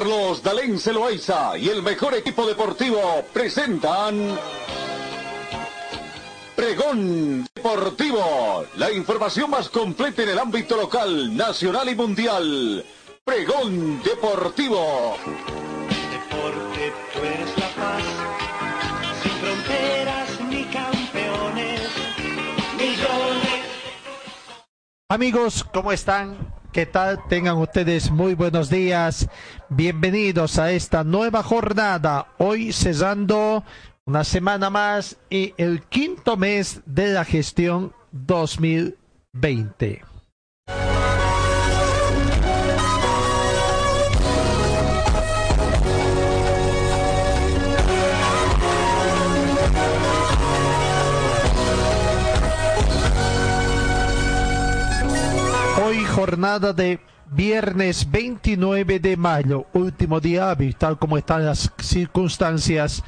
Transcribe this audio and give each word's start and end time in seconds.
Carlos 0.00 0.42
Dalén 0.42 0.78
Celoaiza 0.78 1.58
y 1.58 1.68
el 1.68 1.82
mejor 1.82 2.14
equipo 2.14 2.46
deportivo 2.46 3.22
presentan 3.34 4.38
Pregón 6.56 7.46
Deportivo, 7.54 8.64
la 8.76 8.90
información 8.90 9.50
más 9.50 9.68
completa 9.68 10.22
en 10.22 10.30
el 10.30 10.38
ámbito 10.38 10.74
local, 10.78 11.36
nacional 11.36 11.86
y 11.90 11.94
mundial. 11.94 12.82
Pregón 13.22 14.02
Deportivo. 14.02 15.18
Deporte, 16.10 16.92
tú 17.12 17.18
eres 17.18 17.58
la 17.58 17.68
paz, 17.68 18.02
sin 19.22 19.32
fronteras 19.32 20.40
ni 20.48 20.64
campeones, 20.64 21.90
millones. 22.78 23.66
Amigos, 25.10 25.62
¿cómo 25.70 25.92
están? 25.92 26.59
¿Qué 26.72 26.86
tal? 26.86 27.18
Tengan 27.28 27.56
ustedes 27.58 28.12
muy 28.12 28.34
buenos 28.34 28.70
días. 28.70 29.28
Bienvenidos 29.70 30.56
a 30.56 30.70
esta 30.70 31.02
nueva 31.02 31.42
jornada. 31.42 32.28
Hoy 32.38 32.72
cesando 32.72 33.64
una 34.04 34.22
semana 34.22 34.70
más 34.70 35.16
y 35.28 35.52
el 35.56 35.82
quinto 35.82 36.36
mes 36.36 36.80
de 36.86 37.08
la 37.08 37.24
gestión 37.24 37.92
2020. 38.12 40.09
Jornada 56.20 56.74
de 56.74 57.00
viernes 57.32 58.10
29 58.10 58.98
de 58.98 59.16
mayo, 59.16 59.64
último 59.72 60.20
día 60.20 60.50
hábil, 60.50 60.76
tal 60.76 60.98
como 60.98 61.16
están 61.16 61.46
las 61.46 61.72
circunstancias 61.78 63.02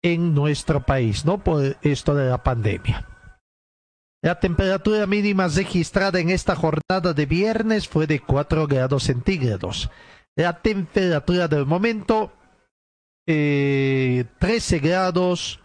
en 0.00 0.32
nuestro 0.32 0.80
país, 0.86 1.24
¿no? 1.24 1.42
Por 1.42 1.76
esto 1.82 2.14
de 2.14 2.30
la 2.30 2.40
pandemia. 2.40 3.08
La 4.22 4.38
temperatura 4.38 5.08
mínima 5.08 5.48
registrada 5.48 6.20
en 6.20 6.30
esta 6.30 6.54
jornada 6.54 7.12
de 7.12 7.26
viernes 7.26 7.88
fue 7.88 8.06
de 8.06 8.20
4 8.20 8.68
grados 8.68 9.02
centígrados. 9.02 9.90
La 10.36 10.62
temperatura 10.62 11.48
del 11.48 11.66
momento, 11.66 12.32
eh, 13.26 14.24
13 14.38 14.78
grados, 14.78 15.58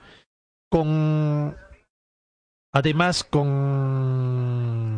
con, 0.72 1.56
además 2.74 3.24
con, 3.24 4.97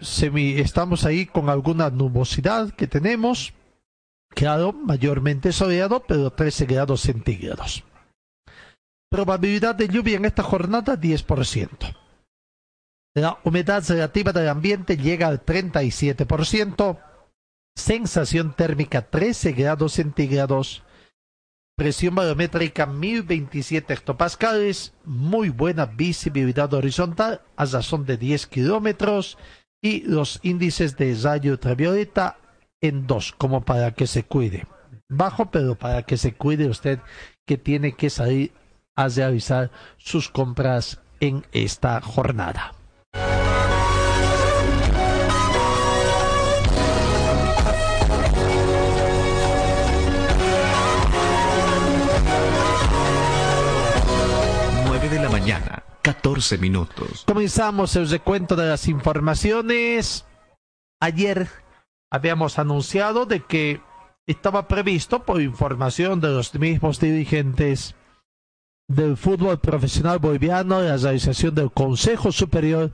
semi, 0.00 0.58
estamos 0.58 1.04
ahí 1.04 1.26
con 1.26 1.48
alguna 1.48 1.90
nubosidad 1.90 2.70
que 2.70 2.86
tenemos, 2.86 3.52
Claro, 4.36 4.74
mayormente 4.74 5.50
soleado, 5.50 6.04
pero 6.06 6.30
13 6.30 6.66
grados 6.66 7.00
centígrados. 7.00 7.84
Probabilidad 9.10 9.74
de 9.74 9.88
lluvia 9.88 10.18
en 10.18 10.26
esta 10.26 10.42
jornada 10.42 11.00
10%. 11.00 11.96
La 13.14 13.38
humedad 13.44 13.82
relativa 13.88 14.32
del 14.32 14.50
ambiente 14.50 14.98
llega 14.98 15.28
al 15.28 15.42
37%. 15.42 17.00
Sensación 17.74 18.54
térmica 18.54 19.08
13 19.08 19.52
grados 19.52 19.94
centígrados. 19.94 20.82
Presión 21.74 22.14
barométrica 22.14 22.84
1027 22.84 23.94
hectopascales. 23.94 24.92
Muy 25.06 25.48
buena 25.48 25.86
visibilidad 25.86 26.74
horizontal 26.74 27.40
a 27.56 27.64
razón 27.64 28.04
de 28.04 28.18
10 28.18 28.48
kilómetros. 28.48 29.38
Y 29.82 30.02
los 30.02 30.40
índices 30.42 30.96
de 30.96 31.16
rayo 31.22 31.52
ultravioleta 31.52 32.38
en 32.80 33.06
dos, 33.06 33.32
como 33.32 33.64
para 33.64 33.92
que 33.92 34.06
se 34.06 34.24
cuide. 34.24 34.66
Bajo, 35.08 35.50
pero 35.50 35.76
para 35.76 36.02
que 36.02 36.16
se 36.16 36.32
cuide 36.34 36.68
usted 36.68 36.98
que 37.46 37.58
tiene 37.58 37.92
que 37.92 38.10
salir 38.10 38.52
a 38.96 39.08
realizar 39.08 39.70
sus 39.98 40.28
compras 40.28 41.00
en 41.20 41.44
esta 41.52 42.00
jornada. 42.00 42.72
De 55.06 55.20
la 55.20 55.28
mañana, 55.28 55.84
14 56.06 56.58
minutos. 56.58 57.24
Comenzamos 57.26 57.96
el 57.96 58.08
recuento 58.08 58.54
de 58.54 58.68
las 58.68 58.86
informaciones. 58.86 60.24
Ayer 61.00 61.48
habíamos 62.12 62.60
anunciado 62.60 63.26
de 63.26 63.40
que 63.40 63.80
estaba 64.28 64.68
previsto, 64.68 65.24
por 65.24 65.42
información 65.42 66.20
de 66.20 66.28
los 66.28 66.54
mismos 66.54 67.00
dirigentes 67.00 67.96
del 68.88 69.16
fútbol 69.16 69.58
profesional 69.58 70.20
boliviano, 70.20 70.80
la 70.80 70.96
realización 70.96 71.56
del 71.56 71.72
Consejo 71.72 72.30
Superior 72.30 72.92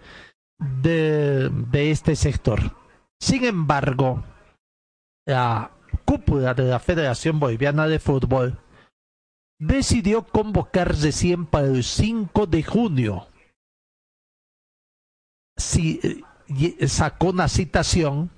de, 0.58 1.50
de 1.50 1.90
este 1.90 2.16
sector. 2.16 2.78
Sin 3.20 3.44
embargo, 3.44 4.24
la 5.26 5.72
cúpula 6.06 6.54
de 6.54 6.64
la 6.64 6.78
Federación 6.78 7.38
Boliviana 7.38 7.86
de 7.88 7.98
Fútbol 7.98 8.58
decidió 9.62 10.24
convocar 10.24 10.88
recién 10.88 11.46
para 11.46 11.68
el 11.68 11.84
5 11.84 12.46
de 12.46 12.62
junio. 12.64 13.28
Si, 15.56 16.00
eh, 16.02 16.88
sacó 16.88 17.28
una 17.28 17.46
citación 17.46 18.30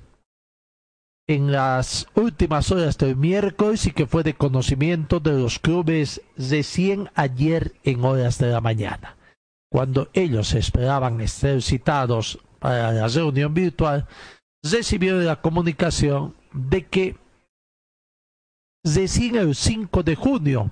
en 1.27 1.51
las 1.51 2.07
últimas 2.15 2.71
horas 2.71 2.99
del 2.99 3.17
miércoles 3.17 3.87
y 3.87 3.93
que 3.93 4.07
fue 4.07 4.23
de 4.23 4.35
conocimiento 4.35 5.19
de 5.19 5.33
los 5.33 5.59
clubes 5.59 6.21
recién 6.37 7.09
ayer 7.15 7.73
en 7.85 8.05
horas 8.05 8.39
de 8.39 8.49
la 8.49 8.61
mañana. 8.61 9.17
Cuando 9.73 10.11
ellos 10.13 10.53
esperaban 10.53 11.27
ser 11.27 11.63
citados 11.63 12.39
para 12.59 12.93
la 12.93 13.09
reunión 13.09 13.55
virtual, 13.55 14.07
recibieron 14.63 15.25
la 15.25 15.41
comunicación 15.41 16.37
de 16.53 16.87
que 16.87 17.17
recién 18.85 19.37
el 19.37 19.55
5 19.55 20.03
de 20.03 20.17
junio 20.17 20.71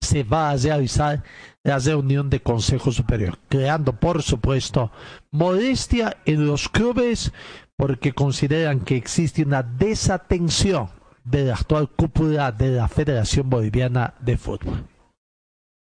se 0.00 0.22
va 0.22 0.50
a 0.50 0.56
realizar 0.56 1.22
la 1.62 1.78
reunión 1.78 2.30
de 2.30 2.40
Consejo 2.40 2.90
Superior, 2.90 3.38
creando, 3.48 3.92
por 3.92 4.22
supuesto, 4.22 4.90
molestia 5.30 6.16
en 6.24 6.46
los 6.46 6.68
clubes 6.68 7.32
porque 7.76 8.12
consideran 8.12 8.80
que 8.80 8.96
existe 8.96 9.42
una 9.42 9.62
desatención 9.62 10.88
de 11.24 11.44
la 11.44 11.54
actual 11.54 11.88
cúpula 11.88 12.52
de 12.52 12.72
la 12.72 12.88
Federación 12.88 13.48
Boliviana 13.50 14.14
de 14.20 14.36
Fútbol. 14.36 14.86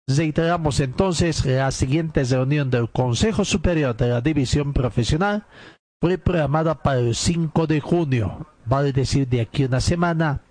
Reiteramos 0.08 0.80
entonces 0.80 1.44
la 1.44 1.70
siguiente 1.70 2.24
reunión 2.24 2.70
del 2.70 2.90
Consejo 2.90 3.44
Superior 3.44 3.96
de 3.96 4.08
la 4.08 4.20
División 4.20 4.72
Profesional 4.72 5.46
fue 6.00 6.18
programada 6.18 6.82
para 6.82 7.00
el 7.00 7.14
5 7.14 7.66
de 7.66 7.80
junio, 7.80 8.46
vale 8.64 8.92
decir 8.92 9.28
de 9.28 9.42
aquí 9.42 9.64
una 9.64 9.80
semana, 9.80 10.42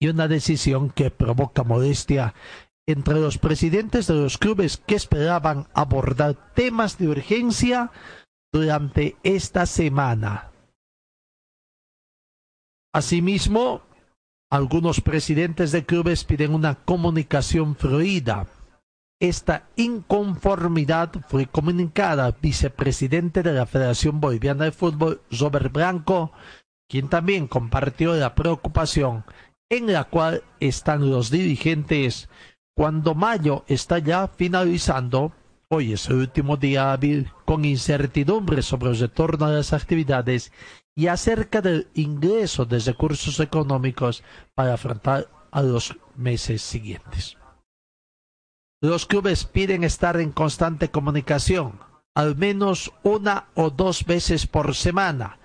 y 0.00 0.08
una 0.08 0.28
decisión 0.28 0.90
que 0.90 1.10
provoca 1.10 1.62
molestia 1.62 2.34
entre 2.86 3.14
los 3.20 3.38
presidentes 3.38 4.06
de 4.06 4.14
los 4.14 4.38
clubes 4.38 4.76
que 4.76 4.94
esperaban 4.94 5.68
abordar 5.74 6.52
temas 6.54 6.98
de 6.98 7.08
urgencia 7.08 7.90
durante 8.52 9.16
esta 9.22 9.66
semana. 9.66 10.50
Asimismo, 12.92 13.82
algunos 14.50 15.00
presidentes 15.00 15.72
de 15.72 15.84
clubes 15.84 16.24
piden 16.24 16.54
una 16.54 16.76
comunicación 16.76 17.74
fluida. 17.74 18.46
Esta 19.20 19.66
inconformidad 19.76 21.10
fue 21.28 21.46
comunicada 21.46 22.26
al 22.26 22.36
vicepresidente 22.40 23.42
de 23.42 23.52
la 23.52 23.66
Federación 23.66 24.20
Boliviana 24.20 24.66
de 24.66 24.72
Fútbol, 24.72 25.22
Robert 25.30 25.72
Blanco, 25.72 26.32
quien 26.88 27.08
también 27.08 27.48
compartió 27.48 28.14
la 28.14 28.34
preocupación 28.34 29.24
en 29.70 29.92
la 29.92 30.04
cual 30.04 30.44
están 30.60 31.10
los 31.10 31.30
dirigentes 31.30 32.28
cuando 32.74 33.14
mayo 33.14 33.64
está 33.68 33.98
ya 33.98 34.28
finalizando. 34.28 35.32
Hoy 35.68 35.92
es 35.92 36.08
el 36.08 36.16
último 36.16 36.56
día 36.56 36.92
hábil 36.92 37.30
con 37.44 37.64
incertidumbre 37.64 38.62
sobre 38.62 38.90
el 38.90 38.98
retorno 38.98 39.48
de 39.48 39.56
las 39.56 39.72
actividades 39.72 40.52
y 40.94 41.06
acerca 41.06 41.60
del 41.60 41.88
ingreso 41.94 42.64
de 42.64 42.78
recursos 42.80 43.40
económicos 43.40 44.22
para 44.54 44.74
afrontar 44.74 45.28
a 45.50 45.62
los 45.62 45.96
meses 46.16 46.62
siguientes. 46.62 47.36
Los 48.82 49.06
clubes 49.06 49.44
piden 49.44 49.82
estar 49.82 50.20
en 50.20 50.30
constante 50.30 50.90
comunicación, 50.90 51.80
al 52.14 52.36
menos 52.36 52.92
una 53.02 53.46
o 53.54 53.70
dos 53.70 54.04
veces 54.04 54.46
por 54.46 54.74
semana. 54.74 55.38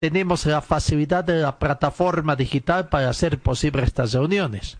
Tenemos 0.00 0.46
la 0.46 0.62
facilidad 0.62 1.24
de 1.24 1.36
la 1.36 1.58
plataforma 1.58 2.34
digital 2.34 2.88
para 2.88 3.10
hacer 3.10 3.38
posible 3.40 3.82
estas 3.82 4.12
reuniones. 4.12 4.78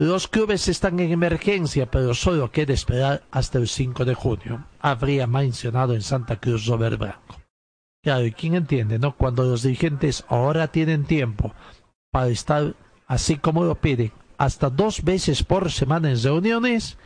Los 0.00 0.28
clubes 0.28 0.68
están 0.68 1.00
en 1.00 1.10
emergencia, 1.10 1.90
pero 1.90 2.14
solo 2.14 2.52
queda 2.52 2.72
esperar 2.72 3.24
hasta 3.32 3.58
el 3.58 3.66
5 3.66 4.04
de 4.04 4.14
junio, 4.14 4.64
habría 4.78 5.26
mencionado 5.26 5.92
en 5.92 6.02
Santa 6.02 6.38
Cruz 6.38 6.66
Robert 6.66 6.98
Blanco. 6.98 7.42
Claro, 8.04 8.24
¿y 8.24 8.30
quién 8.30 8.54
entiende, 8.54 9.00
no? 9.00 9.16
Cuando 9.16 9.42
los 9.42 9.64
dirigentes 9.64 10.24
ahora 10.28 10.68
tienen 10.68 11.04
tiempo 11.04 11.52
para 12.12 12.28
estar, 12.28 12.76
así 13.08 13.38
como 13.38 13.64
lo 13.64 13.74
piden, 13.74 14.12
hasta 14.36 14.70
dos 14.70 15.02
veces 15.02 15.42
por 15.42 15.72
semana 15.72 16.10
en 16.12 16.22
reuniones, 16.22 16.96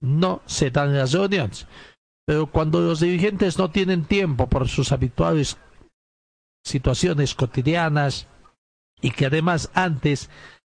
no 0.00 0.40
se 0.46 0.70
dan 0.70 0.96
las 0.96 1.12
reuniones. 1.12 1.66
Pero 2.26 2.46
cuando 2.46 2.80
los 2.80 3.00
dirigentes 3.00 3.58
no 3.58 3.70
tienen 3.70 4.06
tiempo 4.06 4.48
por 4.48 4.68
sus 4.68 4.90
habituales 4.90 5.58
situaciones 6.64 7.34
cotidianas 7.34 8.26
y 9.02 9.10
que 9.10 9.26
además 9.26 9.70
antes 9.74 10.30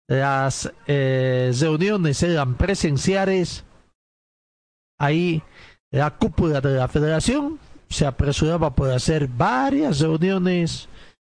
las 0.08 0.72
eh, 0.88 1.52
reuniones 1.60 2.22
eran 2.24 2.56
presenciales, 2.56 3.64
ahí 5.00 5.44
la 5.92 6.12
cúpula 6.18 6.62
de 6.62 6.76
la 6.76 6.88
federación 6.88 7.60
se 7.90 8.06
apresuraba 8.06 8.76
por 8.76 8.92
hacer 8.92 9.28
varias 9.28 10.00
reuniones, 10.00 10.90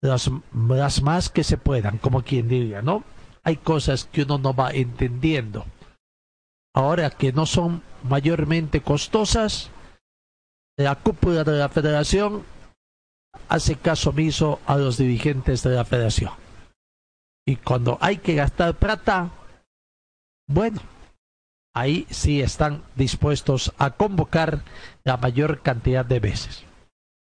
las, 0.01 0.31
las 0.69 1.03
más 1.03 1.29
que 1.29 1.45
se 1.45 1.59
puedan, 1.59 1.99
como 1.99 2.23
quien 2.23 2.49
diría, 2.49 2.83
¿no? 2.83 3.05
Hay 3.43 3.57
cosas 3.57 4.09
que 4.11 4.23
uno 4.23 4.39
no 4.39 4.55
va 4.55 4.71
entendiendo. 4.71 5.65
Ahora 6.75 7.11
que 7.11 7.33
no 7.33 7.47
son 7.47 7.83
mayormente 8.03 8.81
costosas, 8.81 9.71
la 10.77 10.95
cúpula 10.97 11.45
de 11.45 11.59
la 11.59 11.69
federación 11.69 12.43
hace 13.49 13.77
caso 13.77 14.11
omiso 14.11 14.61
a 14.67 14.77
los 14.77 14.99
dirigentes 14.99 15.62
de 15.62 15.71
la 15.71 15.85
federación. 15.85 16.33
Y 17.47 17.57
cuando 17.57 17.97
hay 18.01 18.19
que 18.19 18.35
gastar 18.35 18.75
plata, 18.75 19.31
bueno, 20.49 20.81
ahí 21.75 22.07
sí 22.11 22.41
están 22.41 22.83
dispuestos 22.97 23.73
a 23.79 23.91
convocar 23.91 24.63
la 25.05 25.17
mayor 25.17 25.63
cantidad 25.63 26.05
de 26.05 26.19
veces. 26.19 26.65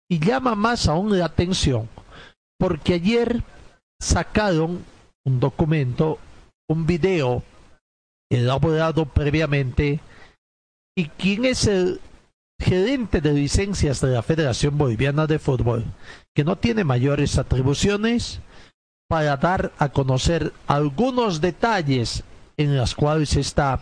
Y 0.10 0.20
llama 0.20 0.56
más 0.56 0.88
aún 0.88 1.18
la 1.18 1.26
atención, 1.26 1.90
porque 2.58 2.94
ayer 2.94 3.44
sacaron 4.00 4.86
un 5.26 5.40
documento, 5.42 6.20
un 6.70 6.86
video 6.86 7.44
elaborado 8.32 9.06
previamente, 9.06 10.00
y 10.96 11.10
quién 11.10 11.44
es 11.44 11.68
el 11.68 12.00
gerente 12.60 13.20
de 13.22 13.34
licencias 13.34 14.00
de 14.02 14.10
la 14.10 14.24
Federación 14.24 14.78
Boliviana 14.78 15.28
de 15.28 15.40
Fútbol, 15.40 15.84
que 16.34 16.44
no 16.44 16.58
tiene 16.58 16.84
mayores 16.84 17.38
atribuciones 17.38 18.40
para 19.08 19.38
dar 19.38 19.72
a 19.78 19.90
conocer 19.90 20.54
algunos 20.68 21.42
detalles 21.42 22.24
en 22.58 22.76
los 22.76 22.96
cuales 22.96 23.36
está 23.36 23.82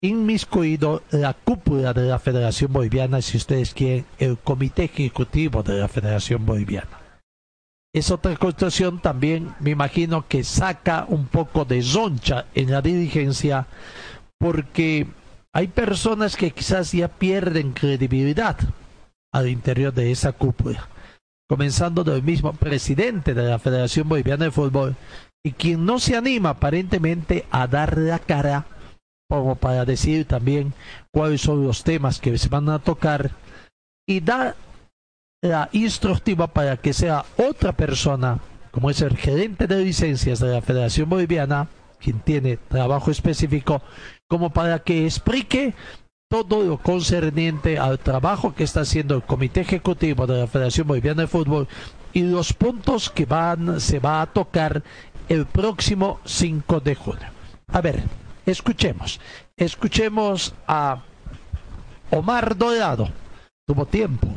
inmiscuido 0.00 1.02
la 1.10 1.34
cúpula 1.34 1.92
de 1.92 2.02
la 2.02 2.18
Federación 2.18 2.72
Boliviana, 2.72 3.20
si 3.20 3.36
ustedes 3.36 3.74
quieren, 3.74 4.06
el 4.18 4.38
comité 4.38 4.84
ejecutivo 4.84 5.62
de 5.62 5.78
la 5.78 5.88
Federación 5.88 6.46
Boliviana. 6.46 6.98
Es 7.92 8.10
otra 8.10 8.36
cuestión 8.36 9.00
también, 9.00 9.54
me 9.60 9.70
imagino 9.70 10.28
que 10.28 10.44
saca 10.44 11.06
un 11.08 11.26
poco 11.26 11.64
de 11.64 11.82
zoncha 11.82 12.46
en 12.54 12.70
la 12.70 12.80
dirigencia, 12.80 13.66
porque 14.38 15.08
hay 15.52 15.66
personas 15.68 16.36
que 16.36 16.52
quizás 16.52 16.92
ya 16.92 17.08
pierden 17.08 17.72
credibilidad 17.72 18.56
al 19.32 19.48
interior 19.48 19.92
de 19.92 20.12
esa 20.12 20.32
cúpula, 20.32 20.86
comenzando 21.48 22.04
del 22.04 22.22
mismo 22.22 22.52
presidente 22.52 23.34
de 23.34 23.42
la 23.42 23.58
Federación 23.58 24.08
Boliviana 24.08 24.46
de 24.46 24.50
Fútbol, 24.50 24.96
y 25.44 25.52
quien 25.52 25.86
no 25.86 25.98
se 25.98 26.16
anima 26.16 26.50
aparentemente 26.50 27.46
a 27.50 27.66
dar 27.66 27.96
la 27.96 28.18
cara 28.18 28.66
como 29.30 29.56
para 29.56 29.84
decir 29.84 30.26
también 30.26 30.72
cuáles 31.12 31.42
son 31.42 31.64
los 31.64 31.84
temas 31.84 32.18
que 32.18 32.36
se 32.38 32.48
van 32.48 32.68
a 32.68 32.78
tocar 32.78 33.30
y 34.06 34.20
da 34.20 34.56
la 35.42 35.68
instructiva 35.72 36.48
para 36.48 36.78
que 36.78 36.92
sea 36.92 37.24
otra 37.36 37.72
persona, 37.72 38.40
como 38.70 38.90
es 38.90 39.00
el 39.02 39.16
gerente 39.16 39.66
de 39.66 39.84
licencias 39.84 40.40
de 40.40 40.48
la 40.48 40.62
Federación 40.62 41.08
Boliviana, 41.08 41.68
quien 42.00 42.20
tiene 42.20 42.56
trabajo 42.56 43.10
específico, 43.10 43.82
como 44.28 44.50
para 44.50 44.80
que 44.80 45.04
explique 45.04 45.74
todo 46.28 46.62
lo 46.62 46.76
concerniente 46.76 47.78
al 47.78 47.98
trabajo 47.98 48.54
que 48.54 48.64
está 48.64 48.82
haciendo 48.82 49.14
el 49.14 49.22
Comité 49.22 49.62
Ejecutivo 49.62 50.26
de 50.26 50.40
la 50.40 50.46
Federación 50.46 50.86
Boliviana 50.86 51.22
de 51.22 51.26
Fútbol 51.26 51.66
y 52.12 52.22
los 52.22 52.52
puntos 52.52 53.08
que 53.08 53.24
van, 53.24 53.80
se 53.80 53.98
va 53.98 54.20
a 54.20 54.26
tocar 54.26 54.82
el 55.28 55.46
próximo 55.46 56.20
5 56.24 56.80
de 56.80 56.94
junio. 56.94 57.28
A 57.68 57.80
ver, 57.80 58.02
escuchemos. 58.44 59.20
Escuchemos 59.56 60.54
a 60.66 61.02
Omar 62.10 62.56
Dorado. 62.56 63.08
Tuvo 63.66 63.86
tiempo. 63.86 64.28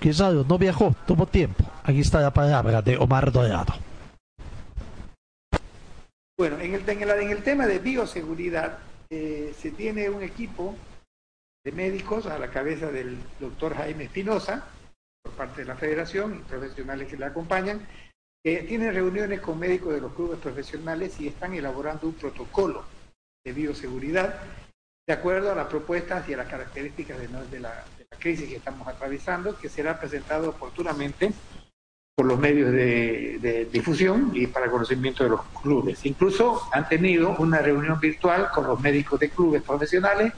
Quizás 0.00 0.34
no 0.34 0.58
viajó, 0.58 0.94
tuvo 1.06 1.26
tiempo. 1.26 1.64
Aquí 1.84 2.00
está 2.00 2.20
la 2.20 2.32
palabra 2.32 2.80
de 2.80 2.96
Omar 2.96 3.30
Dorado. 3.30 3.74
Bueno, 6.38 6.58
en 6.60 6.74
el, 6.74 7.42
tema 7.42 7.66
de 7.66 7.78
bioseguridad, 7.78 8.78
eh, 9.08 9.54
se 9.58 9.70
tiene 9.70 10.10
un 10.10 10.22
equipo 10.22 10.74
de 11.66 11.72
médicos 11.72 12.26
a 12.26 12.38
la 12.38 12.48
cabeza 12.48 12.92
del 12.92 13.18
doctor 13.40 13.74
Jaime 13.74 14.04
Espinosa, 14.04 14.64
por 15.20 15.32
parte 15.32 15.62
de 15.62 15.66
la 15.66 15.74
federación 15.74 16.36
y 16.36 16.48
profesionales 16.48 17.08
que 17.08 17.16
le 17.16 17.24
acompañan, 17.24 17.84
que 18.44 18.58
tienen 18.62 18.94
reuniones 18.94 19.40
con 19.40 19.58
médicos 19.58 19.92
de 19.92 20.00
los 20.00 20.14
clubes 20.14 20.38
profesionales 20.38 21.18
y 21.18 21.26
están 21.26 21.54
elaborando 21.54 22.06
un 22.06 22.14
protocolo 22.14 22.84
de 23.44 23.52
bioseguridad 23.52 24.36
de 25.08 25.12
acuerdo 25.12 25.50
a 25.50 25.56
las 25.56 25.66
propuestas 25.66 26.28
y 26.28 26.34
a 26.34 26.36
las 26.36 26.46
características 26.46 27.18
de, 27.18 27.26
de, 27.26 27.58
la, 27.58 27.84
de 27.98 28.06
la 28.12 28.16
crisis 28.16 28.48
que 28.48 28.56
estamos 28.56 28.86
atravesando, 28.86 29.58
que 29.58 29.68
será 29.68 29.98
presentado 29.98 30.50
oportunamente 30.50 31.32
por 32.14 32.26
los 32.26 32.38
medios 32.38 32.70
de, 32.70 33.68
difusión 33.72 34.30
y 34.34 34.46
para 34.46 34.70
conocimiento 34.70 35.24
de 35.24 35.30
los 35.30 35.40
clubes. 35.60 36.06
Incluso 36.06 36.62
han 36.72 36.88
tenido 36.88 37.34
una 37.38 37.58
reunión 37.58 37.98
virtual 37.98 38.50
con 38.54 38.68
los 38.68 38.80
médicos 38.80 39.18
de 39.18 39.30
clubes 39.30 39.62
profesionales 39.62 40.32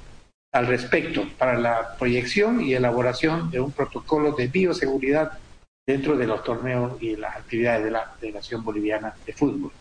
al 0.53 0.67
respecto 0.67 1.27
para 1.39 1.59
la 1.59 1.97
proyección 1.97 2.61
y 2.61 2.75
elaboración 2.75 3.50
de 3.50 3.61
un 3.61 3.73
protocolo 3.73 4.33
de 4.33 4.49
bioseguridad 4.49 5.39
dentro 5.87 6.17
de 6.17 6.27
los 6.27 6.43
torneos 6.43 7.00
y 7.03 7.17
las 7.17 7.37
actividades 7.37 7.85
de 7.85 7.91
la 7.91 8.06
Federación 8.21 8.65
Boliviana 8.65 9.15
de 9.25 9.33
Fútbol. 9.33 9.73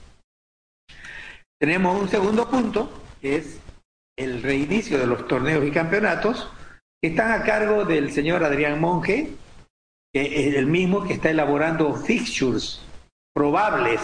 Tenemos 1.60 2.00
un 2.00 2.10
segundo 2.10 2.50
punto, 2.50 2.92
que 3.22 3.38
es 3.38 3.60
el 4.18 4.42
reinicio 4.42 4.98
de 5.00 5.08
los 5.08 5.28
torneos 5.28 5.66
y 5.66 5.72
campeonatos, 5.72 6.50
que 7.02 7.10
están 7.10 7.32
a 7.32 7.44
cargo 7.44 7.86
del 7.86 8.12
señor 8.12 8.44
Adrián 8.44 8.80
Monge, 8.80 9.34
es 10.14 10.56
el 10.56 10.66
mismo 10.66 11.04
que 11.04 11.14
está 11.14 11.30
elaborando 11.30 11.94
fixtures 11.96 12.82
probables 13.34 14.02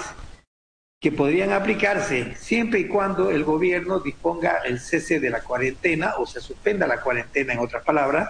que 1.03 1.11
podrían 1.11 1.51
aplicarse 1.51 2.33
siempre 2.37 2.79
y 2.79 2.87
cuando 2.87 3.29
el 3.29 3.43
gobierno 3.43 3.99
disponga 3.99 4.59
el 4.63 4.79
cese 4.79 5.19
de 5.19 5.29
la 5.29 5.41
cuarentena 5.41 6.13
o 6.17 6.25
se 6.25 6.39
suspenda 6.39 6.87
la 6.87 7.01
cuarentena, 7.01 7.51
en 7.51 7.59
otras 7.59 7.83
palabras, 7.83 8.29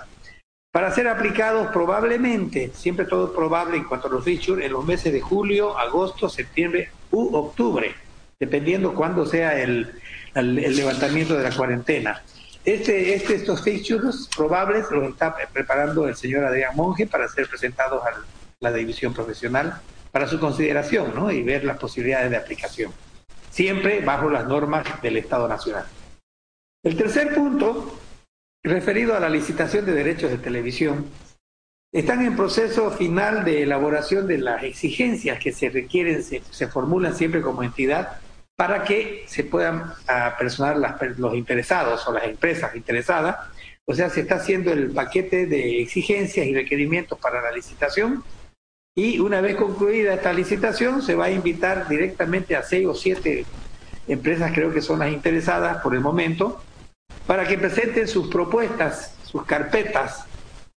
para 0.72 0.90
ser 0.90 1.08
aplicados 1.08 1.68
probablemente, 1.68 2.72
siempre 2.74 3.06
todo 3.06 3.32
probable 3.32 3.78
en 3.78 3.84
cuanto 3.84 4.08
a 4.08 4.10
los 4.10 4.24
fixtures, 4.24 4.66
en 4.66 4.72
los 4.72 4.84
meses 4.84 5.14
de 5.14 5.22
julio, 5.22 5.78
agosto, 5.78 6.28
septiembre 6.28 6.90
u 7.12 7.36
octubre, 7.36 7.94
dependiendo 8.40 8.96
cuándo 8.96 9.28
sea 9.28 9.62
el, 9.62 9.92
levantamiento 10.34 11.38
de 11.38 11.44
la 11.44 11.56
cuarentena. 11.56 12.24
Este, 12.66 13.14
este, 13.14 13.36
estos 13.36 13.62
fixtures 13.62 14.28
probables 14.36 14.90
los 14.90 15.12
está 15.12 15.36
preparando 15.54 16.08
el 16.08 16.16
señor 16.16 16.44
Adrián 16.44 16.76
Monge 16.76 17.06
para 17.06 17.28
ser 17.28 17.48
presentados 17.48 18.04
a 18.04 18.26
la 18.62 18.72
división 18.74 19.14
profesional 19.14 19.80
para 20.14 20.28
su 20.28 20.40
consideración 20.40 21.16
¿no? 21.16 21.32
y 21.32 21.42
ver 21.42 21.64
las 21.64 21.80
posibilidades 21.80 22.30
de 22.30 22.38
aplicación, 22.38 22.92
siempre 23.50 24.00
bajo 24.02 24.30
las 24.30 24.48
normas 24.48 25.02
del 25.02 25.18
Estado 25.18 25.48
Nacional. 25.48 25.86
El 26.84 26.96
tercer 26.96 27.34
punto, 27.34 28.00
referido 28.64 29.16
a 29.16 29.20
la 29.20 29.28
licitación 29.28 29.88
de 29.88 29.94
derechos 29.94 30.30
de 30.30 30.38
televisión, 30.38 31.08
están 31.92 32.22
en 32.22 32.36
proceso 32.36 32.92
final 32.92 33.44
de 33.44 33.64
elaboración 33.64 34.28
de 34.28 34.38
las 34.38 34.64
exigencias 34.64 35.40
que 35.40 35.52
se 35.52 35.70
requieren, 35.72 36.22
se, 36.24 36.44
se 36.48 36.68
formulan 36.68 37.16
siempre 37.16 37.42
como 37.42 37.64
entidad 37.64 38.20
para 38.56 38.84
que 38.84 39.24
se 39.28 39.44
puedan 39.44 39.94
personar 40.38 40.78
los 41.18 41.36
interesados 41.36 42.08
o 42.08 42.14
las 42.14 42.26
empresas 42.26 42.76
interesadas. 42.76 43.38
O 43.86 43.96
sea, 43.96 44.12
se 44.12 44.22
está 44.22 44.36
haciendo 44.36 44.72
el 44.72 44.92
paquete 44.92 45.48
de 45.48 45.82
exigencias 45.82 46.46
y 46.46 46.54
requerimientos 46.54 47.18
para 47.18 47.42
la 47.42 47.52
licitación 47.52 48.24
y 48.96 49.20
una 49.20 49.42
vez 49.42 49.56
concluida 49.56 50.14
esta 50.14 50.34
licitación 50.34 51.02
se 51.02 51.16
va 51.16 51.26
a 51.26 51.32
invitar 51.32 51.88
directamente 51.88 52.56
a 52.56 52.64
seis 52.64 52.86
o 52.86 52.94
siete 52.94 53.46
empresas, 54.08 54.52
creo 54.54 54.74
que 54.74 54.82
son 54.82 55.00
las 55.00 55.12
interesadas 55.12 55.82
por 55.82 55.96
el 55.96 56.02
momento, 56.02 56.62
para 57.26 57.48
que 57.48 57.58
presenten 57.58 58.08
sus 58.08 58.28
propuestas, 58.28 59.16
sus 59.24 59.46
carpetas 59.46 60.26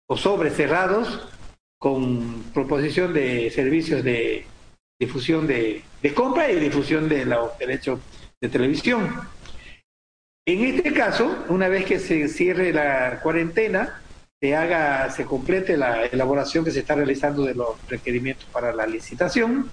o 0.07 0.15
sobres 0.15 0.55
cerrados 0.55 1.27
con 1.79 2.43
proposición 2.53 3.13
de 3.13 3.49
servicios 3.49 4.03
de 4.03 4.45
difusión 4.99 5.45
de, 5.45 5.83
compra 6.15 6.49
y 6.51 6.59
difusión 6.59 7.09
de 7.09 7.25
los 7.25 7.57
derechos 7.57 7.99
de 8.39 8.49
televisión. 8.49 9.09
En 10.47 10.63
este 10.63 10.93
caso, 10.93 11.45
una 11.49 11.67
vez 11.67 11.85
que 11.85 11.99
se 11.99 12.27
cierre 12.27 12.71
la 12.71 13.19
cuarentena, 13.21 14.01
se 14.45 14.55
haga, 14.55 15.09
se 15.09 15.25
complete 15.25 15.75
la 15.75 16.05
elaboración 16.05 16.63
que 16.63 16.69
se 16.69 16.81
está 16.81 16.93
realizando 16.93 17.43
de 17.43 17.55
los 17.55 17.69
requerimientos 17.89 18.45
para 18.51 18.71
la 18.73 18.85
licitación, 18.85 19.71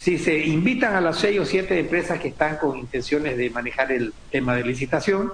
si 0.00 0.16
se 0.18 0.38
invitan 0.38 0.94
a 0.94 1.00
las 1.02 1.18
seis 1.18 1.38
o 1.38 1.44
siete 1.44 1.78
empresas 1.78 2.18
que 2.18 2.28
están 2.28 2.56
con 2.56 2.78
intenciones 2.78 3.36
de 3.36 3.50
manejar 3.50 3.92
el 3.92 4.14
tema 4.30 4.56
de 4.56 4.64
licitación, 4.64 5.30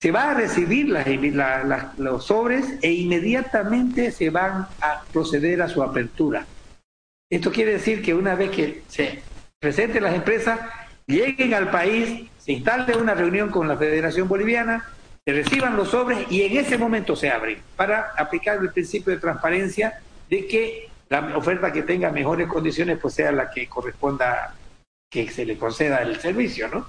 se 0.00 0.10
va 0.10 0.30
a 0.30 0.34
recibir 0.34 0.88
las, 0.88 1.06
la- 1.06 1.92
los 1.98 2.24
sobres 2.24 2.78
e 2.80 2.90
inmediatamente 2.92 4.10
se 4.10 4.30
van 4.30 4.66
a 4.80 5.02
proceder 5.12 5.60
a 5.60 5.68
su 5.68 5.82
apertura. 5.82 6.46
Esto 7.30 7.52
quiere 7.52 7.72
decir 7.72 8.00
que 8.02 8.14
una 8.14 8.34
vez 8.34 8.50
que 8.52 8.82
se 8.88 9.22
presenten 9.60 10.02
las 10.02 10.14
empresas, 10.14 10.60
lleguen 11.06 11.52
al 11.52 11.70
país, 11.70 12.26
se 12.38 12.52
instale 12.52 12.96
una 12.96 13.14
reunión 13.14 13.50
con 13.50 13.68
la 13.68 13.76
Federación 13.76 14.28
Boliviana, 14.28 14.88
se 15.26 15.32
reciban 15.32 15.76
los 15.76 15.88
sobres 15.88 16.30
y 16.30 16.42
en 16.42 16.56
ese 16.58 16.76
momento 16.76 17.16
se 17.16 17.30
abren 17.30 17.58
para 17.76 18.12
aplicar 18.16 18.58
el 18.60 18.70
principio 18.70 19.12
de 19.14 19.18
transparencia 19.20 20.00
de 20.28 20.46
que 20.46 20.88
la 21.08 21.36
oferta 21.36 21.72
que 21.72 21.82
tenga 21.82 22.10
mejores 22.10 22.46
condiciones 22.46 22.98
pues 23.00 23.14
sea 23.14 23.32
la 23.32 23.50
que 23.50 23.66
corresponda 23.66 24.54
que 25.10 25.30
se 25.30 25.46
le 25.46 25.56
conceda 25.56 25.98
el 26.02 26.20
servicio, 26.20 26.68
¿no? 26.68 26.86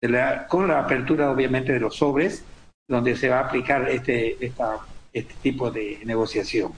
La- 0.00 0.46
con 0.46 0.68
la 0.68 0.80
apertura 0.80 1.30
obviamente 1.30 1.72
de 1.72 1.80
los 1.80 1.96
sobres 1.96 2.44
donde 2.88 3.16
se 3.16 3.28
va 3.28 3.38
a 3.40 3.46
aplicar 3.46 3.88
este, 3.88 4.44
esta- 4.44 4.78
este 5.12 5.34
tipo 5.42 5.70
de 5.70 6.00
negociación. 6.04 6.72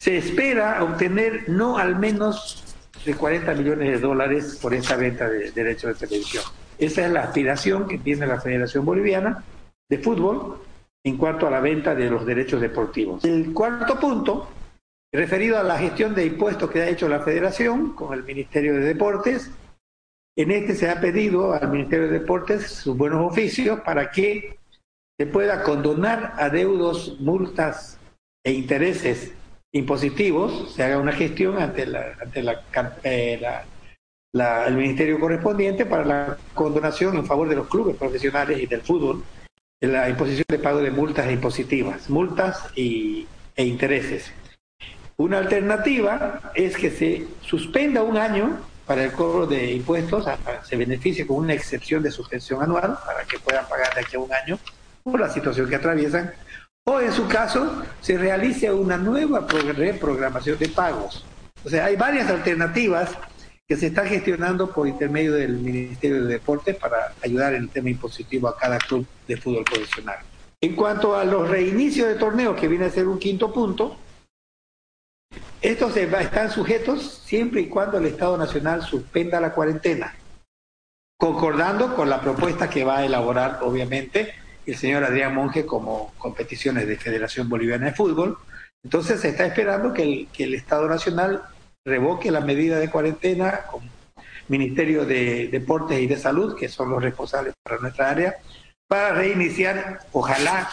Se 0.00 0.16
espera 0.18 0.82
obtener 0.84 1.48
no 1.48 1.78
al 1.78 1.96
menos 1.98 2.64
de 3.04 3.14
40 3.14 3.54
millones 3.54 3.88
de 3.90 3.98
dólares 3.98 4.58
por 4.60 4.74
esta 4.74 4.96
venta 4.96 5.28
de 5.28 5.50
derechos 5.52 5.98
de 5.98 6.06
televisión. 6.06 6.44
Esa 6.78 7.06
es 7.06 7.12
la 7.12 7.22
aspiración 7.22 7.88
que 7.88 7.98
tiene 7.98 8.26
la 8.26 8.40
Federación 8.40 8.84
Boliviana 8.84 9.42
de 9.92 9.98
Fútbol 9.98 10.58
en 11.04 11.18
cuanto 11.18 11.46
a 11.46 11.50
la 11.50 11.60
venta 11.60 11.94
de 11.94 12.08
los 12.08 12.24
derechos 12.24 12.62
deportivos. 12.62 13.22
El 13.26 13.52
cuarto 13.52 14.00
punto, 14.00 14.48
referido 15.12 15.58
a 15.58 15.62
la 15.62 15.78
gestión 15.78 16.14
de 16.14 16.24
impuestos 16.24 16.70
que 16.70 16.80
ha 16.80 16.88
hecho 16.88 17.10
la 17.10 17.20
Federación 17.20 17.94
con 17.94 18.14
el 18.14 18.24
Ministerio 18.24 18.72
de 18.72 18.80
Deportes, 18.80 19.50
en 20.34 20.50
este 20.50 20.74
se 20.74 20.88
ha 20.88 20.98
pedido 20.98 21.52
al 21.52 21.70
Ministerio 21.70 22.06
de 22.06 22.20
Deportes 22.20 22.68
sus 22.68 22.96
buenos 22.96 23.30
oficios 23.30 23.80
para 23.80 24.10
que 24.10 24.56
se 25.20 25.26
pueda 25.26 25.62
condonar 25.62 26.36
adeudos, 26.38 27.20
multas 27.20 27.98
e 28.46 28.52
intereses 28.52 29.34
impositivos, 29.74 30.72
se 30.72 30.84
haga 30.84 30.96
una 30.96 31.12
gestión 31.12 31.58
ante 31.58 31.84
la, 31.84 32.16
ante 32.18 32.42
la, 32.42 32.64
eh, 33.04 33.38
el 34.32 34.74
ministerio 34.74 35.20
correspondiente 35.20 35.84
para 35.84 36.04
la 36.06 36.38
condonación 36.54 37.16
en 37.16 37.26
favor 37.26 37.46
de 37.46 37.56
los 37.56 37.68
clubes 37.68 37.94
profesionales 37.96 38.58
y 38.58 38.64
del 38.64 38.80
fútbol, 38.80 39.22
la 39.82 40.08
imposición 40.08 40.44
de 40.48 40.58
pago 40.58 40.80
de 40.80 40.90
multas 40.90 41.26
e 41.26 41.32
impositivas, 41.32 42.08
multas 42.08 42.66
y, 42.76 43.26
e 43.56 43.64
intereses. 43.64 44.32
Una 45.16 45.38
alternativa 45.38 46.52
es 46.54 46.76
que 46.76 46.90
se 46.90 47.26
suspenda 47.42 48.02
un 48.02 48.16
año 48.16 48.60
para 48.86 49.04
el 49.04 49.12
cobro 49.12 49.46
de 49.46 49.72
impuestos, 49.72 50.24
se 50.64 50.76
beneficie 50.76 51.26
con 51.26 51.38
una 51.38 51.54
excepción 51.54 52.02
de 52.02 52.10
suspensión 52.10 52.62
anual 52.62 52.96
para 53.04 53.24
que 53.24 53.38
puedan 53.38 53.66
pagar 53.68 53.94
de 53.94 54.00
aquí 54.00 54.16
a 54.16 54.20
un 54.20 54.32
año 54.32 54.58
por 55.02 55.20
la 55.20 55.28
situación 55.30 55.68
que 55.68 55.76
atraviesan, 55.76 56.32
o 56.84 57.00
en 57.00 57.12
su 57.12 57.26
caso 57.28 57.82
se 58.00 58.18
realice 58.18 58.72
una 58.72 58.96
nueva 58.96 59.46
pro- 59.46 59.72
reprogramación 59.72 60.58
de 60.58 60.68
pagos. 60.68 61.24
O 61.64 61.68
sea, 61.68 61.86
hay 61.86 61.96
varias 61.96 62.28
alternativas 62.28 63.10
que 63.68 63.76
se 63.76 63.86
están 63.86 64.06
gestionando 64.06 64.70
por 64.70 64.86
intermedio 64.86 65.34
del 65.34 65.52
Ministerio 65.52 66.24
de 66.24 66.34
Deportes 66.34 66.76
para 66.76 67.14
ayudar 67.22 67.54
en 67.54 67.62
el 67.62 67.68
tema 67.70 67.90
impositivo 67.90 68.48
a 68.48 68.56
cada 68.56 68.78
club 68.78 69.06
de 69.26 69.36
fútbol 69.36 69.64
profesional. 69.64 70.18
En 70.60 70.76
cuanto 70.76 71.16
a 71.16 71.24
los 71.24 71.48
reinicios 71.48 72.08
de 72.08 72.14
torneos, 72.14 72.58
que 72.58 72.68
viene 72.68 72.86
a 72.86 72.90
ser 72.90 73.08
un 73.08 73.18
quinto 73.18 73.52
punto, 73.52 73.96
estos 75.60 75.96
están 75.96 76.50
sujetos 76.50 77.22
siempre 77.24 77.62
y 77.62 77.68
cuando 77.68 77.98
el 77.98 78.06
Estado 78.06 78.36
Nacional 78.36 78.82
suspenda 78.82 79.40
la 79.40 79.52
cuarentena, 79.52 80.14
concordando 81.16 81.94
con 81.94 82.10
la 82.10 82.20
propuesta 82.20 82.68
que 82.68 82.84
va 82.84 82.98
a 82.98 83.06
elaborar, 83.06 83.60
obviamente, 83.62 84.34
el 84.66 84.76
señor 84.76 85.04
Adrián 85.04 85.34
Monge 85.34 85.64
como 85.64 86.12
competiciones 86.18 86.86
de 86.86 86.96
Federación 86.96 87.48
Boliviana 87.48 87.86
de 87.86 87.94
Fútbol. 87.94 88.38
Entonces 88.84 89.20
se 89.20 89.28
está 89.30 89.46
esperando 89.46 89.92
que 89.92 90.28
el 90.36 90.54
Estado 90.54 90.88
Nacional 90.88 91.42
revoque 91.84 92.30
la 92.30 92.40
medida 92.40 92.78
de 92.78 92.90
cuarentena 92.90 93.62
con 93.70 93.82
Ministerio 94.48 95.04
de 95.04 95.48
Deportes 95.48 96.00
y 96.00 96.06
de 96.06 96.16
Salud, 96.16 96.56
que 96.56 96.68
son 96.68 96.90
los 96.90 97.02
responsables 97.02 97.54
para 97.62 97.78
nuestra 97.80 98.10
área, 98.10 98.36
para 98.88 99.14
reiniciar, 99.14 100.00
ojalá, 100.12 100.68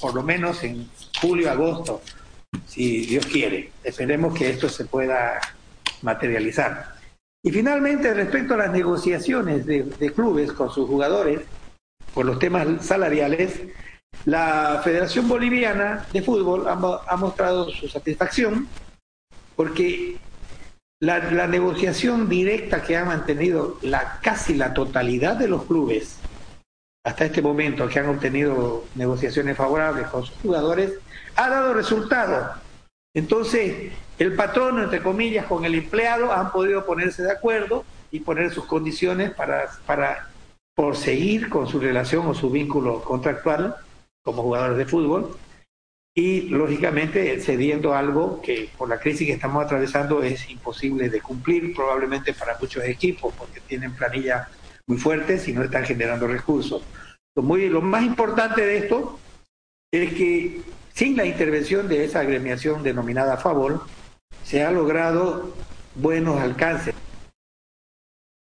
por 0.00 0.14
lo 0.14 0.22
menos 0.22 0.62
en 0.64 0.88
julio, 1.20 1.50
agosto, 1.50 2.02
si 2.66 3.06
Dios 3.06 3.26
quiere. 3.26 3.72
Esperemos 3.84 4.36
que 4.36 4.50
esto 4.50 4.68
se 4.68 4.84
pueda 4.84 5.40
materializar. 6.02 6.94
Y 7.42 7.50
finalmente, 7.52 8.12
respecto 8.12 8.54
a 8.54 8.58
las 8.58 8.72
negociaciones 8.72 9.64
de, 9.66 10.12
clubes 10.14 10.52
con 10.52 10.70
sus 10.70 10.88
jugadores 10.88 11.40
por 12.12 12.26
los 12.26 12.38
temas 12.38 12.84
salariales, 12.84 13.60
la 14.24 14.80
Federación 14.82 15.28
Boliviana 15.28 16.06
de 16.12 16.22
Fútbol 16.22 16.66
ha 16.68 17.16
mostrado 17.16 17.70
su 17.70 17.88
satisfacción 17.88 18.66
porque 19.54 20.18
la, 21.00 21.46
negociación 21.46 22.28
directa 22.28 22.82
que 22.82 22.96
ha 22.96 23.04
mantenido 23.04 23.78
la, 23.82 24.20
casi 24.22 24.54
la 24.54 24.74
totalidad 24.74 25.36
de 25.36 25.48
los 25.48 25.64
clubes 25.64 26.18
hasta 27.04 27.24
este 27.24 27.40
momento 27.40 27.88
que 27.88 27.98
han 27.98 28.08
obtenido 28.10 28.84
negociaciones 28.94 29.56
favorables 29.56 30.06
con 30.08 30.24
sus 30.24 30.36
jugadores 30.36 30.92
ha 31.36 31.48
dado 31.48 31.72
resultado. 31.72 32.54
Entonces, 33.14 33.92
el 34.18 34.36
patrón, 34.36 34.82
entre 34.82 35.02
comillas, 35.02 35.46
con 35.46 35.64
el 35.64 35.74
empleado 35.74 36.30
han 36.32 36.52
podido 36.52 36.84
ponerse 36.84 37.22
de 37.22 37.32
acuerdo 37.32 37.84
y 38.10 38.20
poner 38.20 38.52
sus 38.52 38.66
condiciones 38.66 39.30
para, 39.30 39.70
para 39.86 40.28
con 41.50 41.66
su 41.66 41.78
relación 41.78 42.26
o 42.26 42.34
su 42.34 42.50
vínculo 42.50 43.02
contractual 43.02 43.76
como 44.22 44.42
jugadores 44.42 44.78
de 44.78 44.86
fútbol 44.86 45.36
y 46.20 46.42
lógicamente 46.50 47.40
cediendo 47.40 47.94
algo 47.94 48.42
que 48.42 48.68
por 48.76 48.90
la 48.90 49.00
crisis 49.00 49.26
que 49.26 49.32
estamos 49.32 49.64
atravesando 49.64 50.22
es 50.22 50.50
imposible 50.50 51.08
de 51.08 51.22
cumplir 51.22 51.74
probablemente 51.74 52.34
para 52.34 52.58
muchos 52.60 52.84
equipos 52.84 53.32
porque 53.38 53.60
tienen 53.60 53.94
planillas 53.94 54.48
muy 54.86 54.98
fuertes 54.98 55.48
y 55.48 55.54
no 55.54 55.62
están 55.62 55.84
generando 55.84 56.26
recursos. 56.26 56.82
Lo, 57.34 57.42
muy, 57.42 57.70
lo 57.70 57.80
más 57.80 58.04
importante 58.04 58.60
de 58.60 58.76
esto 58.76 59.18
es 59.90 60.12
que 60.12 60.60
sin 60.92 61.16
la 61.16 61.24
intervención 61.24 61.88
de 61.88 62.04
esa 62.04 62.20
agremiación 62.20 62.82
denominada 62.82 63.38
Favor 63.38 63.86
se 64.44 64.62
ha 64.62 64.70
logrado 64.70 65.54
buenos 65.94 66.38
alcances. 66.38 66.94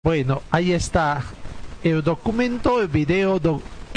Bueno, 0.03 0.41
ahí 0.50 0.72
está 0.72 1.24
el 1.84 2.01
documento, 2.01 2.81
el 2.81 2.88
video 2.88 3.39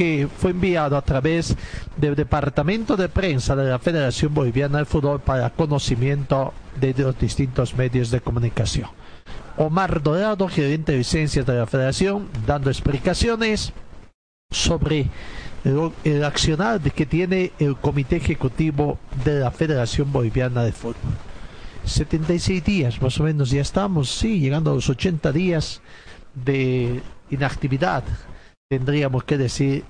que 0.01 0.29
fue 0.35 0.53
enviado 0.53 0.97
a 0.97 1.03
través 1.03 1.55
del 1.99 2.17
Departamento 2.17 2.97
de 2.97 3.11
Prensa 3.11 3.55
de 3.55 3.69
la 3.69 3.79
Federación 3.79 4.33
Boliviana 4.33 4.79
de 4.79 4.87
Fútbol 4.87 5.21
para 5.21 5.51
conocimiento 5.51 6.55
de 6.81 6.95
los 6.97 7.19
distintos 7.19 7.75
medios 7.77 8.11
de 8.11 8.23
comunicación. 8.23 8.89
Omar 9.59 10.03
Dorado, 10.03 10.49
gerente 10.49 10.93
de 10.93 10.99
licencias 10.99 11.45
de 11.45 11.53
la 11.53 11.67
Federación, 11.67 12.29
dando 12.47 12.71
explicaciones 12.71 13.75
sobre 14.51 15.11
lo- 15.65 15.93
el 16.03 16.25
accionar 16.25 16.81
que 16.81 17.05
tiene 17.05 17.53
el 17.59 17.77
Comité 17.77 18.17
Ejecutivo 18.17 18.99
de 19.23 19.41
la 19.41 19.51
Federación 19.51 20.11
Boliviana 20.11 20.63
de 20.65 20.73
Fútbol. 20.73 21.13
76 21.85 22.65
días, 22.65 23.03
más 23.03 23.21
o 23.21 23.25
menos, 23.25 23.51
ya 23.51 23.61
estamos, 23.61 24.09
sí, 24.09 24.41
llegando 24.41 24.71
a 24.71 24.75
los 24.77 24.89
80 24.89 25.31
días 25.31 25.83
de 26.35 27.03
inactividad, 27.31 28.03
tendríamos 28.71 29.25
que 29.25 29.37
decir, 29.37 29.85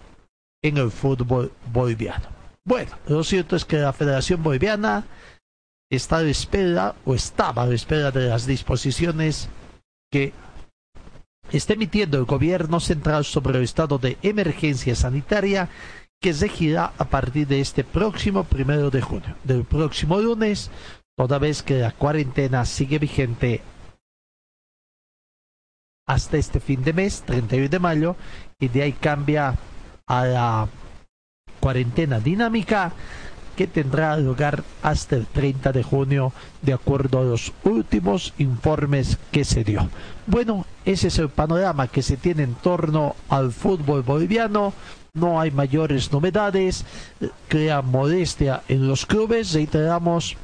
en 0.62 0.78
el 0.78 0.90
fútbol 0.90 1.52
boliviano. 1.72 2.26
Bueno, 2.64 2.92
lo 3.06 3.22
cierto 3.24 3.56
es 3.56 3.64
que 3.64 3.78
la 3.78 3.92
Federación 3.92 4.42
Boliviana 4.42 5.04
está 5.90 6.18
a 6.18 6.22
la 6.22 6.30
espera, 6.30 6.94
o 7.04 7.14
estaba 7.14 7.62
a 7.62 7.66
la 7.66 7.74
espera 7.74 8.10
de 8.10 8.28
las 8.28 8.46
disposiciones 8.46 9.48
que 10.10 10.32
está 11.50 11.74
emitiendo 11.74 12.18
el 12.18 12.24
gobierno 12.24 12.80
central 12.80 13.24
sobre 13.24 13.58
el 13.58 13.64
estado 13.64 13.98
de 13.98 14.16
emergencia 14.22 14.94
sanitaria 14.94 15.68
que 16.22 16.32
regirá 16.32 16.92
a 16.98 17.04
partir 17.06 17.46
de 17.46 17.60
este 17.60 17.82
próximo 17.82 18.44
primero 18.44 18.90
de 18.90 19.00
junio, 19.00 19.36
del 19.42 19.64
próximo 19.64 20.20
lunes, 20.20 20.70
toda 21.16 21.38
vez 21.38 21.62
que 21.62 21.78
la 21.78 21.92
cuarentena 21.92 22.64
sigue 22.66 22.98
vigente 22.98 23.62
hasta 26.10 26.38
este 26.38 26.58
fin 26.58 26.82
de 26.82 26.92
mes, 26.92 27.22
31 27.24 27.68
de 27.68 27.78
mayo, 27.78 28.16
y 28.58 28.66
de 28.66 28.82
ahí 28.82 28.92
cambia 28.92 29.54
a 30.08 30.24
la 30.24 30.68
cuarentena 31.60 32.18
dinámica 32.18 32.90
que 33.54 33.68
tendrá 33.68 34.16
lugar 34.16 34.64
hasta 34.82 35.14
el 35.14 35.26
30 35.26 35.70
de 35.70 35.84
junio 35.84 36.32
de 36.62 36.72
acuerdo 36.72 37.20
a 37.20 37.24
los 37.24 37.52
últimos 37.62 38.34
informes 38.38 39.18
que 39.30 39.44
se 39.44 39.62
dio. 39.62 39.88
Bueno, 40.26 40.66
ese 40.84 41.08
es 41.08 41.18
el 41.20 41.28
panorama 41.28 41.86
que 41.86 42.02
se 42.02 42.16
tiene 42.16 42.42
en 42.42 42.54
torno 42.54 43.14
al 43.28 43.52
fútbol 43.52 44.02
boliviano. 44.02 44.72
No 45.14 45.40
hay 45.40 45.52
mayores 45.52 46.10
novedades, 46.10 46.86
crea 47.46 47.82
modestia 47.82 48.62
en 48.66 48.88
los 48.88 49.06
clubes, 49.06 49.52
reiteramos 49.52 50.36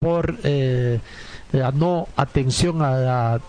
por 0.00 0.38
eh, 0.44 0.98
la 1.52 1.72
no 1.72 2.08
atención 2.16 2.80
a 2.80 2.90
la 2.92 3.40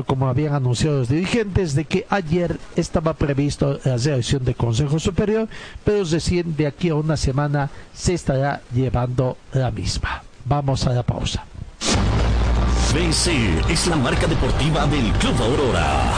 como 0.00 0.28
habían 0.28 0.54
anunciado 0.54 0.98
los 0.98 1.08
dirigentes, 1.08 1.74
de 1.74 1.84
que 1.84 2.06
ayer 2.08 2.58
estaba 2.76 3.12
previsto 3.12 3.78
la 3.84 3.96
reacción 3.98 4.44
del 4.44 4.56
Consejo 4.56 4.98
Superior, 4.98 5.48
pero 5.84 6.04
recién 6.04 6.56
de 6.56 6.66
aquí 6.66 6.88
a 6.88 6.94
una 6.94 7.16
semana 7.16 7.70
se 7.94 8.14
estará 8.14 8.62
llevando 8.74 9.36
la 9.52 9.70
misma. 9.70 10.22
Vamos 10.44 10.86
a 10.86 10.92
la 10.92 11.02
pausa. 11.02 11.44
BC 12.92 13.70
es 13.70 13.86
la 13.86 13.96
marca 13.96 14.26
deportiva 14.26 14.86
del 14.86 15.12
Club 15.12 15.34
Aurora. 15.40 16.12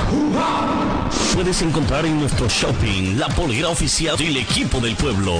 Puedes 1.35 1.62
encontrar 1.62 2.04
en 2.04 2.19
nuestro 2.19 2.49
shopping 2.49 3.16
la 3.16 3.28
polera 3.28 3.69
oficial 3.69 4.16
del 4.16 4.38
equipo 4.38 4.81
del 4.81 4.97
pueblo. 4.97 5.37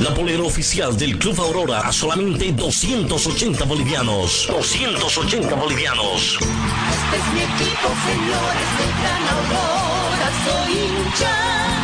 La 0.00 0.12
polera 0.12 0.42
oficial 0.42 0.96
del 0.96 1.18
Club 1.18 1.40
Aurora 1.40 1.80
a 1.80 1.92
solamente 1.92 2.52
280 2.52 3.64
bolivianos. 3.64 4.46
280 4.48 5.54
bolivianos. 5.54 6.38
Este 6.38 7.16
es 7.16 7.32
mi 7.32 7.40
equipo, 7.40 7.88
señores 8.04 8.68
del 8.78 8.92
Gran 9.00 9.22
Aurora, 9.34 10.28
soy 10.44 10.72
hincha. 10.72 11.83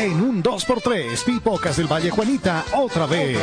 En 0.00 0.18
un 0.22 0.42
2x3, 0.42 1.24
Pipocas 1.24 1.76
del 1.76 1.86
Valle 1.86 2.08
Juanita, 2.08 2.64
otra 2.74 3.04
vez. 3.04 3.38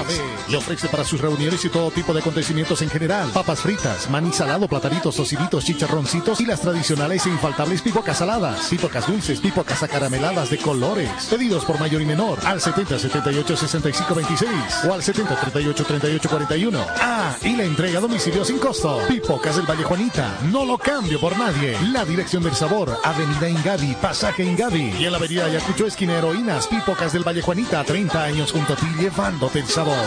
Le 0.49 0.57
ofrece 0.57 0.87
para 0.87 1.03
sus 1.03 1.21
reuniones 1.21 1.63
y 1.63 1.69
todo 1.69 1.91
tipo 1.91 2.13
de 2.13 2.19
acontecimientos 2.21 2.81
en 2.81 2.89
general. 2.89 3.29
Papas 3.31 3.59
fritas, 3.59 4.09
maní 4.09 4.33
salado, 4.33 4.67
platanitos, 4.67 5.15
tociditos, 5.15 5.65
chicharroncitos 5.65 6.41
y 6.41 6.47
las 6.47 6.59
tradicionales 6.59 7.27
e 7.27 7.29
infaltables 7.29 7.83
pipocas 7.83 8.17
saladas. 8.17 8.69
Pipocas 8.71 9.05
dulces, 9.05 9.39
pipocas 9.39 9.83
acarameladas 9.83 10.49
de 10.49 10.57
colores. 10.57 11.11
Pedidos 11.29 11.63
por 11.63 11.79
mayor 11.79 12.01
y 12.01 12.05
menor 12.05 12.39
al 12.43 12.59
70 12.59 12.97
78 12.97 13.55
65 13.55 14.15
26 14.15 14.51
o 14.89 14.93
al 14.93 15.03
70 15.03 15.39
38 15.39 15.83
38 15.83 16.27
41. 16.27 16.85
Ah, 16.99 17.35
y 17.43 17.55
la 17.55 17.65
entrega 17.65 17.99
a 17.99 18.01
domicilio 18.01 18.43
sin 18.43 18.57
costo. 18.57 18.99
Pipocas 19.07 19.57
del 19.57 19.69
Valle 19.69 19.83
Juanita, 19.83 20.39
no 20.51 20.65
lo 20.65 20.79
cambio 20.79 21.19
por 21.19 21.37
nadie. 21.37 21.77
La 21.91 22.03
dirección 22.03 22.41
del 22.41 22.55
sabor, 22.55 22.97
Avenida 23.03 23.47
Ingavi, 23.47 23.93
Pasaje 24.01 24.43
Ingavi 24.43 24.95
y 24.99 25.05
en 25.05 25.11
la 25.11 25.19
Avenida 25.19 25.45
Ayacucho, 25.45 25.85
esquina 25.85 26.17
Heroínas, 26.47 26.67
Pipocas 26.67 27.11
del 27.11 27.27
Valle 27.27 27.41
Juanita, 27.41 27.83
30 27.83 28.23
años 28.23 28.51
junto 28.51 28.73
a 28.73 28.75
ti 28.77 28.85
llevándote 28.99 29.59
el 29.59 29.65
sabor. 29.65 29.97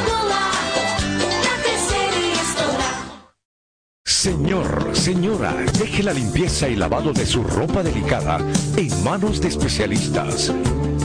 Señor, 4.04 4.90
señora, 4.94 5.54
deje 5.78 6.02
la 6.02 6.12
limpieza 6.12 6.68
y 6.68 6.76
lavado 6.76 7.12
de 7.12 7.26
su 7.26 7.42
ropa 7.42 7.82
delicada 7.82 8.38
en 8.76 9.04
manos 9.04 9.40
de 9.40 9.48
especialistas. 9.48 10.52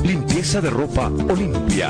Limpieza 0.03 0.61
de 0.61 0.69
ropa 0.69 1.07
Olimpia. 1.07 1.89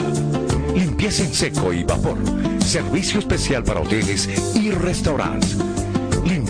Limpieza 0.73 1.23
en 1.23 1.33
seco 1.33 1.71
y 1.71 1.83
vapor. 1.83 2.17
Servicio 2.63 3.19
especial 3.19 3.63
para 3.63 3.81
hoteles 3.81 4.27
y 4.55 4.71
restaurantes. 4.71 5.57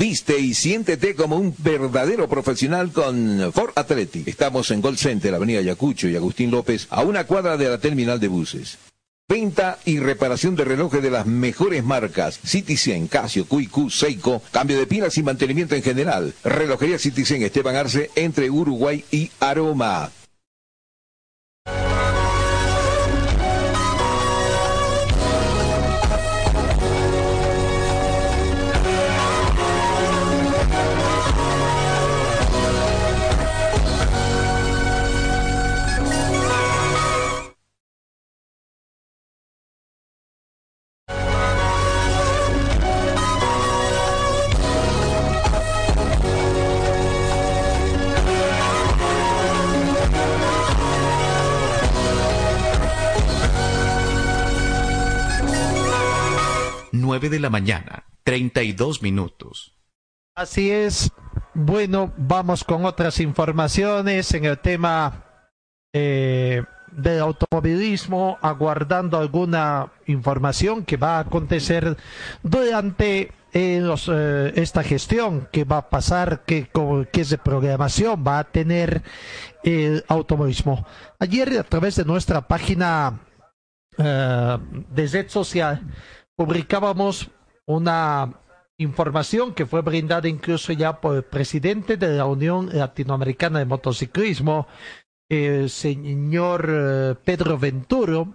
Viste 0.00 0.38
y 0.38 0.54
siéntete 0.54 1.14
como 1.14 1.36
un 1.36 1.54
verdadero 1.58 2.26
profesional 2.26 2.90
con 2.90 3.52
Ford 3.52 3.72
Athletic. 3.74 4.26
Estamos 4.28 4.70
en 4.70 4.80
Gold 4.80 4.96
Center, 4.96 5.34
Avenida 5.34 5.58
Ayacucho 5.58 6.08
y 6.08 6.16
Agustín 6.16 6.50
López, 6.50 6.86
a 6.88 7.02
una 7.02 7.24
cuadra 7.24 7.58
de 7.58 7.68
la 7.68 7.76
terminal 7.76 8.18
de 8.18 8.28
buses. 8.28 8.78
Venta 9.28 9.78
y 9.84 9.98
reparación 9.98 10.56
de 10.56 10.64
relojes 10.64 11.02
de 11.02 11.10
las 11.10 11.26
mejores 11.26 11.84
marcas. 11.84 12.40
Citizen, 12.42 13.08
Casio, 13.08 13.44
QQ, 13.44 13.90
Seiko. 13.90 14.40
Cambio 14.50 14.78
de 14.78 14.86
pilas 14.86 15.18
y 15.18 15.22
mantenimiento 15.22 15.74
en 15.74 15.82
general. 15.82 16.32
Relojería 16.44 16.98
Citizen 16.98 17.42
Esteban 17.42 17.76
Arce 17.76 18.10
entre 18.16 18.48
Uruguay 18.48 19.04
y 19.10 19.30
Aroma. 19.38 20.10
9 57.20 57.28
de 57.28 57.40
la 57.40 57.50
mañana, 57.50 58.04
32 58.24 59.02
minutos. 59.02 59.76
Así 60.34 60.70
es. 60.70 61.12
Bueno, 61.52 62.14
vamos 62.16 62.64
con 62.64 62.86
otras 62.86 63.20
informaciones 63.20 64.32
en 64.32 64.46
el 64.46 64.58
tema 64.58 65.26
eh, 65.92 66.62
del 66.92 67.20
automovilismo, 67.20 68.38
aguardando 68.40 69.18
alguna 69.18 69.92
información 70.06 70.82
que 70.86 70.96
va 70.96 71.18
a 71.18 71.20
acontecer 71.20 71.98
durante 72.42 73.32
eh, 73.52 73.82
eh, 74.08 74.52
esta 74.56 74.82
gestión 74.82 75.46
que 75.52 75.64
va 75.64 75.76
a 75.76 75.90
pasar, 75.90 76.44
que, 76.46 76.70
que 77.12 77.20
es 77.20 77.28
de 77.28 77.36
programación 77.36 78.24
va 78.26 78.38
a 78.38 78.44
tener 78.44 79.02
el 79.62 80.06
automovilismo. 80.08 80.86
Ayer 81.18 81.58
a 81.58 81.64
través 81.64 81.96
de 81.96 82.06
nuestra 82.06 82.48
página 82.48 83.20
de 83.98 85.06
red 85.12 85.28
social 85.28 85.82
publicábamos 86.40 87.28
una 87.66 88.32
información 88.78 89.52
que 89.52 89.66
fue 89.66 89.82
brindada 89.82 90.26
incluso 90.26 90.72
ya 90.72 90.98
por 90.98 91.16
el 91.16 91.22
presidente 91.22 91.98
de 91.98 92.16
la 92.16 92.24
Unión 92.24 92.70
Latinoamericana 92.72 93.58
de 93.58 93.66
Motociclismo, 93.66 94.66
el 95.28 95.68
señor 95.68 96.66
eh, 96.66 97.14
Pedro 97.22 97.58
Venturo, 97.58 98.32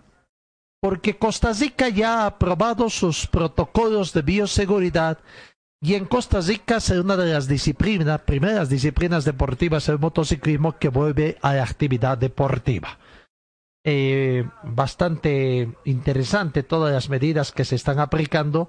porque 0.80 1.18
Costa 1.18 1.52
Rica 1.52 1.90
ya 1.90 2.22
ha 2.22 2.26
aprobado 2.28 2.92
sus 2.92 3.26
protocolos 3.26 4.14
de 4.14 4.22
bioseguridad 4.22 5.18
y 5.82 5.96
en 5.96 6.06
Costa 6.06 6.42
Rica 6.42 6.78
es 6.78 6.92
una 6.92 7.18
de 7.18 7.34
las 7.34 7.48
disciplinas, 7.48 8.22
primeras 8.22 8.70
disciplinas 8.70 9.26
deportivas 9.26 9.88
del 9.88 9.98
motociclismo 9.98 10.78
que 10.78 10.90
vuelve 10.90 11.40
a 11.42 11.54
actividad 11.54 12.20
deportiva. 12.20 13.00
Eh, 13.88 14.50
bastante 14.64 15.70
interesante 15.84 16.64
todas 16.64 16.92
las 16.92 17.08
medidas 17.08 17.52
que 17.52 17.66
se 17.66 17.76
están 17.76 18.00
aplicando 18.00 18.68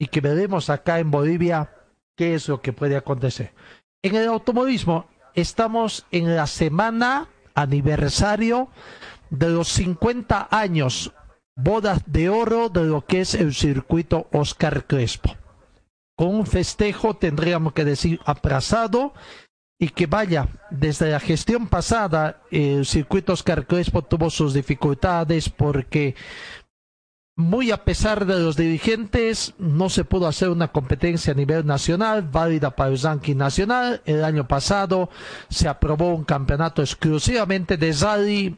y 0.00 0.06
que 0.06 0.22
veremos 0.22 0.70
acá 0.70 1.00
en 1.00 1.10
Bolivia 1.10 1.70
qué 2.16 2.34
es 2.34 2.48
lo 2.48 2.62
que 2.62 2.72
puede 2.72 2.96
acontecer. 2.96 3.52
En 4.02 4.16
el 4.16 4.26
automovilismo 4.26 5.06
estamos 5.34 6.06
en 6.10 6.34
la 6.34 6.46
semana 6.46 7.28
aniversario 7.54 8.70
de 9.28 9.50
los 9.50 9.68
50 9.68 10.48
años, 10.50 11.12
bodas 11.54 12.00
de 12.06 12.30
oro 12.30 12.70
de 12.70 12.84
lo 12.84 13.04
que 13.04 13.20
es 13.20 13.34
el 13.34 13.52
circuito 13.52 14.28
Oscar 14.32 14.86
Crespo. 14.86 15.36
Con 16.16 16.28
un 16.28 16.46
festejo, 16.46 17.14
tendríamos 17.14 17.74
que 17.74 17.84
decir, 17.84 18.18
aplazado 18.24 19.12
y 19.78 19.88
que 19.88 20.06
vaya, 20.06 20.48
desde 20.70 21.10
la 21.10 21.20
gestión 21.20 21.68
pasada, 21.68 22.42
el 22.50 22.86
circuito 22.86 23.32
Oscar 23.32 23.66
Crespo 23.66 24.02
tuvo 24.02 24.30
sus 24.30 24.54
dificultades 24.54 25.48
porque 25.48 26.14
muy 27.36 27.72
a 27.72 27.84
pesar 27.84 28.26
de 28.26 28.38
los 28.38 28.56
dirigentes, 28.56 29.54
no 29.58 29.88
se 29.88 30.04
pudo 30.04 30.28
hacer 30.28 30.50
una 30.50 30.68
competencia 30.70 31.32
a 31.32 31.36
nivel 31.36 31.66
nacional, 31.66 32.22
válida 32.22 32.70
para 32.76 32.90
el 32.90 33.00
ranking 33.00 33.36
nacional. 33.36 34.02
El 34.04 34.24
año 34.24 34.46
pasado 34.46 35.10
se 35.48 35.66
aprobó 35.66 36.14
un 36.14 36.24
campeonato 36.24 36.80
exclusivamente 36.82 37.76
de 37.76 37.92
rally. 37.92 38.56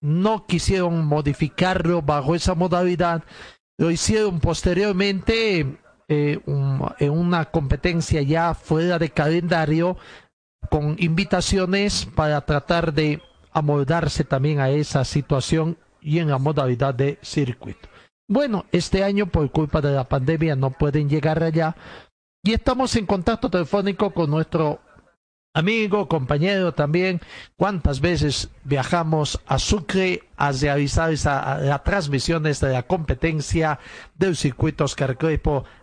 No 0.00 0.46
quisieron 0.46 1.06
modificarlo 1.06 2.02
bajo 2.02 2.34
esa 2.34 2.56
modalidad. 2.56 3.22
Lo 3.76 3.90
hicieron 3.90 4.40
posteriormente 4.40 5.78
eh, 6.08 6.40
en 6.98 7.10
una 7.10 7.44
competencia 7.44 8.22
ya 8.22 8.54
fuera 8.54 8.98
de 8.98 9.10
calendario 9.10 9.96
con 10.70 10.96
invitaciones 10.98 12.06
para 12.14 12.40
tratar 12.42 12.92
de 12.92 13.22
amoldarse 13.52 14.24
también 14.24 14.60
a 14.60 14.70
esa 14.70 15.04
situación 15.04 15.78
y 16.00 16.18
en 16.18 16.28
la 16.28 16.38
modalidad 16.38 16.94
de 16.94 17.18
circuito. 17.22 17.88
Bueno, 18.28 18.66
este 18.72 19.04
año 19.04 19.26
por 19.26 19.50
culpa 19.50 19.80
de 19.80 19.92
la 19.92 20.04
pandemia 20.04 20.54
no 20.54 20.70
pueden 20.70 21.08
llegar 21.08 21.42
allá 21.42 21.74
y 22.42 22.52
estamos 22.52 22.94
en 22.96 23.06
contacto 23.06 23.48
telefónico 23.50 24.12
con 24.12 24.30
nuestro 24.30 24.80
amigo, 25.54 26.08
compañero 26.08 26.72
también. 26.72 27.20
¿Cuántas 27.56 28.00
veces 28.00 28.50
viajamos 28.64 29.40
a 29.46 29.58
Sucre 29.58 30.28
a 30.36 30.52
realizar 30.52 31.10
las 31.10 31.84
transmisiones 31.84 32.60
de 32.60 32.72
la 32.72 32.82
competencia 32.84 33.80
del 34.14 34.36
circuito 34.36 34.84
Oscar 34.84 35.16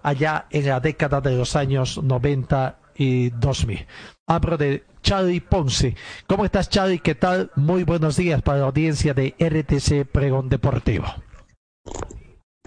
allá 0.04 0.46
en 0.50 0.68
la 0.68 0.80
década 0.80 1.20
de 1.20 1.36
los 1.36 1.56
años 1.56 2.02
90 2.02 2.80
y 2.96 3.30
2000? 3.30 3.86
Hablo 4.28 4.58
de 4.58 4.84
Charlie 5.02 5.42
Ponce. 5.42 5.96
¿Cómo 6.28 6.46
estás, 6.46 6.70
Charlie? 6.70 7.00
¿Qué 7.00 7.16
tal? 7.16 7.52
Muy 7.56 7.84
buenos 7.84 8.18
días 8.18 8.42
para 8.42 8.60
la 8.60 8.66
audiencia 8.66 9.14
de 9.14 9.36
RTC 9.40 10.10
Pregón 10.12 10.50
Deportivo. 10.50 11.06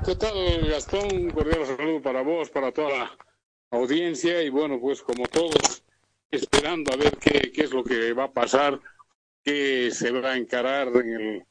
¿Qué 0.04 0.14
tal, 0.14 0.68
Gastón? 0.68 1.08
Un 1.12 1.30
cordial 1.30 1.66
saludo 1.66 2.00
para 2.00 2.22
vos, 2.22 2.48
para 2.50 2.72
toda 2.72 2.90
la 2.90 3.18
audiencia 3.70 4.42
y 4.42 4.48
bueno, 4.48 4.78
pues 4.80 5.02
como 5.02 5.26
todos, 5.26 5.82
esperando 6.30 6.92
a 6.92 6.96
ver 6.96 7.16
qué, 7.16 7.50
qué 7.52 7.62
es 7.62 7.72
lo 7.72 7.82
que 7.82 8.12
va 8.12 8.24
a 8.24 8.32
pasar, 8.32 8.80
qué 9.42 9.90
se 9.92 10.10
va 10.12 10.30
a 10.30 10.36
encarar 10.36 10.88
en 10.88 11.12
el, 11.12 11.46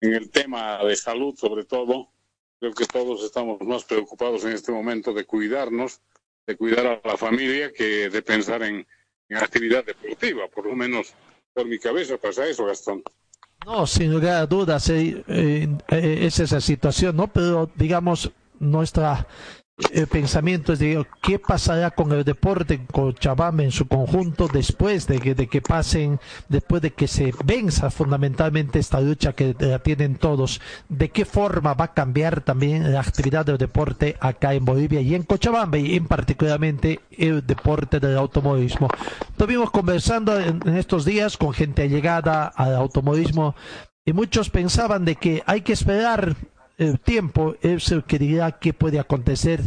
en 0.00 0.14
el 0.14 0.30
tema 0.30 0.82
de 0.84 0.96
salud 0.96 1.34
sobre 1.36 1.64
todo. 1.64 2.08
Creo 2.58 2.74
que 2.74 2.86
todos 2.86 3.24
estamos 3.24 3.60
más 3.62 3.84
preocupados 3.84 4.44
en 4.44 4.52
este 4.52 4.72
momento 4.72 5.12
de 5.12 5.24
cuidarnos, 5.24 6.00
de 6.46 6.56
cuidar 6.56 6.86
a 6.86 7.00
la 7.04 7.16
familia, 7.16 7.72
que 7.72 8.08
de 8.10 8.22
pensar 8.22 8.62
en, 8.62 8.86
en 9.28 9.36
actividad 9.36 9.84
deportiva. 9.84 10.48
Por 10.48 10.66
lo 10.66 10.74
menos 10.74 11.14
por 11.52 11.66
mi 11.66 11.78
cabeza 11.78 12.16
pasa 12.16 12.46
eso, 12.46 12.66
Gastón. 12.66 13.02
No, 13.64 13.86
sin 13.86 14.12
lugar 14.12 14.42
a 14.42 14.46
dudas, 14.46 14.88
eh, 14.88 15.24
eh, 15.28 15.68
eh, 15.88 16.18
es 16.22 16.40
esa 16.40 16.60
situación, 16.60 17.16
¿no? 17.16 17.28
Pero 17.28 17.70
digamos, 17.76 18.30
nuestra 18.58 19.26
el 19.92 20.06
pensamiento 20.06 20.72
es 20.72 20.78
de 20.78 21.06
qué 21.20 21.38
pasará 21.38 21.90
con 21.90 22.12
el 22.12 22.24
deporte 22.24 22.74
en 22.74 22.86
Cochabamba 22.86 23.62
en 23.62 23.72
su 23.72 23.86
conjunto 23.88 24.48
después 24.48 25.06
de 25.06 25.20
que, 25.20 25.34
de 25.34 25.46
que 25.46 25.60
pasen, 25.60 26.20
después 26.48 26.82
de 26.82 26.92
que 26.92 27.08
se 27.08 27.32
venza 27.44 27.90
fundamentalmente 27.90 28.78
esta 28.78 29.00
lucha 29.00 29.32
que 29.32 29.54
la 29.58 29.78
tienen 29.80 30.16
todos, 30.16 30.60
de 30.88 31.10
qué 31.10 31.24
forma 31.24 31.74
va 31.74 31.86
a 31.86 31.94
cambiar 31.94 32.40
también 32.42 32.92
la 32.92 33.00
actividad 33.00 33.46
del 33.46 33.58
deporte 33.58 34.16
acá 34.20 34.54
en 34.54 34.64
Bolivia 34.64 35.00
y 35.00 35.14
en 35.14 35.24
Cochabamba 35.24 35.78
y 35.78 35.96
en 35.96 36.06
particularmente 36.06 37.00
el 37.10 37.46
deporte 37.46 38.00
del 38.00 38.16
automovilismo. 38.16 38.88
Estuvimos 39.30 39.70
conversando 39.70 40.38
en, 40.38 40.60
en 40.66 40.76
estos 40.76 41.04
días 41.04 41.36
con 41.36 41.52
gente 41.52 41.82
allegada 41.82 42.46
al 42.46 42.74
automovilismo 42.74 43.54
y 44.04 44.12
muchos 44.12 44.50
pensaban 44.50 45.04
de 45.04 45.14
que 45.14 45.44
hay 45.46 45.60
que 45.60 45.72
esperar 45.72 46.34
el 46.82 47.00
tiempo 47.00 47.56
es 47.62 47.90
el 47.90 48.04
que 48.04 48.74
puede 48.74 48.98
acontecer 48.98 49.60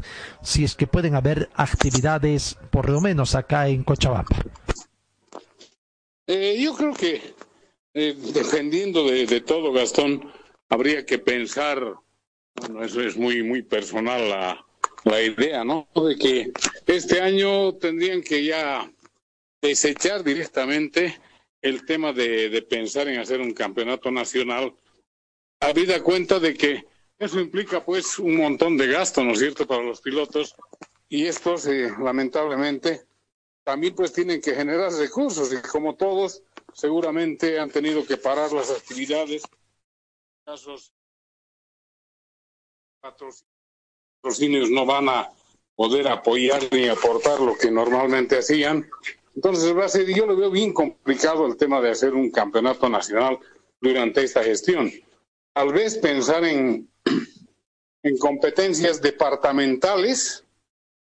si 0.43 0.63
es 0.63 0.75
que 0.75 0.87
pueden 0.87 1.15
haber 1.15 1.49
actividades, 1.55 2.57
por 2.71 2.89
lo 2.89 3.01
menos 3.01 3.35
acá 3.35 3.67
en 3.67 3.83
Cochabamba. 3.83 4.35
Eh, 6.27 6.57
yo 6.59 6.75
creo 6.75 6.93
que, 6.93 7.21
eh, 7.93 8.15
dependiendo 8.33 9.05
de, 9.05 9.41
todo, 9.41 9.71
Gastón, 9.71 10.31
habría 10.69 11.05
que 11.05 11.19
pensar, 11.19 11.95
bueno, 12.55 12.83
eso 12.83 13.01
es 13.01 13.15
muy, 13.15 13.43
muy 13.43 13.61
personal 13.61 14.29
la, 14.29 14.65
la 15.03 15.21
idea, 15.21 15.63
¿no? 15.63 15.87
De 15.95 16.15
que 16.17 16.51
este 16.87 17.21
año 17.21 17.73
tendrían 17.75 18.21
que 18.21 18.43
ya 18.43 18.91
desechar 19.61 20.23
directamente 20.23 21.19
el 21.61 21.85
tema 21.85 22.11
de, 22.11 22.49
de 22.49 22.61
pensar 22.61 23.07
en 23.07 23.19
hacer 23.19 23.39
un 23.41 23.53
campeonato 23.53 24.11
nacional, 24.11 24.73
habida 25.59 26.01
cuenta 26.03 26.39
de 26.39 26.53
que 26.53 26.85
eso 27.19 27.39
implica 27.39 27.83
pues 27.83 28.19
un 28.19 28.37
montón 28.37 28.77
de 28.77 28.87
gasto, 28.87 29.23
¿no 29.23 29.31
es 29.31 29.39
cierto?, 29.39 29.65
para 29.65 29.83
los 29.83 30.01
pilotos 30.01 30.55
y 31.09 31.25
estos 31.25 31.67
eh, 31.67 31.91
lamentablemente 31.99 33.05
también 33.63 33.95
pues 33.95 34.13
tienen 34.13 34.41
que 34.41 34.53
generar 34.53 34.91
recursos 34.93 35.51
y 35.53 35.61
como 35.67 35.95
todos 35.95 36.43
seguramente 36.73 37.59
han 37.59 37.71
tenido 37.71 38.05
que 38.05 38.17
parar 38.17 38.51
las 38.51 38.69
actividades. 38.69 39.43
Casos 40.45 40.93
patrocinios 43.01 44.69
no 44.69 44.85
van 44.85 45.09
a 45.09 45.31
poder 45.75 46.07
apoyar 46.07 46.61
ni 46.71 46.87
aportar 46.87 47.39
lo 47.39 47.55
que 47.57 47.71
normalmente 47.71 48.37
hacían. 48.37 48.89
Entonces 49.35 49.75
va 49.75 49.85
a 49.85 49.89
ser, 49.89 50.07
yo 50.13 50.25
lo 50.25 50.35
veo 50.35 50.49
bien 50.49 50.73
complicado 50.73 51.45
el 51.45 51.57
tema 51.57 51.81
de 51.81 51.91
hacer 51.91 52.13
un 52.13 52.31
campeonato 52.31 52.87
nacional 52.87 53.39
durante 53.81 54.23
esta 54.23 54.43
gestión. 54.43 54.91
Tal 55.53 55.73
vez 55.73 55.97
pensar 55.97 56.43
en 56.45 56.89
en 58.05 58.17
competencias 58.19 59.01
departamentales 59.01 60.43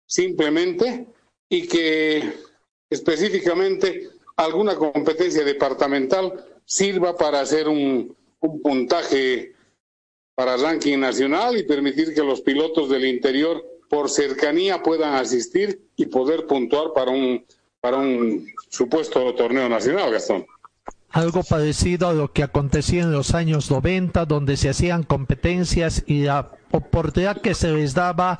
simplemente 0.07 1.07
y 1.51 1.69
que 1.69 2.33
específicamente 2.89 4.09
alguna 4.37 4.75
competencia 4.75 5.45
departamental 5.45 6.33
sirva 6.65 7.15
para 7.15 7.41
hacer 7.41 7.69
un, 7.69 8.17
un 8.41 8.63
puntaje 8.63 9.53
para 10.35 10.57
ranking 10.57 10.99
nacional 10.99 11.59
y 11.59 11.65
permitir 11.65 12.15
que 12.15 12.23
los 12.23 12.41
pilotos 12.41 12.89
del 12.89 13.05
interior 13.05 13.63
por 13.91 14.09
cercanía 14.09 14.83
puedan 14.83 15.15
asistir 15.15 15.87
y 15.97 16.07
poder 16.07 16.47
puntuar 16.47 16.95
para 16.95 17.11
un 17.11 17.45
para 17.83 17.99
un 17.99 18.47
supuesto 18.71 19.35
torneo 19.35 19.69
nacional, 19.69 20.11
Gastón. 20.11 20.47
Algo 21.11 21.43
parecido 21.43 22.09
a 22.09 22.15
lo 22.15 22.33
que 22.33 22.43
acontecía 22.43 23.03
en 23.03 23.13
los 23.13 23.35
años 23.35 23.71
90, 23.71 24.25
donde 24.25 24.57
se 24.57 24.71
hacían 24.71 25.03
competencias 25.03 26.03
y 26.07 26.23
la 26.23 26.51
oportunidad 26.77 27.41
que 27.41 27.55
se 27.55 27.73
les 27.73 27.95
daba 27.95 28.39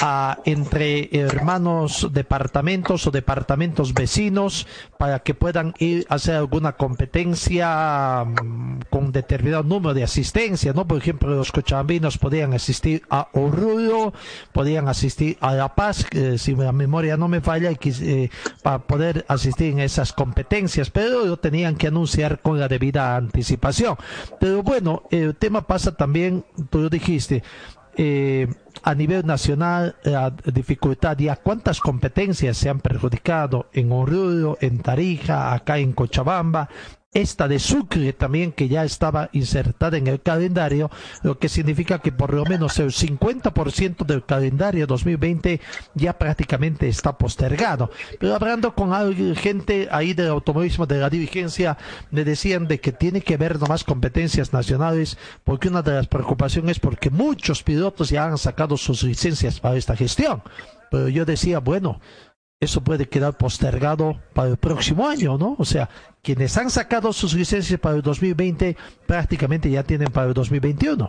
a, 0.00 0.38
entre 0.44 1.08
hermanos 1.12 2.08
departamentos 2.12 3.06
o 3.06 3.10
departamentos 3.10 3.94
vecinos 3.94 4.66
para 4.98 5.20
que 5.20 5.34
puedan 5.34 5.74
ir 5.78 6.06
a 6.08 6.14
hacer 6.14 6.36
alguna 6.36 6.72
competencia 6.72 8.24
mm, 8.24 8.80
con 8.90 9.12
determinado 9.12 9.62
número 9.62 9.94
de 9.94 10.04
asistencia, 10.04 10.72
¿no? 10.72 10.86
Por 10.86 10.98
ejemplo, 10.98 11.34
los 11.34 11.52
cochabambinos 11.52 12.18
podían 12.18 12.52
asistir 12.54 13.02
a 13.10 13.28
Oruro, 13.32 14.12
podían 14.52 14.88
asistir 14.88 15.38
a 15.40 15.54
La 15.54 15.74
Paz, 15.74 16.06
si 16.36 16.54
la 16.54 16.72
memoria 16.72 17.16
no 17.16 17.28
me 17.28 17.40
falla, 17.40 17.70
eh, 17.70 18.28
para 18.62 18.78
poder 18.78 19.24
asistir 19.28 19.72
en 19.72 19.80
esas 19.80 20.12
competencias, 20.12 20.90
pero 20.90 21.24
lo 21.24 21.38
tenían 21.38 21.76
que 21.76 21.88
anunciar 21.88 22.40
con 22.40 22.58
la 22.58 22.68
debida 22.68 23.16
anticipación. 23.16 23.96
Pero 24.38 24.62
bueno, 24.62 25.04
el 25.10 25.34
tema 25.34 25.66
pasa 25.66 25.96
también, 25.96 26.44
tú 26.70 26.80
lo 26.80 26.88
dijiste, 26.88 27.42
eh, 28.02 28.48
a 28.82 28.94
nivel 28.94 29.26
nacional 29.26 29.94
la 30.04 30.30
dificultad 30.30 31.18
ya 31.18 31.36
cuántas 31.36 31.80
competencias 31.80 32.56
se 32.56 32.70
han 32.70 32.80
perjudicado 32.80 33.68
en 33.74 33.92
Oruro, 33.92 34.56
en 34.62 34.78
Tarija, 34.78 35.52
acá 35.52 35.76
en 35.76 35.92
Cochabamba, 35.92 36.70
esta 37.12 37.48
de 37.48 37.58
Sucre 37.58 38.12
también 38.12 38.52
que 38.52 38.68
ya 38.68 38.84
estaba 38.84 39.30
insertada 39.32 39.96
en 39.96 40.06
el 40.06 40.20
calendario, 40.20 40.90
lo 41.22 41.38
que 41.38 41.48
significa 41.48 41.98
que 41.98 42.12
por 42.12 42.32
lo 42.32 42.44
menos 42.44 42.78
el 42.78 42.92
50% 42.92 44.06
del 44.06 44.24
calendario 44.24 44.86
2020 44.86 45.60
ya 45.94 46.16
prácticamente 46.16 46.88
está 46.88 47.18
postergado. 47.18 47.90
Pero 48.20 48.34
hablando 48.36 48.74
con 48.74 48.90
gente 49.34 49.88
ahí 49.90 50.14
del 50.14 50.28
automovilismo 50.28 50.86
de 50.86 50.98
la 50.98 51.10
dirigencia, 51.10 51.76
me 52.12 52.24
decían 52.24 52.68
de 52.68 52.80
que 52.80 52.92
tiene 52.92 53.22
que 53.22 53.34
haber 53.34 53.58
nomás 53.58 53.82
competencias 53.82 54.52
nacionales, 54.52 55.18
porque 55.42 55.68
una 55.68 55.82
de 55.82 55.92
las 55.92 56.06
preocupaciones 56.06 56.76
es 56.76 56.80
porque 56.80 57.10
muchos 57.10 57.64
pilotos 57.64 58.10
ya 58.10 58.26
han 58.26 58.38
sacado 58.38 58.76
sus 58.76 59.02
licencias 59.02 59.58
para 59.58 59.76
esta 59.76 59.96
gestión. 59.96 60.42
Pero 60.90 61.08
yo 61.08 61.24
decía, 61.24 61.60
bueno, 61.60 62.00
eso 62.60 62.84
puede 62.84 63.08
quedar 63.08 63.38
postergado 63.38 64.20
para 64.34 64.50
el 64.50 64.58
próximo 64.58 65.08
año, 65.08 65.38
¿no? 65.38 65.56
O 65.58 65.64
sea, 65.64 65.88
quienes 66.22 66.56
han 66.58 66.70
sacado 66.70 67.12
sus 67.14 67.34
licencias 67.34 67.80
para 67.80 67.96
el 67.96 68.02
2020 68.02 68.76
prácticamente 69.06 69.70
ya 69.70 69.82
tienen 69.82 70.12
para 70.12 70.28
el 70.28 70.34
2021. 70.34 71.08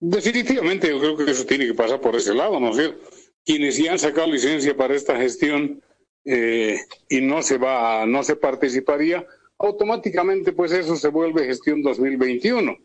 Definitivamente, 0.00 0.88
yo 0.88 0.98
creo 0.98 1.16
que 1.16 1.30
eso 1.30 1.44
tiene 1.44 1.66
que 1.66 1.74
pasar 1.74 2.00
por 2.00 2.16
ese 2.16 2.34
lado, 2.34 2.58
¿no 2.58 2.70
es 2.70 2.76
cierto? 2.76 3.10
Quienes 3.44 3.76
ya 3.76 3.92
han 3.92 3.98
sacado 3.98 4.26
licencia 4.26 4.74
para 4.74 4.94
esta 4.94 5.16
gestión 5.16 5.82
eh, 6.24 6.78
y 7.08 7.20
no 7.20 7.42
se 7.42 7.58
va, 7.58 8.06
no 8.06 8.22
se 8.22 8.36
participaría, 8.36 9.26
automáticamente, 9.58 10.52
pues 10.52 10.72
eso 10.72 10.96
se 10.96 11.08
vuelve 11.08 11.46
gestión 11.46 11.82
2021. 11.82 12.76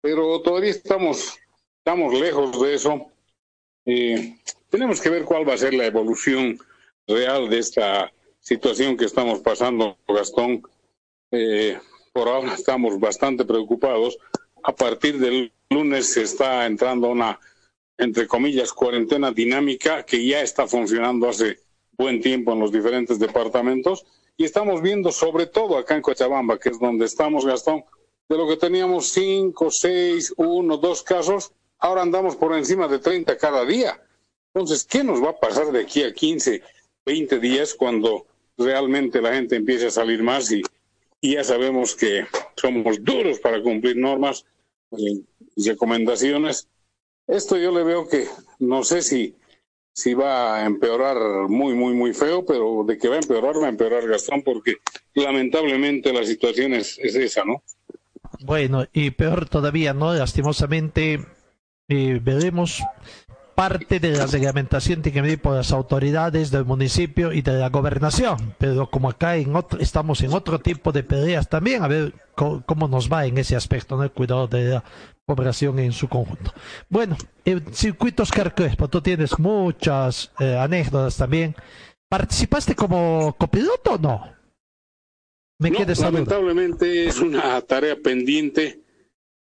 Pero 0.00 0.42
todavía 0.42 0.70
estamos, 0.70 1.38
estamos 1.78 2.18
lejos 2.18 2.60
de 2.60 2.74
eso. 2.74 3.06
Eh, 3.86 4.36
tenemos 4.72 5.02
que 5.02 5.10
ver 5.10 5.26
cuál 5.26 5.46
va 5.46 5.52
a 5.52 5.58
ser 5.58 5.74
la 5.74 5.84
evolución 5.84 6.58
real 7.06 7.50
de 7.50 7.58
esta 7.58 8.10
situación 8.40 8.96
que 8.96 9.04
estamos 9.04 9.40
pasando, 9.40 9.98
Gastón. 10.08 10.62
Eh, 11.30 11.78
por 12.14 12.26
ahora 12.26 12.54
estamos 12.54 12.98
bastante 12.98 13.44
preocupados. 13.44 14.16
A 14.62 14.74
partir 14.74 15.18
del 15.18 15.52
lunes 15.68 16.14
se 16.14 16.22
está 16.22 16.64
entrando 16.64 17.10
una, 17.10 17.38
entre 17.98 18.26
comillas, 18.26 18.72
cuarentena 18.72 19.30
dinámica 19.30 20.04
que 20.04 20.24
ya 20.26 20.40
está 20.40 20.66
funcionando 20.66 21.28
hace 21.28 21.58
buen 21.98 22.22
tiempo 22.22 22.54
en 22.54 22.60
los 22.60 22.72
diferentes 22.72 23.18
departamentos. 23.18 24.06
Y 24.38 24.44
estamos 24.44 24.80
viendo, 24.80 25.12
sobre 25.12 25.48
todo 25.48 25.76
acá 25.76 25.96
en 25.96 26.02
Cochabamba, 26.02 26.58
que 26.58 26.70
es 26.70 26.80
donde 26.80 27.04
estamos, 27.04 27.44
Gastón, 27.44 27.84
de 28.26 28.38
lo 28.38 28.48
que 28.48 28.56
teníamos 28.56 29.10
cinco, 29.10 29.70
seis, 29.70 30.32
uno, 30.38 30.78
dos 30.78 31.02
casos, 31.02 31.52
ahora 31.78 32.00
andamos 32.00 32.36
por 32.36 32.56
encima 32.56 32.88
de 32.88 33.00
30 33.00 33.36
cada 33.36 33.66
día. 33.66 34.00
Entonces, 34.54 34.84
¿qué 34.84 35.02
nos 35.02 35.22
va 35.22 35.30
a 35.30 35.40
pasar 35.40 35.72
de 35.72 35.80
aquí 35.80 36.02
a 36.02 36.12
15, 36.12 36.62
20 37.06 37.38
días 37.38 37.74
cuando 37.74 38.26
realmente 38.58 39.22
la 39.22 39.34
gente 39.34 39.56
empiece 39.56 39.86
a 39.86 39.90
salir 39.90 40.22
más 40.22 40.50
y, 40.52 40.62
ya 41.22 41.44
sabemos 41.44 41.94
que 41.94 42.26
somos 42.56 43.02
duros 43.02 43.38
para 43.38 43.62
cumplir 43.62 43.96
normas 43.96 44.44
y 44.90 45.24
recomendaciones? 45.56 46.68
Esto 47.26 47.56
yo 47.56 47.70
le 47.72 47.84
veo 47.84 48.08
que 48.08 48.26
no 48.58 48.84
sé 48.84 49.00
si, 49.00 49.34
si 49.94 50.12
va 50.12 50.56
a 50.56 50.66
empeorar 50.66 51.48
muy, 51.48 51.74
muy, 51.74 51.94
muy 51.94 52.12
feo, 52.12 52.44
pero 52.44 52.84
de 52.86 52.98
que 52.98 53.08
va 53.08 53.14
a 53.16 53.20
empeorar, 53.20 53.56
va 53.56 53.66
a 53.66 53.70
empeorar 53.70 54.06
Gastón, 54.06 54.42
porque 54.42 54.76
lamentablemente 55.14 56.12
la 56.12 56.24
situación 56.24 56.74
es, 56.74 56.98
esa, 56.98 57.44
¿no? 57.44 57.62
Bueno, 58.40 58.86
y 58.92 59.12
peor 59.12 59.48
todavía, 59.48 59.94
¿no? 59.94 60.12
Lastimosamente, 60.12 61.24
eh, 61.88 62.20
veremos 62.22 62.82
parte 63.54 64.00
de 64.00 64.10
la 64.10 64.26
reglamentación 64.26 65.02
tiene 65.02 65.14
que 65.14 65.22
venir 65.22 65.40
por 65.40 65.54
las 65.54 65.72
autoridades 65.72 66.50
del 66.50 66.64
municipio 66.64 67.32
y 67.32 67.42
de 67.42 67.52
la 67.52 67.68
gobernación. 67.68 68.54
Pero 68.58 68.90
como 68.90 69.10
acá 69.10 69.36
en 69.36 69.54
otro, 69.54 69.80
estamos 69.80 70.20
en 70.22 70.32
otro 70.32 70.58
tipo 70.58 70.92
de 70.92 71.02
peleas 71.02 71.48
también, 71.48 71.82
a 71.82 71.88
ver 71.88 72.14
cómo, 72.34 72.88
nos 72.88 73.12
va 73.12 73.26
en 73.26 73.38
ese 73.38 73.56
aspecto, 73.56 73.96
¿no? 73.96 74.04
el 74.04 74.10
cuidado 74.10 74.46
de 74.46 74.64
la 74.70 74.84
población 75.24 75.78
en 75.78 75.92
su 75.92 76.08
conjunto. 76.08 76.52
Bueno, 76.88 77.16
el 77.44 77.62
circuito 77.74 78.22
Oscar 78.22 78.54
Crespo, 78.54 78.88
tú 78.88 79.00
tienes 79.00 79.38
muchas 79.38 80.32
eh, 80.38 80.56
anécdotas 80.56 81.16
también. 81.16 81.54
¿Participaste 82.08 82.74
como 82.74 83.34
copiloto 83.38 83.92
o 83.92 83.98
no? 83.98 84.32
Me 85.58 85.70
no, 85.70 85.78
lamentablemente 85.78 87.06
es 87.06 87.20
una 87.20 87.60
tarea 87.60 87.96
pendiente. 87.96 88.80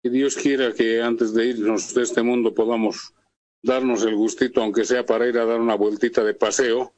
Que 0.03 0.11
Dios 0.11 0.37
quiera 0.37 0.73
que 0.73 1.01
antes 1.01 1.33
de 1.33 1.47
irnos 1.47 1.95
de 1.95 2.03
este 2.03 2.23
mundo 2.23 2.53
podamos 2.53 3.15
darnos 3.63 4.03
el 4.05 4.17
gustito, 4.17 4.63
aunque 4.63 4.85
sea 4.85 5.07
para 5.07 5.27
ir 5.27 5.39
a 5.39 5.45
dar 5.45 5.61
una 5.61 5.75
vueltita 5.75 6.25
de 6.25 6.35
paseo. 6.35 6.93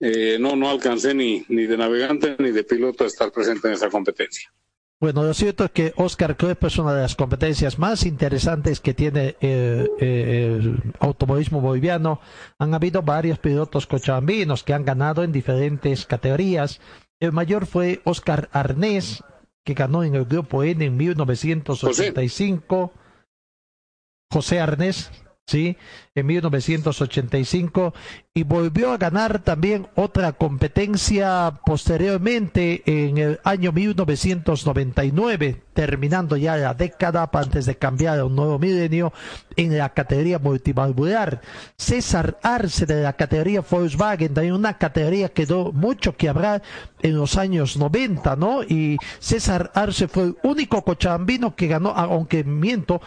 Eh, 0.00 0.38
no, 0.38 0.56
no 0.56 0.70
alcancé 0.70 1.14
ni, 1.14 1.44
ni 1.48 1.66
de 1.66 1.76
navegante 1.76 2.36
ni 2.38 2.52
de 2.52 2.64
piloto 2.64 3.04
a 3.04 3.08
estar 3.08 3.32
presente 3.32 3.68
en 3.68 3.74
esa 3.74 3.90
competencia. 3.90 4.52
Bueno, 5.00 5.22
lo 5.22 5.32
cierto 5.32 5.64
es 5.64 5.70
que 5.70 5.92
Oscar 5.94 6.36
Crespo 6.36 6.66
es 6.66 6.76
una 6.76 6.92
de 6.92 7.02
las 7.02 7.14
competencias 7.14 7.78
más 7.78 8.04
interesantes 8.04 8.80
que 8.80 8.94
tiene 8.94 9.36
eh, 9.40 9.88
eh, 10.00 10.56
el 10.58 10.94
automovilismo 10.98 11.60
boliviano. 11.60 12.20
Han 12.58 12.74
habido 12.74 13.02
varios 13.02 13.38
pilotos 13.38 13.86
cochabambinos 13.86 14.64
que 14.64 14.74
han 14.74 14.84
ganado 14.84 15.22
en 15.22 15.30
diferentes 15.30 16.04
categorías. 16.04 16.80
El 17.20 17.30
mayor 17.30 17.66
fue 17.66 18.00
Oscar 18.04 18.48
Arnés, 18.50 19.22
que 19.64 19.74
ganó 19.74 20.02
en 20.02 20.16
el 20.16 20.24
Grupo 20.24 20.64
N 20.64 20.84
en 20.84 20.96
1985. 20.96 22.92
José 24.32 24.58
Arnés, 24.58 25.12
¿sí? 25.48 25.78
En 26.14 26.26
1985 26.26 27.94
y 28.34 28.42
volvió 28.42 28.92
a 28.92 28.98
ganar 28.98 29.42
también 29.42 29.88
otra 29.94 30.32
competencia 30.32 31.60
posteriormente 31.64 32.82
en 32.84 33.16
el 33.16 33.40
año 33.44 33.72
1999, 33.72 35.62
terminando 35.72 36.36
ya 36.36 36.56
la 36.56 36.74
década 36.74 37.28
antes 37.32 37.64
de 37.64 37.76
cambiar 37.76 38.18
a 38.18 38.26
un 38.26 38.36
nuevo 38.36 38.58
milenio 38.58 39.12
en 39.56 39.76
la 39.76 39.88
categoría 39.94 40.38
multivalvular. 40.38 41.40
César 41.78 42.38
Arce 42.42 42.84
de 42.84 43.02
la 43.02 43.14
categoría 43.14 43.64
Volkswagen, 43.68 44.34
también 44.34 44.54
una 44.54 44.76
categoría 44.76 45.30
que 45.30 45.46
dio 45.46 45.72
mucho 45.72 46.14
que 46.14 46.28
hablar 46.28 46.62
en 47.00 47.16
los 47.16 47.38
años 47.38 47.78
90, 47.78 48.36
¿no? 48.36 48.62
Y 48.62 48.98
César 49.18 49.70
Arce 49.74 50.08
fue 50.08 50.24
el 50.24 50.36
único 50.42 50.82
cochabambino 50.82 51.56
que 51.56 51.68
ganó, 51.68 51.90
aunque 51.90 52.44
miento, 52.44 53.00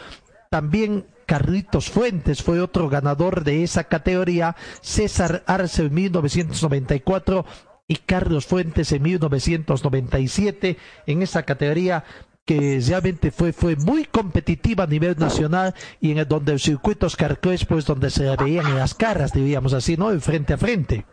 también 0.49 1.06
Carlitos 1.25 1.89
Fuentes 1.89 2.41
fue 2.41 2.60
otro 2.60 2.89
ganador 2.89 3.43
de 3.43 3.63
esa 3.63 3.86
categoría, 3.86 4.55
César 4.81 5.43
Arce 5.47 5.84
en 5.84 5.93
1994 5.93 7.45
y 7.88 7.97
Carlos 7.97 8.45
Fuentes 8.45 8.91
en 8.91 9.01
1997 9.03 10.77
en 11.07 11.21
esa 11.21 11.43
categoría 11.43 12.03
que 12.45 12.81
realmente 12.86 13.31
fue, 13.31 13.53
fue 13.53 13.75
muy 13.75 14.05
competitiva 14.05 14.86
a 14.86 14.88
nivel 14.88 15.17
nacional 15.17 15.75
y 15.99 16.12
en 16.12 16.19
el 16.19 16.27
donde 16.27 16.53
el 16.53 16.60
circuito 16.60 17.05
Oscar 17.05 17.39
Crespo 17.39 17.77
es 17.77 17.86
donde 17.86 18.10
se 18.10 18.36
veían 18.38 18.75
las 18.75 18.93
caras, 18.95 19.31
diríamos 19.34 19.73
así, 19.73 19.95
¿no? 19.97 20.19
frente 20.19 20.53
a 20.53 20.57
frente. 20.57 21.05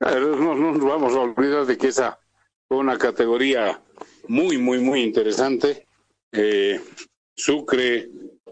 No, 0.00 0.54
no 0.54 0.86
vamos 0.86 1.14
a 1.14 1.20
olvidar 1.20 1.64
de 1.66 1.78
que 1.78 1.88
esa 1.88 2.18
fue 2.68 2.78
una 2.78 2.98
categoría 2.98 3.80
muy, 4.28 4.58
muy, 4.58 4.78
muy 4.78 5.02
interesante. 5.02 5.86
Eh, 6.32 6.80
Sucre, 7.36 8.08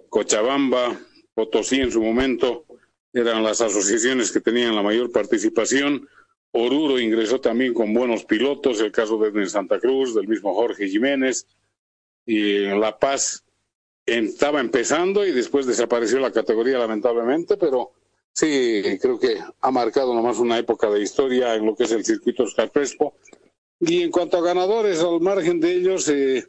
Cochabamba, 0.08 1.00
Potosí 1.34 1.80
en 1.80 1.90
su 1.90 2.00
momento 2.00 2.64
eran 3.12 3.42
las 3.42 3.60
asociaciones 3.60 4.30
que 4.30 4.40
tenían 4.40 4.74
la 4.74 4.82
mayor 4.82 5.10
participación. 5.10 6.08
Oruro 6.52 7.00
ingresó 7.00 7.40
también 7.40 7.74
con 7.74 7.94
buenos 7.94 8.24
pilotos, 8.24 8.80
el 8.80 8.92
caso 8.92 9.18
de 9.18 9.46
Santa 9.46 9.80
Cruz, 9.80 10.14
del 10.14 10.28
mismo 10.28 10.54
Jorge 10.54 10.88
Jiménez. 10.88 11.46
Y 12.26 12.66
La 12.66 12.98
Paz 12.98 13.44
estaba 14.06 14.60
empezando 14.60 15.26
y 15.26 15.32
después 15.32 15.66
desapareció 15.66 16.20
la 16.20 16.32
categoría 16.32 16.78
lamentablemente, 16.78 17.56
pero 17.56 17.92
sí, 18.32 18.82
creo 19.00 19.18
que 19.18 19.38
ha 19.60 19.70
marcado 19.70 20.14
nomás 20.14 20.38
una 20.38 20.58
época 20.58 20.90
de 20.90 21.02
historia 21.02 21.54
en 21.54 21.66
lo 21.66 21.74
que 21.74 21.84
es 21.84 21.92
el 21.92 22.04
circuito 22.04 22.44
Oscar 22.44 22.70
Crespo. 22.70 23.14
Y 23.80 24.02
en 24.02 24.10
cuanto 24.10 24.36
a 24.36 24.42
ganadores, 24.42 25.00
al 25.00 25.20
margen 25.20 25.60
de 25.60 25.72
ellos, 25.72 26.08
eh, 26.08 26.46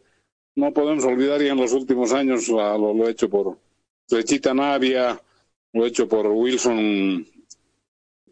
no 0.56 0.74
podemos 0.74 1.04
olvidar 1.04 1.42
ya 1.42 1.52
en 1.52 1.60
los 1.60 1.74
últimos 1.74 2.14
años 2.14 2.48
lo, 2.48 2.94
lo 2.94 3.10
hecho 3.10 3.30
por 3.30 3.58
Flechita 4.08 4.54
Navia, 4.54 5.22
lo 5.74 5.86
hecho 5.86 6.08
por 6.08 6.28
Wilson 6.28 7.28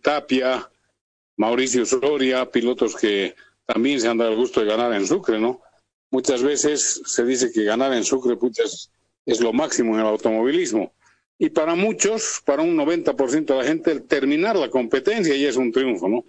Tapia, 0.02 0.70
Mauricio 1.38 1.86
Soria, 1.86 2.50
pilotos 2.50 2.96
que 2.96 3.36
también 3.66 4.00
se 4.00 4.08
han 4.08 4.18
dado 4.18 4.32
el 4.32 4.38
gusto 4.38 4.62
de 4.62 4.68
ganar 4.68 4.94
en 4.94 5.08
Sucre, 5.08 5.40
¿no? 5.40 5.62
Muchas 6.12 6.44
veces 6.44 7.02
se 7.06 7.26
dice 7.26 7.52
que 7.52 7.64
ganar 7.64 7.94
en 7.94 8.04
Sucre 8.04 8.38
es 9.26 9.42
lo 9.42 9.52
máximo 9.52 9.96
en 9.96 10.02
el 10.02 10.08
automovilismo. 10.08 10.94
Y 11.40 11.50
para 11.50 11.76
muchos, 11.76 12.42
para 12.46 12.62
un 12.62 12.78
90% 12.78 13.46
de 13.46 13.56
la 13.56 13.64
gente, 13.64 13.92
el 13.92 14.04
terminar 14.04 14.56
la 14.56 14.70
competencia 14.70 15.36
ya 15.36 15.50
es 15.50 15.58
un 15.58 15.72
triunfo, 15.72 16.08
¿no? 16.08 16.24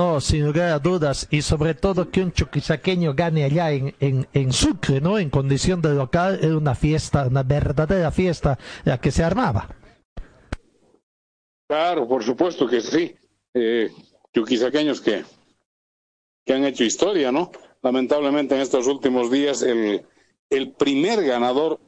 No, 0.00 0.18
sin 0.18 0.46
lugar 0.46 0.70
a 0.70 0.78
dudas, 0.78 1.28
y 1.30 1.42
sobre 1.42 1.74
todo 1.74 2.10
que 2.10 2.22
un 2.22 2.32
chuquisaqueño 2.32 3.12
gane 3.12 3.44
allá 3.44 3.70
en, 3.70 3.94
en, 4.00 4.26
en 4.32 4.50
Sucre, 4.50 4.98
¿no? 4.98 5.18
En 5.18 5.28
condición 5.28 5.82
de 5.82 5.92
local, 5.92 6.38
era 6.40 6.56
una 6.56 6.74
fiesta, 6.74 7.26
una 7.26 7.42
verdadera 7.42 8.10
fiesta 8.10 8.58
la 8.84 8.98
que 8.98 9.10
se 9.10 9.22
armaba. 9.22 9.68
Claro, 11.68 12.08
por 12.08 12.24
supuesto 12.24 12.66
que 12.66 12.80
sí. 12.80 13.14
Eh, 13.52 13.90
chuquisaqueños 14.32 15.02
que, 15.02 15.22
que 16.46 16.54
han 16.54 16.64
hecho 16.64 16.84
historia, 16.84 17.30
¿no? 17.30 17.52
Lamentablemente 17.82 18.54
en 18.54 18.62
estos 18.62 18.86
últimos 18.86 19.30
días 19.30 19.60
el, 19.60 20.02
el 20.48 20.72
primer 20.72 21.22
ganador 21.22 21.78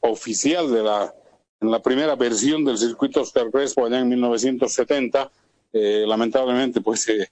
oficial 0.00 0.68
de 0.72 0.82
la 0.82 1.14
en 1.60 1.70
la 1.70 1.80
primera 1.80 2.16
versión 2.16 2.64
del 2.64 2.76
circuito 2.76 3.20
Oscar 3.20 3.52
Crespo 3.52 3.86
allá 3.86 4.00
en 4.00 4.08
1970, 4.08 5.30
eh, 5.72 6.04
lamentablemente 6.08 6.80
pues 6.80 7.08
eh, 7.08 7.30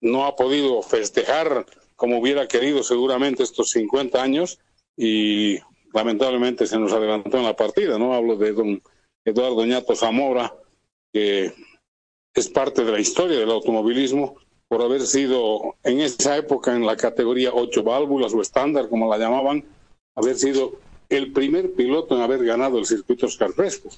no 0.00 0.24
ha 0.24 0.36
podido 0.36 0.82
festejar 0.82 1.66
como 1.96 2.18
hubiera 2.18 2.48
querido 2.48 2.82
seguramente 2.82 3.42
estos 3.42 3.70
50 3.70 4.22
años 4.22 4.58
y 4.96 5.58
lamentablemente 5.92 6.66
se 6.66 6.78
nos 6.78 6.92
adelantó 6.92 7.36
en 7.36 7.44
la 7.44 7.56
partida, 7.56 7.98
¿no? 7.98 8.14
Hablo 8.14 8.36
de 8.36 8.52
don 8.52 8.82
Eduardo 9.24 9.64
Ñato 9.66 9.94
Zamora, 9.94 10.54
que 11.12 11.52
es 12.34 12.48
parte 12.48 12.84
de 12.84 12.92
la 12.92 13.00
historia 13.00 13.38
del 13.38 13.50
automovilismo 13.50 14.36
por 14.68 14.82
haber 14.82 15.02
sido 15.02 15.76
en 15.82 16.00
esa 16.00 16.36
época 16.36 16.74
en 16.74 16.86
la 16.86 16.96
categoría 16.96 17.50
8 17.52 17.82
válvulas 17.82 18.32
o 18.32 18.40
estándar, 18.40 18.88
como 18.88 19.10
la 19.10 19.18
llamaban, 19.18 19.64
haber 20.14 20.36
sido 20.36 20.78
el 21.08 21.32
primer 21.32 21.72
piloto 21.72 22.14
en 22.14 22.22
haber 22.22 22.44
ganado 22.44 22.78
el 22.78 22.86
circuito 22.86 23.26
Oscar 23.26 23.52
Crespo. 23.52 23.90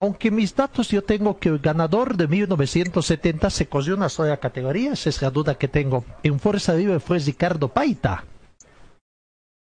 Aunque 0.00 0.30
mis 0.30 0.54
datos 0.54 0.88
yo 0.88 1.02
tengo 1.02 1.38
que 1.38 1.48
el 1.48 1.58
ganador 1.58 2.16
de 2.16 2.28
1970 2.28 3.48
se 3.48 3.66
cogió 3.66 3.94
una 3.94 4.10
sola 4.10 4.36
categoría, 4.36 4.92
esa 4.92 5.08
es 5.08 5.22
la 5.22 5.30
duda 5.30 5.56
que 5.56 5.68
tengo. 5.68 6.04
En 6.22 6.38
Fuerza 6.38 6.74
Vive 6.74 7.00
fue 7.00 7.18
Ricardo 7.18 7.68
Paita. 7.68 8.24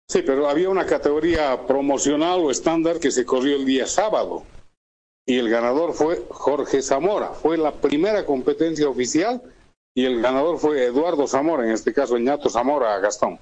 Sí, 0.08 0.22
pero 0.22 0.48
había 0.48 0.68
una 0.68 0.84
categoría 0.84 1.66
promocional 1.66 2.40
o 2.40 2.50
estándar 2.50 2.98
que 2.98 3.12
se 3.12 3.24
corrió 3.24 3.56
el 3.56 3.64
día 3.64 3.86
sábado. 3.86 4.42
Y 5.24 5.38
el 5.38 5.48
ganador 5.48 5.92
fue 5.94 6.24
Jorge 6.30 6.82
Zamora. 6.82 7.30
Fue 7.30 7.56
la 7.56 7.72
primera 7.72 8.24
competencia 8.24 8.88
oficial 8.88 9.42
y 9.94 10.04
el 10.04 10.20
ganador 10.22 10.58
fue 10.58 10.84
Eduardo 10.84 11.26
Zamora, 11.26 11.64
en 11.64 11.72
este 11.72 11.92
caso 11.92 12.18
Ñato 12.18 12.48
Zamora 12.48 12.98
Gastón. 12.98 13.38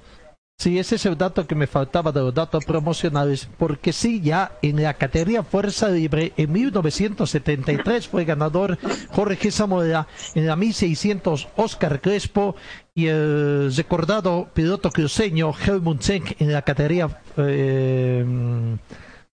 Sí, 0.57 0.79
ese 0.79 0.95
es 0.95 1.05
el 1.05 1.19
dato 1.19 1.47
que 1.47 1.55
me 1.55 1.67
faltaba 1.67 2.13
de 2.13 2.21
los 2.21 2.33
datos 2.33 2.65
promocionales, 2.65 3.49
porque 3.59 3.93
sí, 3.93 4.21
ya 4.21 4.57
en 4.63 4.83
la 4.83 4.95
categoría 4.95 5.43
Fuerza 5.43 5.89
Libre, 5.89 6.33
en 6.37 6.53
1973 6.53 8.09
fue 8.09 8.25
ganador 8.25 8.79
Jorge 9.11 9.51
Zamora, 9.51 10.07
en 10.35 10.47
la 10.47 10.57
1600 10.57 11.49
Oscar 11.57 12.01
Crespo 12.01 12.55
y 12.95 13.09
el 13.09 13.75
recordado 13.75 14.49
piloto 14.55 14.91
cruceño 14.91 15.53
Helmut 15.53 16.01
Zenk 16.01 16.41
en 16.41 16.53
la 16.53 16.63
categoría, 16.63 17.21
eh, 17.37 18.25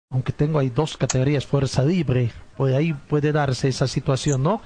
aunque 0.09 0.33
tengo 0.33 0.59
ahí 0.59 0.69
dos 0.69 0.97
categorías 0.97 1.45
Fuerza 1.45 1.83
Libre, 1.83 2.31
por 2.57 2.73
ahí 2.73 2.93
puede 2.93 3.31
darse 3.31 3.67
esa 3.69 3.87
situación, 3.87 4.43
¿no? 4.43 4.61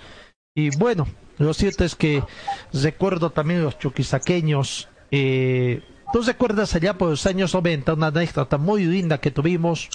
Y 0.56 0.76
bueno, 0.78 1.06
lo 1.38 1.54
cierto 1.54 1.84
es 1.84 1.96
que 1.96 2.24
recuerdo 2.72 3.30
también 3.30 3.62
los 3.62 3.78
chuquisaqueños, 3.78 4.88
eh, 5.12 5.84
¿Tú 6.14 6.22
recuerdas 6.22 6.76
allá 6.76 6.98
por 6.98 7.10
los 7.10 7.26
años 7.26 7.54
90 7.54 7.94
una 7.94 8.08
anécdota 8.08 8.58
muy 8.58 8.86
linda 8.86 9.20
que 9.20 9.32
tuvimos 9.32 9.90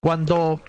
cuando, 0.00 0.60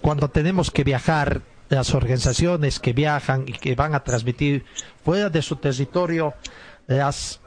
cuando 0.00 0.28
tenemos 0.28 0.70
que 0.70 0.84
viajar, 0.84 1.42
las 1.68 1.94
organizaciones 1.94 2.80
que 2.80 2.92
viajan 2.92 3.44
y 3.46 3.52
que 3.52 3.76
van 3.76 3.94
a 3.94 4.02
transmitir 4.02 4.64
fuera 5.04 5.30
de 5.30 5.40
su 5.40 5.56
territorio 5.56 6.34
las, 6.88 7.40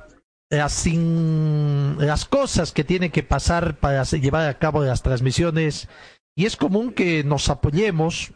las, 0.50 0.86
las 0.86 2.26
cosas 2.26 2.72
que 2.72 2.86
tienen 2.86 3.12
que 3.12 3.24
pasar 3.24 3.76
para 3.76 4.04
llevar 4.04 4.48
a 4.48 4.58
cabo 4.58 4.84
las 4.84 5.04
transmisiones? 5.04 5.90
Y 6.36 6.46
es 6.46 6.56
común 6.56 6.94
que 6.94 7.24
nos 7.26 7.50
apoyemos 7.50 8.32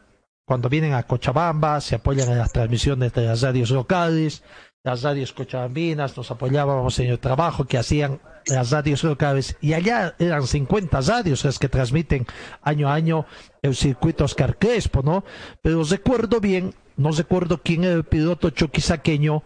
cuando 0.46 0.70
vienen 0.70 0.94
a 0.94 1.04
Cochabamba, 1.04 1.82
se 1.82 1.96
apoyan 1.96 2.30
en 2.30 2.38
las 2.38 2.54
transmisiones 2.54 3.12
de 3.14 3.26
las 3.26 3.42
radios 3.42 3.70
locales, 3.70 4.44
las 4.88 5.04
radios 5.04 5.34
cochabambinas, 5.34 6.16
nos 6.16 6.32
apoyábamos 6.32 6.98
en 7.00 7.08
el 7.08 7.20
trabajo 7.20 7.66
que 7.66 7.78
hacían 7.78 8.22
las 8.46 8.72
radios 8.72 9.04
locales 9.04 9.58
y 9.60 9.74
allá 9.74 10.16
eran 10.18 10.48
50 10.48 11.02
radios 11.02 11.44
las 11.44 11.60
que 11.60 11.68
transmiten 11.68 12.26
año 12.62 12.88
a 12.88 12.94
año 12.94 13.26
el 13.62 13.76
circuito 13.76 14.24
Oscar 14.24 14.58
Crespo, 14.58 15.04
¿no? 15.04 15.26
Pero 15.62 15.84
recuerdo 15.84 16.40
bien, 16.40 16.74
no 16.96 17.12
recuerdo 17.12 17.62
quién 17.62 17.84
era 17.84 17.96
el 17.96 18.06
piloto 18.06 18.50
choquisaqueño, 18.50 19.44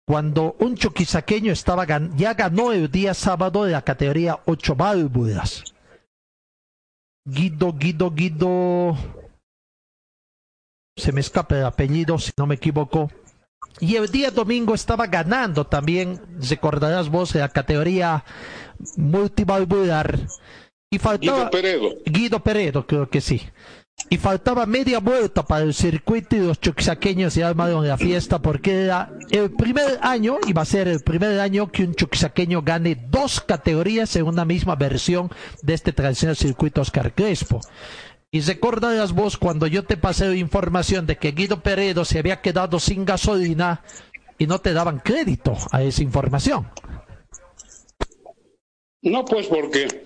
cuando 0.07 0.55
un 0.57 0.75
choquisaqueño 0.75 1.51
estaba 1.51 1.85
ya 2.15 2.33
ganó 2.33 2.71
el 2.71 2.89
día 2.89 3.13
sábado 3.13 3.65
de 3.65 3.73
la 3.73 3.83
categoría 3.83 4.39
8 4.45 4.75
válvulas. 4.75 5.63
Guido, 7.23 7.73
Guido, 7.73 8.09
Guido 8.09 9.20
se 11.01 11.11
me 11.11 11.21
escapa 11.21 11.57
el 11.57 11.65
apellido, 11.65 12.17
si 12.19 12.31
no 12.37 12.45
me 12.45 12.55
equivoco. 12.55 13.09
Y 13.79 13.95
el 13.95 14.09
día 14.09 14.29
domingo 14.29 14.75
estaba 14.75 15.07
ganando 15.07 15.65
también, 15.65 16.21
recordarás 16.49 17.09
vos, 17.09 17.33
la 17.35 17.49
categoría 17.49 18.23
multivalvular. 18.97 20.19
Y 20.91 20.99
faltaba, 20.99 21.37
Guido 21.37 21.51
Peredo. 21.51 21.89
Guido 22.05 22.43
Peredo, 22.43 22.85
creo 22.85 23.09
que 23.09 23.21
sí. 23.21 23.41
Y 24.09 24.17
faltaba 24.17 24.65
media 24.65 24.99
vuelta 24.99 25.43
para 25.43 25.63
el 25.63 25.73
circuito 25.73 26.35
y 26.35 26.39
los 26.39 26.59
chuquisaqueños 26.59 27.33
se 27.33 27.43
armaron 27.43 27.87
la 27.87 27.97
fiesta 27.97 28.41
porque 28.41 28.83
era 28.83 29.11
el 29.29 29.51
primer 29.51 29.99
año, 30.01 30.37
iba 30.47 30.61
a 30.61 30.65
ser 30.65 30.87
el 30.87 31.01
primer 31.01 31.39
año 31.39 31.71
que 31.71 31.83
un 31.83 31.95
chuquisaqueño 31.95 32.61
gane 32.61 32.95
dos 33.09 33.41
categorías 33.41 34.15
en 34.15 34.25
una 34.25 34.43
misma 34.43 34.75
versión 34.75 35.29
de 35.61 35.73
este 35.73 35.93
tradicional 35.93 36.35
circuito 36.35 36.81
Oscar 36.81 37.13
Crespo. 37.13 37.61
Y 38.33 38.39
recordarás 38.39 39.11
vos 39.11 39.37
cuando 39.37 39.67
yo 39.67 39.83
te 39.83 39.97
pasé 39.97 40.37
información 40.37 41.05
de 41.05 41.17
que 41.17 41.33
Guido 41.33 41.61
Peredo 41.61 42.05
se 42.05 42.19
había 42.19 42.41
quedado 42.41 42.79
sin 42.79 43.03
gasolina 43.03 43.83
y 44.37 44.47
no 44.47 44.61
te 44.61 44.71
daban 44.71 44.99
crédito 44.99 45.57
a 45.71 45.83
esa 45.83 46.01
información. 46.01 46.69
No, 49.01 49.25
pues 49.25 49.47
porque, 49.47 50.05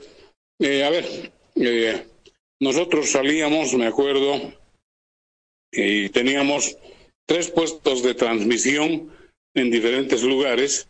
eh, 0.59 0.83
a 0.83 0.89
ver, 0.89 1.31
eh, 1.55 2.07
nosotros 2.59 3.11
salíamos, 3.11 3.73
me 3.75 3.85
acuerdo, 3.85 4.53
y 5.71 6.09
teníamos 6.09 6.77
tres 7.27 7.51
puestos 7.51 8.01
de 8.01 8.15
transmisión 8.15 9.11
en 9.53 9.69
diferentes 9.69 10.23
lugares 10.23 10.87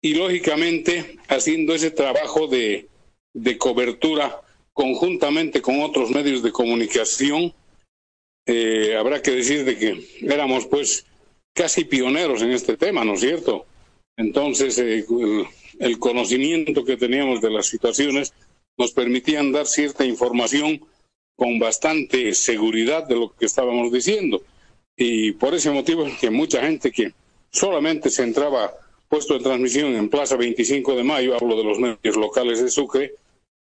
y 0.00 0.14
lógicamente 0.14 1.18
haciendo 1.28 1.74
ese 1.74 1.92
trabajo 1.92 2.48
de, 2.48 2.88
de 3.34 3.58
cobertura 3.58 4.42
conjuntamente 4.72 5.60
con 5.60 5.80
otros 5.80 6.10
medios 6.10 6.42
de 6.42 6.52
comunicación, 6.52 7.52
eh, 8.46 8.96
habrá 8.96 9.22
que 9.22 9.32
decir 9.32 9.64
de 9.64 9.78
que 9.78 10.08
éramos 10.22 10.66
pues 10.66 11.06
casi 11.54 11.84
pioneros 11.84 12.42
en 12.42 12.50
este 12.50 12.76
tema, 12.76 13.04
¿no 13.04 13.14
es 13.14 13.20
cierto? 13.20 13.66
Entonces, 14.16 14.78
eh, 14.78 15.04
el, 15.78 15.98
conocimiento 15.98 16.84
que 16.84 16.96
teníamos 16.96 17.40
de 17.40 17.50
las 17.50 17.66
situaciones 17.66 18.32
nos 18.78 18.92
permitían 18.92 19.52
dar 19.52 19.66
cierta 19.66 20.04
información 20.04 20.80
con 21.36 21.58
bastante 21.58 22.34
seguridad 22.34 23.06
de 23.06 23.16
lo 23.16 23.34
que 23.34 23.46
estábamos 23.46 23.92
diciendo. 23.92 24.42
Y 24.96 25.32
por 25.32 25.54
ese 25.54 25.70
motivo 25.70 26.06
que 26.20 26.30
mucha 26.30 26.62
gente 26.62 26.90
que 26.90 27.12
solamente 27.50 28.10
se 28.10 28.22
entraba 28.22 28.74
puesto 29.08 29.36
en 29.36 29.42
transmisión 29.42 29.94
en 29.94 30.08
Plaza 30.08 30.36
25 30.36 30.94
de 30.94 31.04
Mayo, 31.04 31.34
hablo 31.34 31.56
de 31.56 31.64
los 31.64 31.78
medios 31.78 32.16
locales 32.16 32.62
de 32.62 32.70
Sucre, 32.70 33.14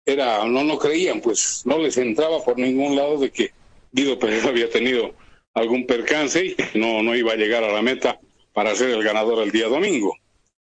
era, 0.04 0.44
no 0.46 0.64
no 0.64 0.78
creían, 0.78 1.20
pues 1.20 1.62
no 1.64 1.78
les 1.78 1.96
entraba 1.96 2.42
por 2.42 2.58
ningún 2.58 2.96
lado 2.96 3.18
de 3.18 3.30
que 3.30 3.52
Guido 3.92 4.18
Pérez 4.18 4.44
había 4.46 4.70
tenido 4.70 5.14
algún 5.54 5.86
percance 5.86 6.44
y 6.44 6.56
no, 6.78 7.02
no 7.02 7.14
iba 7.14 7.32
a 7.32 7.36
llegar 7.36 7.64
a 7.64 7.72
la 7.72 7.82
meta 7.82 8.20
para 8.52 8.74
ser 8.74 8.90
el 8.90 9.02
ganador 9.02 9.42
el 9.42 9.50
día 9.50 9.68
domingo. 9.68 10.16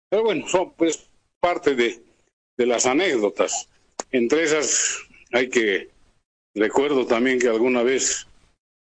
Pero 0.08 0.22
bueno, 0.22 0.46
son 0.48 0.72
pues 0.74 1.08
parte 1.40 1.74
de, 1.74 2.00
de 2.56 2.66
las 2.66 2.86
anécdotas. 2.86 3.68
Entre 4.10 4.44
esas 4.44 5.00
hay 5.32 5.48
que, 5.48 5.90
recuerdo 6.54 7.06
también 7.06 7.38
que 7.38 7.48
alguna 7.48 7.82
vez, 7.82 8.26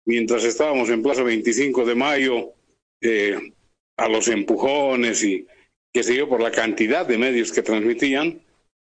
mientras 0.07 0.45
estábamos 0.45 0.89
en 0.89 1.03
Plaza 1.03 1.23
25 1.23 1.85
de 1.85 1.95
Mayo, 1.95 2.53
eh, 3.01 3.53
a 3.97 4.09
los 4.09 4.29
empujones 4.29 5.23
y 5.23 5.47
qué 5.93 6.03
sé 6.03 6.17
yo, 6.17 6.29
por 6.29 6.41
la 6.41 6.51
cantidad 6.51 7.07
de 7.07 7.19
medios 7.19 7.53
que 7.53 7.63
transmitían, 7.63 8.41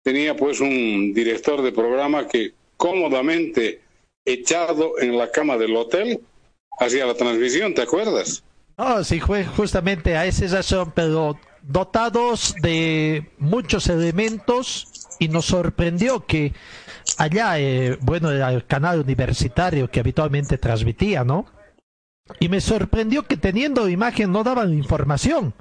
tenía 0.08 0.38
pues 0.38 0.62
un 0.62 1.12
director 1.14 1.62
de 1.62 1.74
programa 1.74 2.30
que 2.30 2.54
cómodamente 2.78 3.82
echado 4.24 4.94
en 5.02 5.18
la 5.18 5.30
cama 5.30 5.58
del 5.58 5.76
hotel 5.76 6.22
hacía 6.80 7.06
la 7.06 7.14
transmisión, 7.14 7.74
¿te 7.74 7.82
acuerdas? 7.82 8.42
Oh, 8.78 9.04
sí, 9.04 9.20
fue 9.20 9.44
justamente 9.44 10.16
a 10.16 10.26
esa 10.26 10.48
razón, 10.48 10.94
pero 10.96 11.38
dotados 11.62 12.56
de 12.62 13.30
muchos 13.38 13.90
elementos 13.90 15.10
y 15.20 15.28
nos 15.28 15.48
sorprendió 15.48 16.26
que 16.26 16.54
allá, 17.18 17.60
eh, 17.60 17.98
bueno, 18.00 18.32
era 18.32 18.54
el 18.54 18.66
canal 18.66 19.02
universitario 19.02 19.92
que 19.92 20.00
habitualmente 20.00 20.58
transmitía, 20.58 21.26
¿no? 21.26 21.48
Y 22.40 22.48
me 22.48 22.62
sorprendió 22.62 23.24
que 23.24 23.36
teniendo 23.36 23.90
imagen 23.90 24.32
no 24.32 24.46
daban 24.46 24.74
información. 24.74 25.54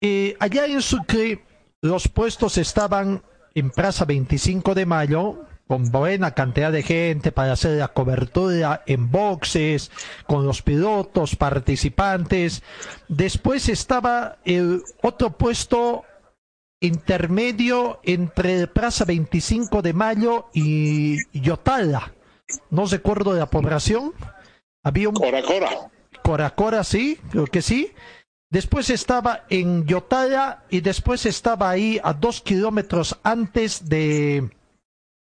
Y 0.00 0.34
allá 0.40 0.66
en 0.66 0.82
Sucre 0.82 1.44
los 1.82 2.08
puestos 2.08 2.58
estaban 2.58 3.22
en 3.54 3.70
Plaza 3.70 4.04
25 4.04 4.74
de 4.74 4.86
Mayo, 4.86 5.44
con 5.66 5.90
buena 5.90 6.32
cantidad 6.32 6.72
de 6.72 6.82
gente 6.82 7.30
para 7.30 7.52
hacer 7.52 7.78
la 7.78 7.88
cobertura 7.88 8.82
en 8.86 9.10
boxes, 9.10 9.90
con 10.26 10.46
los 10.46 10.62
pilotos, 10.62 11.36
participantes. 11.36 12.62
Después 13.08 13.68
estaba 13.68 14.38
el 14.44 14.82
otro 15.02 15.36
puesto 15.36 16.04
intermedio 16.80 18.00
entre 18.02 18.66
Plaza 18.66 19.04
25 19.04 19.82
de 19.82 19.92
Mayo 19.92 20.46
y 20.54 21.18
Yotala. 21.38 22.14
No 22.70 22.86
recuerdo 22.86 23.34
de 23.34 23.40
la 23.40 23.50
población. 23.50 24.14
Había 24.82 25.10
un... 25.10 25.14
Coracora. 25.14 25.68
Coracora, 26.22 26.84
sí, 26.84 27.18
creo 27.30 27.46
que 27.46 27.60
sí. 27.62 27.92
Después 28.50 28.88
estaba 28.88 29.44
en 29.50 29.84
Yotala 29.86 30.64
y 30.70 30.80
después 30.80 31.26
estaba 31.26 31.68
ahí 31.68 32.00
a 32.02 32.14
dos 32.14 32.40
kilómetros 32.40 33.18
antes 33.22 33.88
de, 33.88 34.48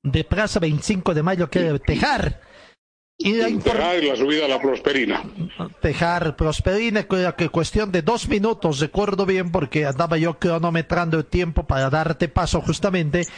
de 0.03 0.25
Plaza 0.25 0.59
25 0.59 1.15
de 1.15 1.23
Mayo, 1.23 1.49
que 1.49 1.61
era 1.61 1.79
Tejar. 1.79 2.41
Y 3.17 3.35
la, 3.35 3.47
Tejar 3.63 4.03
y 4.03 4.09
la 4.09 4.17
subida 4.17 4.47
a 4.47 4.49
la 4.49 4.61
Prosperina. 4.61 5.23
Tejar, 5.81 6.35
Prosperina, 6.35 7.05
que 7.05 7.49
cuestión 7.49 7.93
de 7.93 8.03
dos 8.03 8.29
minutos, 8.29 8.81
recuerdo 8.81 9.25
bien, 9.25 9.53
porque 9.53 9.87
andaba 9.87 10.19
yo 10.19 10.37
cronometrando 10.41 11.19
el 11.19 11.27
tiempo 11.27 11.63
para 11.63 11.91
darte 11.91 12.29
paso 12.29 12.61
justamente. 12.61 13.29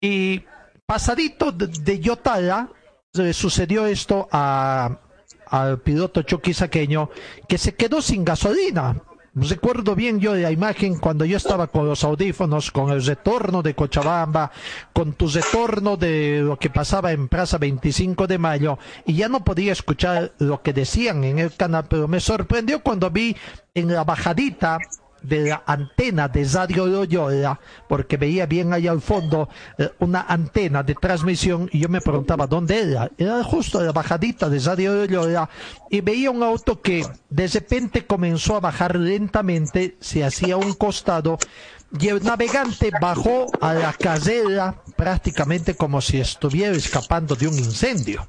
Y 0.00 0.42
pasadito 0.86 1.50
de, 1.50 1.66
de 1.66 1.98
Yotala, 1.98 2.70
le 3.12 3.32
sucedió 3.32 3.86
esto 3.86 4.28
a, 4.30 5.00
al 5.46 5.80
piloto 5.80 6.22
chuquisaqueño, 6.22 7.10
que 7.48 7.58
se 7.58 7.74
quedó 7.74 8.00
sin 8.00 8.24
gasolina 8.24 9.02
Recuerdo 9.34 9.94
bien 9.94 10.20
yo 10.20 10.34
la 10.34 10.50
imagen 10.50 10.98
cuando 10.98 11.24
yo 11.24 11.38
estaba 11.38 11.66
con 11.68 11.88
los 11.88 12.04
audífonos, 12.04 12.70
con 12.70 12.90
el 12.90 13.02
retorno 13.02 13.62
de 13.62 13.74
Cochabamba, 13.74 14.50
con 14.92 15.14
tu 15.14 15.26
retorno 15.26 15.96
de 15.96 16.42
lo 16.42 16.58
que 16.58 16.68
pasaba 16.68 17.12
en 17.12 17.28
Plaza 17.28 17.56
25 17.56 18.26
de 18.26 18.36
Mayo, 18.36 18.78
y 19.06 19.14
ya 19.14 19.30
no 19.30 19.42
podía 19.42 19.72
escuchar 19.72 20.32
lo 20.38 20.60
que 20.60 20.74
decían 20.74 21.24
en 21.24 21.38
el 21.38 21.54
canal, 21.56 21.86
pero 21.88 22.08
me 22.08 22.20
sorprendió 22.20 22.82
cuando 22.82 23.10
vi 23.10 23.34
en 23.72 23.94
la 23.94 24.04
bajadita 24.04 24.76
de 25.22 25.48
la 25.48 25.62
antena 25.66 26.28
de 26.28 26.44
Radio 26.44 26.86
Loyola, 26.86 27.58
porque 27.88 28.16
veía 28.16 28.46
bien 28.46 28.72
allá 28.72 28.90
al 28.90 29.00
fondo 29.00 29.48
eh, 29.78 29.90
una 30.00 30.22
antena 30.22 30.82
de 30.82 30.94
transmisión 30.94 31.68
y 31.72 31.80
yo 31.80 31.88
me 31.88 32.00
preguntaba 32.00 32.46
dónde 32.46 32.80
era. 32.80 33.10
Era 33.16 33.42
justo 33.44 33.80
la 33.80 33.92
bajadita 33.92 34.48
de 34.48 34.58
Radio 34.58 34.94
Loyola 34.94 35.48
y 35.90 36.00
veía 36.00 36.30
un 36.30 36.42
auto 36.42 36.80
que 36.80 37.06
de 37.30 37.46
repente 37.46 38.06
comenzó 38.06 38.56
a 38.56 38.60
bajar 38.60 38.96
lentamente, 38.96 39.96
se 40.00 40.24
hacía 40.24 40.56
un 40.56 40.74
costado 40.74 41.38
y 41.98 42.08
el 42.08 42.22
navegante 42.22 42.90
bajó 43.00 43.46
a 43.60 43.74
la 43.74 43.92
carrera 43.92 44.82
prácticamente 44.96 45.74
como 45.74 46.00
si 46.00 46.20
estuviera 46.20 46.74
escapando 46.74 47.34
de 47.34 47.48
un 47.48 47.58
incendio. 47.58 48.26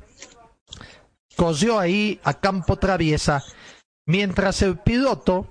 Cosió 1.35 1.79
ahí 1.79 2.19
a 2.23 2.35
campo 2.35 2.77
traviesa, 2.77 3.43
mientras 4.05 4.61
el 4.61 4.77
piloto 4.77 5.47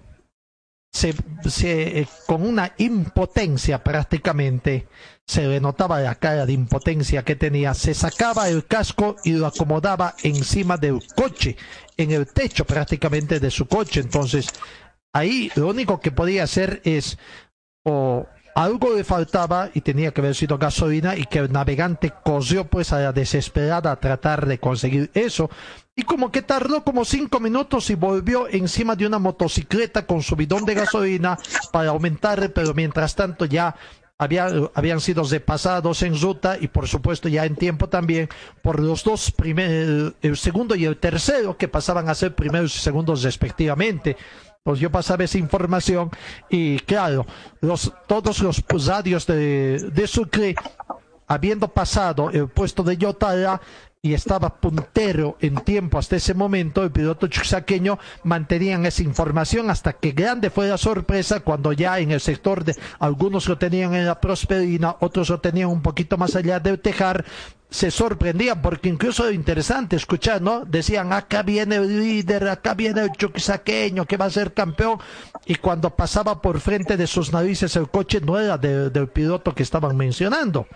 se, 0.93 1.15
se, 1.49 2.07
con 2.27 2.47
una 2.47 2.75
impotencia 2.77 3.83
prácticamente, 3.83 4.89
se 5.27 5.47
le 5.47 5.61
notaba 5.61 6.01
la 6.01 6.17
cara 6.17 6.45
de 6.45 6.53
impotencia 6.53 7.25
que 7.25 7.35
tenía, 7.35 7.73
se 7.75 7.95
sacaba 7.95 8.49
el 8.49 8.67
casco 8.67 9.17
y 9.25 9.33
lo 9.33 9.47
acomodaba 9.47 10.15
encima 10.23 10.77
del 10.77 11.01
coche, 11.17 11.57
en 11.97 12.11
el 12.11 12.27
techo 12.27 12.67
prácticamente 12.67 13.41
de 13.41 13.51
su 13.51 13.67
coche. 13.67 14.01
Entonces, 14.01 14.49
ahí 15.15 15.51
lo 15.55 15.69
único 15.69 16.01
que 16.01 16.13
podía 16.13 16.45
hacer 16.45 16.83
es 16.85 17.19
o 17.85 18.27
algo 18.55 18.95
le 18.95 19.05
faltaba 19.05 19.71
y 19.73 19.81
tenía 19.81 20.13
que 20.13 20.21
haber 20.21 20.35
sido 20.35 20.59
gasolina 20.59 21.17
y 21.17 21.25
que 21.25 21.39
el 21.39 21.53
navegante 21.53 22.13
corrió 22.25 22.67
pues 22.67 22.93
a 22.93 23.01
la 23.01 23.13
desesperada 23.13 23.93
a 23.93 24.01
tratar 24.01 24.47
de 24.47 24.59
conseguir 24.59 25.11
eso. 25.15 25.51
Y 25.95 26.03
como 26.03 26.31
que 26.31 26.43
tardó 26.43 26.85
como 26.85 27.05
cinco 27.05 27.41
minutos 27.41 27.91
y 27.91 27.95
volvió 27.95 28.49
encima 28.49 28.97
de 28.97 29.07
una 29.07 29.19
motocicleta 29.19 30.07
con 30.07 30.23
su 30.23 30.37
bidón 30.37 30.65
de 30.65 30.75
gasolina 30.75 31.39
para 31.71 31.91
aumentar, 31.91 32.53
pero 32.53 32.73
mientras 32.75 33.15
tanto 33.15 33.45
ya 33.45 33.75
había, 34.19 34.49
habían 34.75 35.01
sido 35.01 35.25
repasados 35.25 36.03
en 36.03 36.19
ruta 36.19 36.57
y 36.61 36.69
por 36.69 36.89
supuesto 36.89 37.29
ya 37.29 37.45
en 37.45 37.57
tiempo 37.57 37.89
también 37.89 38.29
por 38.63 38.81
los 38.81 39.03
dos 39.05 39.31
primeros, 39.33 40.15
el 40.23 40.37
segundo 40.37 40.75
y 40.75 40.85
el 40.85 40.97
tercero 40.97 41.57
que 41.57 41.69
pasaban 41.69 42.09
a 42.09 42.15
ser 42.15 42.35
primeros 42.35 42.77
y 42.77 42.79
segundos 42.79 43.23
respectivamente 43.23 44.17
pues 44.63 44.79
yo 44.79 44.91
pasaba 44.91 45.25
esa 45.25 45.39
información 45.39 46.11
y 46.49 46.79
claro, 46.81 47.27
los, 47.61 47.93
todos 48.07 48.41
los 48.41 48.63
radios 48.87 49.27
de, 49.27 49.91
de 49.93 50.07
Sucre, 50.07 50.55
habiendo 51.27 51.69
pasado 51.69 52.31
el 52.31 52.49
puesto 52.49 52.83
de 52.83 52.97
Yotala, 52.97 53.61
y 54.05 54.15
estaba 54.15 54.61
puntero 54.61 55.37
en 55.41 55.55
tiempo 55.55 55.97
hasta 55.97 56.17
ese 56.17 56.35
momento, 56.35 56.83
el 56.83 56.91
piloto 56.91 57.29
chusaqueño 57.29 58.01
mantenían 58.25 58.85
esa 58.85 59.05
información 59.05 59.71
hasta 59.71 59.93
que 59.93 60.11
grande 60.11 60.51
fue 60.51 60.67
la 60.67 60.77
sorpresa 60.77 61.39
cuando 61.39 61.73
ya 61.73 62.01
en 62.01 62.11
el 62.11 62.21
sector 62.21 62.65
de 62.65 62.75
algunos 62.99 63.47
lo 63.47 63.59
tenían 63.59 63.95
en 63.95 64.07
la 64.07 64.21
Prosperina, 64.21 64.97
otros 64.99 65.29
lo 65.29 65.41
tenían 65.41 65.69
un 65.69 65.83
poquito 65.83 66.19
más 66.19 66.35
allá 66.35 66.59
del 66.59 66.81
Tejar, 66.81 67.25
se 67.73 67.91
sorprendían 67.91 68.61
porque 68.61 68.91
incluso 68.91 69.31
interesante 69.31 69.97
escuchar, 69.97 70.43
¿no? 70.43 70.65
Decían, 70.67 71.13
acá 71.13 71.43
viene 71.43 71.77
el 71.77 71.99
líder, 71.99 72.49
acá 72.49 72.75
viene 72.75 73.01
el 73.01 73.13
chuquisaqueño 73.13 74.05
que 74.05 74.19
va 74.19 74.27
a 74.27 74.31
ser 74.31 74.53
campeón 74.53 74.99
y 75.47 75.55
cuando 75.57 75.97
pasaba 75.97 76.43
por 76.43 76.61
frente 76.61 76.99
de 76.99 77.07
sus 77.07 77.33
narices 77.33 77.75
el 77.77 77.89
coche 77.89 78.21
no 78.21 78.39
era 78.39 78.59
del 78.59 79.09
piloto 79.09 79.55
que 79.55 79.63
estaban 79.63 79.97
mencionando 79.97 80.67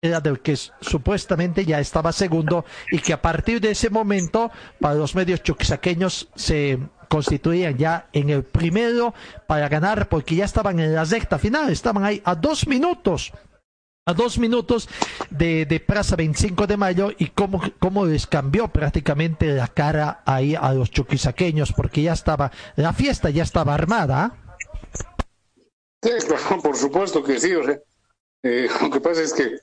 era 0.00 0.20
del 0.20 0.40
que 0.40 0.56
supuestamente 0.80 1.64
ya 1.64 1.80
estaba 1.80 2.12
segundo 2.12 2.64
y 2.90 2.98
que 2.98 3.12
a 3.12 3.20
partir 3.20 3.60
de 3.60 3.72
ese 3.72 3.90
momento 3.90 4.50
para 4.80 4.94
los 4.94 5.14
medios 5.14 5.42
chuquisaqueños 5.42 6.28
se 6.36 6.78
constituían 7.08 7.76
ya 7.76 8.08
en 8.12 8.30
el 8.30 8.44
primero 8.44 9.12
para 9.46 9.68
ganar 9.68 10.08
porque 10.08 10.36
ya 10.36 10.44
estaban 10.44 10.78
en 10.78 10.94
la 10.94 11.04
recta 11.04 11.38
final, 11.38 11.70
estaban 11.70 12.04
ahí 12.04 12.22
a 12.24 12.34
dos 12.34 12.66
minutos 12.68 13.32
a 14.08 14.14
dos 14.14 14.38
minutos 14.38 14.88
de, 15.28 15.66
de 15.66 15.80
Plaza 15.80 16.16
25 16.16 16.66
de 16.66 16.78
Mayo 16.78 17.10
y 17.18 17.26
cómo, 17.26 17.60
cómo 17.78 18.06
les 18.06 18.26
cambió 18.26 18.68
prácticamente 18.68 19.48
la 19.48 19.68
cara 19.68 20.22
ahí 20.24 20.54
a 20.54 20.72
los 20.72 20.90
chuquisaqueños 20.90 21.74
porque 21.74 22.00
ya 22.00 22.14
estaba, 22.14 22.50
la 22.76 22.94
fiesta 22.94 23.28
ya 23.28 23.42
estaba 23.42 23.74
armada. 23.74 24.34
Sí, 26.02 26.10
por 26.62 26.74
supuesto 26.74 27.22
que 27.22 27.38
sí, 27.38 27.54
o 27.54 27.64
sea, 27.64 27.78
eh, 28.44 28.68
lo 28.82 28.90
que 28.90 29.00
pasa 29.00 29.20
es 29.20 29.34
que 29.34 29.58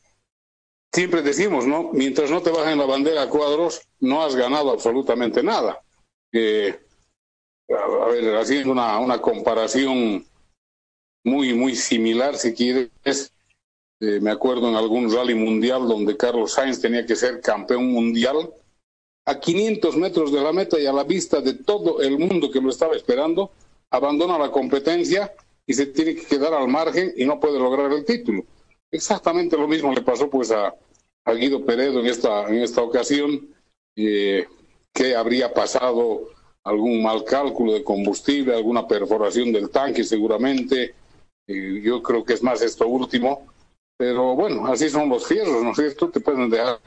siempre 0.94 1.24
decimos, 1.24 1.66
¿no? 1.66 1.90
Mientras 1.94 2.30
no 2.30 2.44
te 2.44 2.52
bajen 2.52 2.78
la 2.78 2.86
bandera 2.86 3.24
a 3.24 3.30
cuadros, 3.30 3.82
no 4.00 4.24
has 4.24 4.36
ganado 4.36 4.70
absolutamente 4.72 5.42
nada. 5.42 5.82
Eh, 6.32 6.80
a 7.70 8.06
ver, 8.10 8.36
haciendo 8.36 8.74
una, 8.74 9.00
una 9.00 9.20
comparación 9.20 10.24
muy, 11.24 11.56
muy 11.56 11.76
similar, 11.76 12.38
si 12.38 12.54
quieres, 12.54 13.32
eh, 14.00 14.20
me 14.22 14.32
acuerdo 14.32 14.68
en 14.70 14.76
algún 14.76 15.12
rally 15.14 15.36
mundial 15.36 15.88
donde 15.88 16.18
Carlos 16.18 16.54
Sainz 16.54 16.82
tenía 16.82 17.06
que 17.06 17.16
ser 17.16 17.40
campeón 17.42 17.92
mundial, 17.92 18.54
a 19.26 19.40
500 19.40 19.96
metros 19.98 20.32
de 20.32 20.42
la 20.42 20.54
meta 20.54 20.80
y 20.80 20.86
a 20.86 20.94
la 20.94 21.04
vista 21.04 21.42
de 21.42 21.54
todo 21.54 22.02
el 22.02 22.20
mundo 22.20 22.52
que 22.52 22.62
lo 22.62 22.70
estaba 22.70 22.96
esperando, 22.96 23.52
abandona 23.90 24.38
la 24.38 24.52
competencia 24.52 25.34
y 25.66 25.74
se 25.74 25.88
tiene 25.88 26.16
que 26.16 26.26
quedar 26.26 26.54
al 26.54 26.68
margen 26.68 27.14
y 27.16 27.26
no 27.26 27.40
puede 27.40 27.58
lograr 27.58 27.92
el 27.92 28.06
título. 28.06 28.44
Exactamente 28.92 29.58
lo 29.58 29.68
mismo 29.68 29.94
le 29.94 30.02
pasó 30.02 30.30
pues 30.30 30.52
a, 30.52 30.76
Guido 31.26 31.66
Peredo 31.66 32.02
en 32.02 32.06
esta, 32.06 32.48
en 32.48 32.62
esta 32.62 32.84
ocasión, 32.84 33.48
eh, 33.96 34.46
que 34.94 35.16
habría 35.16 35.52
pasado 35.52 36.30
algún 36.64 37.02
mal 37.02 37.24
cálculo 37.24 37.74
de 37.74 37.84
combustible, 37.84 38.56
alguna 38.56 38.88
perforación 38.88 39.52
del 39.52 39.70
tanque 39.72 40.04
seguramente, 40.04 40.94
yo 41.48 42.02
creo 42.04 42.24
que 42.24 42.34
es 42.34 42.44
más 42.44 42.62
esto 42.62 42.88
último, 42.88 43.48
pero 43.98 44.36
bueno, 44.36 44.68
así 44.68 44.90
son 44.90 45.10
los 45.10 45.28
fierros, 45.28 45.64
¿no 45.64 45.72
es 45.72 45.78
cierto? 45.78 46.10
Te 46.10 46.20
pueden 46.20 46.50
dejar 46.50 46.80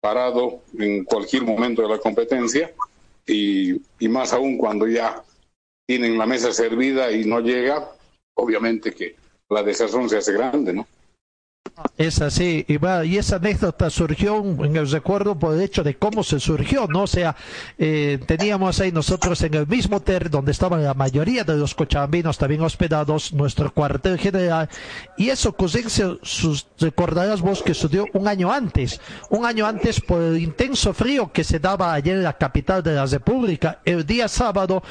parado 0.00 0.62
en 0.78 1.04
cualquier 1.04 1.42
momento 1.42 1.82
de 1.82 1.88
la 1.88 1.98
competencia 1.98 2.72
y, 3.26 3.80
y 3.98 4.08
más 4.08 4.32
aún 4.32 4.56
cuando 4.56 4.86
ya 4.86 5.22
tienen 5.86 6.16
la 6.16 6.26
mesa 6.26 6.52
servida 6.52 7.10
y 7.10 7.24
no 7.24 7.40
llega, 7.40 7.90
obviamente 8.34 8.92
que 8.92 9.16
la 9.48 9.62
desazón 9.62 10.08
se 10.08 10.18
hace 10.18 10.32
grande, 10.32 10.72
¿no? 10.72 10.86
Es 11.96 12.20
así, 12.22 12.64
y, 12.66 12.78
va, 12.78 13.04
y 13.04 13.18
esa 13.18 13.36
anécdota 13.36 13.90
surgió 13.90 14.38
en 14.38 14.76
el 14.76 14.90
recuerdo 14.90 15.38
por 15.38 15.54
el 15.54 15.60
hecho 15.60 15.82
de 15.82 15.96
cómo 15.96 16.22
se 16.22 16.40
surgió, 16.40 16.86
¿no? 16.86 17.02
O 17.02 17.06
sea, 17.06 17.36
eh, 17.78 18.18
teníamos 18.26 18.80
ahí 18.80 18.90
nosotros 18.90 19.42
en 19.42 19.54
el 19.54 19.66
mismo 19.66 19.98
hotel 19.98 20.30
donde 20.30 20.52
estaban 20.52 20.82
la 20.82 20.94
mayoría 20.94 21.44
de 21.44 21.56
los 21.56 21.74
cochabambinos 21.74 22.38
también 22.38 22.62
hospedados, 22.62 23.32
nuestro 23.34 23.72
cuartel 23.72 24.18
general, 24.18 24.68
y 25.18 25.28
eso, 25.28 25.52
Cosense, 25.52 26.18
sus, 26.22 26.66
recordarás 26.78 27.42
vos 27.42 27.62
que 27.62 27.74
sucedió 27.74 28.06
un 28.14 28.28
año 28.28 28.50
antes, 28.50 29.00
un 29.28 29.44
año 29.44 29.66
antes 29.66 30.00
por 30.00 30.22
el 30.22 30.38
intenso 30.38 30.94
frío 30.94 31.30
que 31.32 31.44
se 31.44 31.58
daba 31.58 31.92
ayer 31.92 32.16
en 32.16 32.22
la 32.22 32.38
capital 32.38 32.82
de 32.82 32.94
la 32.94 33.06
República, 33.06 33.80
el 33.84 34.06
día 34.06 34.26
sábado 34.28 34.82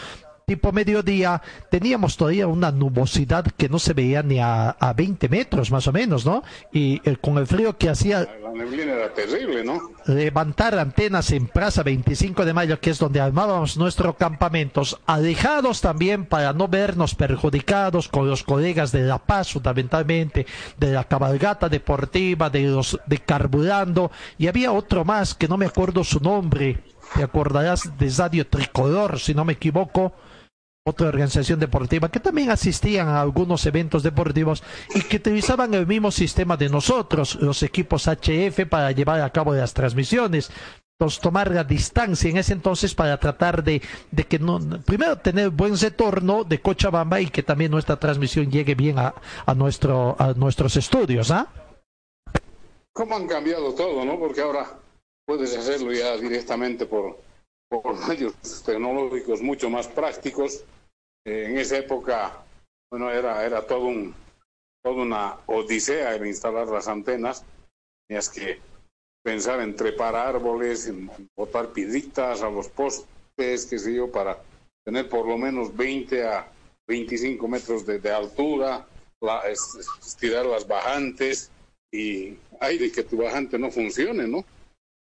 tipo 0.49 0.71
mediodía, 0.71 1.43
teníamos 1.69 2.17
todavía 2.17 2.47
una 2.47 2.71
nubosidad 2.71 3.45
que 3.55 3.69
no 3.69 3.77
se 3.77 3.93
veía 3.93 4.23
ni 4.23 4.39
a, 4.39 4.71
a 4.71 4.93
20 4.93 5.29
metros 5.29 5.69
más 5.69 5.85
o 5.85 5.91
menos, 5.91 6.25
¿no? 6.25 6.41
Y 6.73 6.99
el, 7.07 7.19
con 7.19 7.37
el 7.37 7.45
frío 7.45 7.77
que 7.77 7.87
hacía... 7.87 8.27
La 8.41 8.51
neblina 8.51 8.93
era 8.93 9.13
terrible, 9.13 9.63
¿no? 9.63 9.79
Levantar 10.07 10.79
antenas 10.79 11.29
en 11.33 11.45
Plaza 11.45 11.83
25 11.83 12.45
de 12.45 12.53
Mayo, 12.55 12.79
que 12.79 12.89
es 12.89 12.97
donde 12.97 13.21
armábamos 13.21 13.77
nuestros 13.77 14.15
campamentos, 14.15 14.99
alejados 15.05 15.81
también 15.81 16.25
para 16.25 16.51
no 16.51 16.67
vernos 16.67 17.13
perjudicados 17.13 18.07
con 18.07 18.27
los 18.27 18.41
colegas 18.43 18.91
de 18.91 19.03
La 19.03 19.19
Paz, 19.19 19.51
fundamentalmente, 19.51 20.47
de 20.79 20.91
la 20.91 21.03
cabalgata 21.03 21.69
deportiva, 21.69 22.49
de 22.49 22.63
los 22.63 22.99
de 23.05 23.19
Carburando, 23.19 24.09
y 24.39 24.47
había 24.47 24.71
otro 24.71 25.05
más 25.05 25.35
que 25.35 25.47
no 25.47 25.57
me 25.57 25.67
acuerdo 25.67 26.03
su 26.03 26.19
nombre, 26.19 26.81
te 27.13 27.23
acordarás 27.23 27.97
de 27.99 28.09
Radio 28.17 28.47
Tricolor, 28.47 29.19
si 29.19 29.35
no 29.35 29.45
me 29.45 29.53
equivoco, 29.53 30.13
otra 30.85 31.07
organización 31.07 31.59
deportiva 31.59 32.09
que 32.09 32.19
también 32.19 32.51
asistían 32.51 33.07
a 33.07 33.21
algunos 33.21 33.65
eventos 33.65 34.03
deportivos 34.03 34.63
y 34.95 35.01
que 35.01 35.17
utilizaban 35.17 35.73
el 35.73 35.85
mismo 35.85 36.11
sistema 36.11 36.57
de 36.57 36.69
nosotros, 36.69 37.35
los 37.35 37.63
equipos 37.63 38.07
HF, 38.07 38.65
para 38.67 38.91
llevar 38.91 39.21
a 39.21 39.29
cabo 39.29 39.53
las 39.53 39.73
transmisiones. 39.73 40.51
Entonces, 40.99 41.21
tomar 41.21 41.49
la 41.51 41.63
distancia 41.63 42.29
en 42.29 42.37
ese 42.37 42.51
entonces 42.51 42.93
para 42.93 43.17
tratar 43.17 43.63
de, 43.63 43.81
que 44.27 44.37
no, 44.37 44.59
primero 44.85 45.17
tener 45.17 45.49
buen 45.49 45.77
retorno 45.77 46.43
de 46.43 46.59
Cochabamba 46.59 47.21
y 47.21 47.27
que 47.27 47.41
también 47.41 47.71
nuestra 47.71 47.97
transmisión 47.97 48.51
llegue 48.51 48.75
bien 48.75 48.99
a, 48.99 49.13
a, 49.45 49.55
nuestro, 49.55 50.17
a 50.19 50.33
nuestros 50.33 50.75
estudios, 50.75 51.31
¿ah? 51.31 51.47
¿Cómo 52.91 53.15
han 53.15 53.27
cambiado 53.27 53.73
todo, 53.75 54.03
no? 54.03 54.19
Porque 54.19 54.41
ahora 54.41 54.77
puedes 55.25 55.55
hacerlo 55.55 55.93
ya 55.93 56.17
directamente 56.17 56.85
por, 56.85 57.17
por 57.69 58.07
medios 58.07 58.33
tecnológicos 58.65 59.41
mucho 59.41 59.69
más 59.69 59.87
prácticos. 59.87 60.65
Eh, 61.25 61.45
en 61.49 61.57
esa 61.57 61.77
época, 61.77 62.43
bueno, 62.91 63.11
era, 63.11 63.45
era 63.45 63.65
todo 63.65 63.85
un, 63.85 64.13
toda 64.83 65.03
una 65.03 65.37
odisea 65.45 66.15
el 66.15 66.25
instalar 66.25 66.67
las 66.67 66.87
antenas. 66.87 67.45
Tenías 68.07 68.29
que 68.29 68.59
pensar 69.23 69.59
en 69.61 69.75
trepar 69.75 70.15
árboles, 70.15 70.87
en 70.87 71.09
botar 71.37 71.69
piedritas 71.69 72.41
a 72.41 72.49
los 72.49 72.67
postes, 72.69 73.65
qué 73.65 73.77
sé 73.77 73.93
yo, 73.93 74.11
para 74.11 74.41
tener 74.83 75.07
por 75.07 75.27
lo 75.27 75.37
menos 75.37 75.75
20 75.75 76.27
a 76.27 76.51
25 76.87 77.47
metros 77.47 77.85
de, 77.85 78.11
altura, 78.11 78.87
la, 79.21 79.41
estirar 79.47 80.47
las 80.47 80.67
bajantes 80.67 81.51
y 81.91 82.37
de 82.61 82.91
que 82.93 83.03
tu 83.03 83.17
bajante 83.17 83.59
no 83.59 83.69
funcione, 83.69 84.27
¿no? 84.27 84.43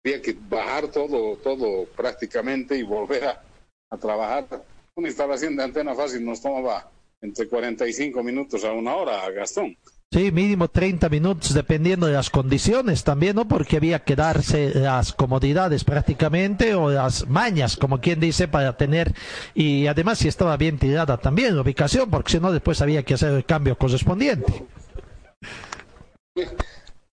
Había 0.08 0.22
que 0.22 0.34
bajar 0.48 0.88
todo, 0.88 1.36
todo 1.36 1.84
prácticamente 1.94 2.78
y 2.78 2.82
volver 2.82 3.24
a, 3.24 3.42
a 3.90 3.98
trabajar. 3.98 4.46
Una 4.94 5.08
instalación 5.08 5.54
de 5.54 5.64
antena 5.64 5.94
fácil 5.94 6.24
nos 6.24 6.40
tomaba 6.40 6.90
entre 7.20 7.46
45 7.46 8.22
minutos 8.22 8.64
a 8.64 8.72
una 8.72 8.94
hora, 8.94 9.30
Gastón. 9.30 9.76
Sí, 10.10 10.32
mínimo 10.32 10.68
30 10.68 11.10
minutos, 11.10 11.52
dependiendo 11.52 12.06
de 12.06 12.14
las 12.14 12.30
condiciones 12.30 13.04
también, 13.04 13.36
¿no? 13.36 13.46
Porque 13.46 13.76
había 13.76 13.98
que 13.98 14.16
darse 14.16 14.72
las 14.74 15.12
comodidades 15.12 15.84
prácticamente 15.84 16.74
o 16.74 16.88
las 16.88 17.28
mañas, 17.28 17.76
como 17.76 18.00
quien 18.00 18.18
dice, 18.18 18.48
para 18.48 18.78
tener. 18.78 19.12
Y 19.52 19.88
además, 19.88 20.20
si 20.20 20.28
estaba 20.28 20.56
bien 20.56 20.78
tirada 20.78 21.18
también 21.18 21.54
la 21.54 21.60
ubicación, 21.60 22.08
porque 22.08 22.32
si 22.32 22.40
no, 22.40 22.50
después 22.50 22.80
había 22.80 23.02
que 23.02 23.12
hacer 23.12 23.34
el 23.34 23.44
cambio 23.44 23.76
correspondiente. 23.76 24.64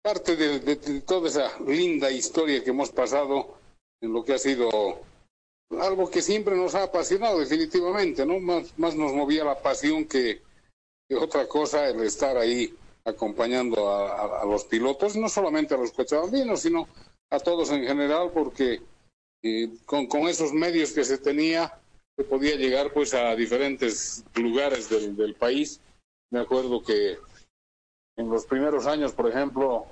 Parte 0.03 0.35
de, 0.35 1.01
toda 1.01 1.29
esa 1.29 1.59
linda 1.59 2.09
historia 2.09 2.63
que 2.63 2.71
hemos 2.71 2.91
pasado 2.91 3.57
en 4.01 4.11
lo 4.13 4.25
que 4.25 4.33
ha 4.33 4.39
sido 4.39 5.01
algo 5.79 6.09
que 6.09 6.21
siempre 6.21 6.55
nos 6.55 6.75
ha 6.75 6.83
apasionado, 6.83 7.39
definitivamente, 7.39 8.25
¿no? 8.25 8.39
Más, 8.39 8.77
más 8.77 8.95
nos 8.95 9.13
movía 9.13 9.43
la 9.43 9.61
pasión 9.61 10.05
que, 10.05 10.41
que 11.07 11.15
otra 11.15 11.47
cosa 11.47 11.87
el 11.87 12.01
estar 12.01 12.35
ahí 12.37 12.73
acompañando 13.05 13.93
a, 13.93 14.45
los 14.45 14.65
pilotos, 14.65 15.15
no 15.15 15.29
solamente 15.29 15.73
a 15.73 15.77
los 15.77 15.91
cochabambinos, 15.91 16.61
sino 16.61 16.87
a 17.29 17.39
todos 17.39 17.71
en 17.71 17.83
general, 17.83 18.31
porque 18.33 18.81
eh, 19.43 19.69
con, 19.85 20.07
con, 20.07 20.27
esos 20.27 20.53
medios 20.53 20.91
que 20.91 21.03
se 21.03 21.17
tenía, 21.17 21.79
se 22.17 22.23
podía 22.23 22.55
llegar 22.55 22.91
pues 22.93 23.13
a 23.13 23.35
diferentes 23.35 24.23
lugares 24.35 24.89
del, 24.89 25.15
del, 25.15 25.35
país. 25.35 25.79
Me 26.31 26.39
acuerdo 26.39 26.83
que 26.83 27.17
en 28.17 28.29
los 28.29 28.45
primeros 28.45 28.85
años, 28.87 29.13
por 29.13 29.29
ejemplo, 29.29 29.85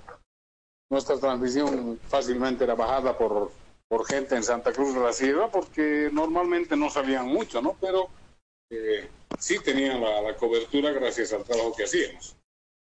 nuestra 0.89 1.17
transmisión 1.17 1.99
fácilmente 2.07 2.63
era 2.63 2.75
bajada 2.75 3.17
por, 3.17 3.51
por 3.87 4.05
gente 4.05 4.35
en 4.35 4.43
Santa 4.43 4.71
Cruz 4.71 4.93
de 4.93 5.01
la 5.01 5.13
Sierra, 5.13 5.49
porque 5.49 6.09
normalmente 6.11 6.75
no 6.75 6.89
salían 6.89 7.27
mucho, 7.27 7.61
¿no? 7.61 7.75
Pero 7.79 8.09
eh, 8.71 9.09
sí 9.37 9.57
tenían 9.63 10.01
la, 10.01 10.35
cobertura 10.35 10.91
gracias 10.91 11.33
al 11.33 11.43
trabajo 11.43 11.73
que 11.75 11.83
hacíamos. 11.83 12.35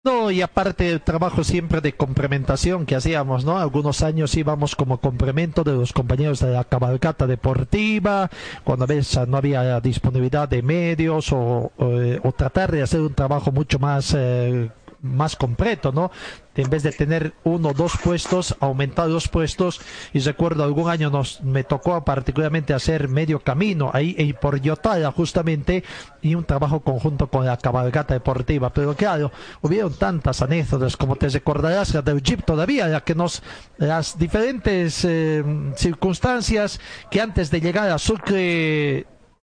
No, 0.05 0.31
y 0.31 0.41
aparte 0.41 0.89
el 0.89 1.01
trabajo 1.01 1.43
siempre 1.43 1.81
de 1.81 1.93
complementación 1.93 2.87
que 2.87 2.95
hacíamos, 2.95 3.45
¿no? 3.45 3.59
Algunos 3.59 4.03
años 4.03 4.37
íbamos 4.37 4.77
como 4.77 5.01
complemento 5.01 5.65
de 5.65 5.73
los 5.73 5.93
compañeros 5.93 6.39
de 6.39 6.53
la 6.53 6.63
cabalgata 6.63 7.27
deportiva, 7.27 8.31
cuando 8.63 8.85
a 8.85 8.87
veces 8.87 9.27
no 9.27 9.37
había 9.37 9.81
disponibilidad 9.81 10.49
de 10.49 10.63
medios 10.63 11.33
o, 11.33 11.73
o, 11.77 11.91
o 12.23 12.33
tratar 12.33 12.71
de 12.71 12.83
hacer 12.83 13.01
un 13.01 13.15
trabajo 13.15 13.51
mucho 13.51 13.81
más 13.81 14.15
eh, 14.17 14.71
más 15.03 15.37
completo, 15.37 15.93
¿no? 15.93 16.11
En 16.55 16.71
vez 16.71 16.83
de 16.83 16.93
tener 16.93 17.35
uno 17.45 17.69
o 17.69 17.75
dos 17.75 17.93
puestos, 18.03 18.57
aumentar 18.61 19.09
dos 19.09 19.29
puestos. 19.29 19.81
Y 20.13 20.21
recuerdo 20.21 20.65
algún 20.65 20.89
año 20.89 21.11
nos 21.11 21.43
me 21.43 21.65
tocó 21.65 22.03
particularmente 22.05 22.73
hacer 22.73 23.09
medio 23.09 23.41
camino 23.41 23.91
ahí 23.93 24.15
y 24.19 24.33
por 24.33 24.61
Yotala 24.61 25.13
justamente 25.13 25.85
y 26.23 26.35
un 26.35 26.45
trabajo 26.45 26.81
conjunto 26.81 27.29
con 27.29 27.45
la 27.45 27.59
cabalgata 27.59 28.15
deportiva. 28.15 28.71
Pero 28.71 28.95
claro, 28.95 29.31
hubieron 29.61 29.95
tantas 29.95 30.41
anécdotas, 30.41 30.97
como 30.97 31.17
te 31.17 31.29
recordarás, 31.29 31.93
la 31.95 32.03
del 32.03 32.23
Jeep 32.23 32.45
todavía, 32.45 32.89
ya 32.89 33.03
que 33.03 33.15
nos 33.15 33.43
las 33.77 34.19
diferentes 34.19 35.05
eh, 35.05 35.45
circunstancias 35.77 36.81
que 37.11 37.21
antes 37.21 37.51
de 37.51 37.61
llegar 37.61 37.91
a 37.91 37.99
Sucre 37.99 39.07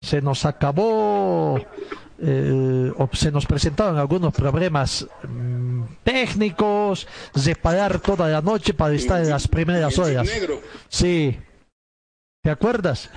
se 0.07 0.21
nos 0.21 0.45
acabó 0.45 1.59
eh, 2.19 2.91
se 3.13 3.31
nos 3.31 3.45
presentaron 3.45 3.97
algunos 3.97 4.33
problemas 4.33 5.07
mmm, 5.27 5.83
técnicos, 6.03 7.07
reparar 7.33 7.99
toda 7.99 8.27
la 8.27 8.41
noche 8.41 8.73
para 8.73 8.95
estar 8.95 9.21
en 9.21 9.29
las 9.29 9.47
primeras 9.47 9.99
horas. 9.99 10.27
Sí. 10.87 11.37
¿Te 12.41 12.49
acuerdas? 12.49 13.09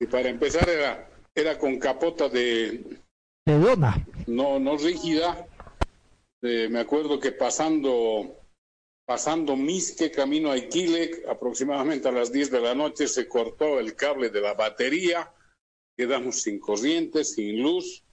Y 0.00 0.06
para 0.06 0.28
empezar 0.28 0.68
era, 0.68 1.08
era 1.34 1.58
con 1.58 1.78
capota 1.78 2.28
de... 2.28 2.98
De 3.44 3.58
lona. 3.58 4.06
No, 4.26 4.58
no 4.58 4.76
rígida. 4.76 5.46
Eh, 6.42 6.68
me 6.70 6.80
acuerdo 6.80 7.18
que 7.20 7.32
pasando 7.32 8.38
pasando 9.04 9.56
Misque, 9.56 10.10
camino 10.10 10.52
a 10.52 10.56
Iquilec, 10.56 11.28
aproximadamente 11.28 12.08
a 12.08 12.12
las 12.12 12.32
10 12.32 12.50
de 12.50 12.60
la 12.60 12.74
noche, 12.74 13.08
se 13.08 13.28
cortó 13.28 13.78
el 13.78 13.94
cable 13.94 14.30
de 14.30 14.40
la 14.40 14.54
batería, 14.54 15.30
quedamos 15.96 16.42
sin 16.42 16.58
corriente, 16.58 17.24
sin 17.24 17.62
luz, 17.62 18.04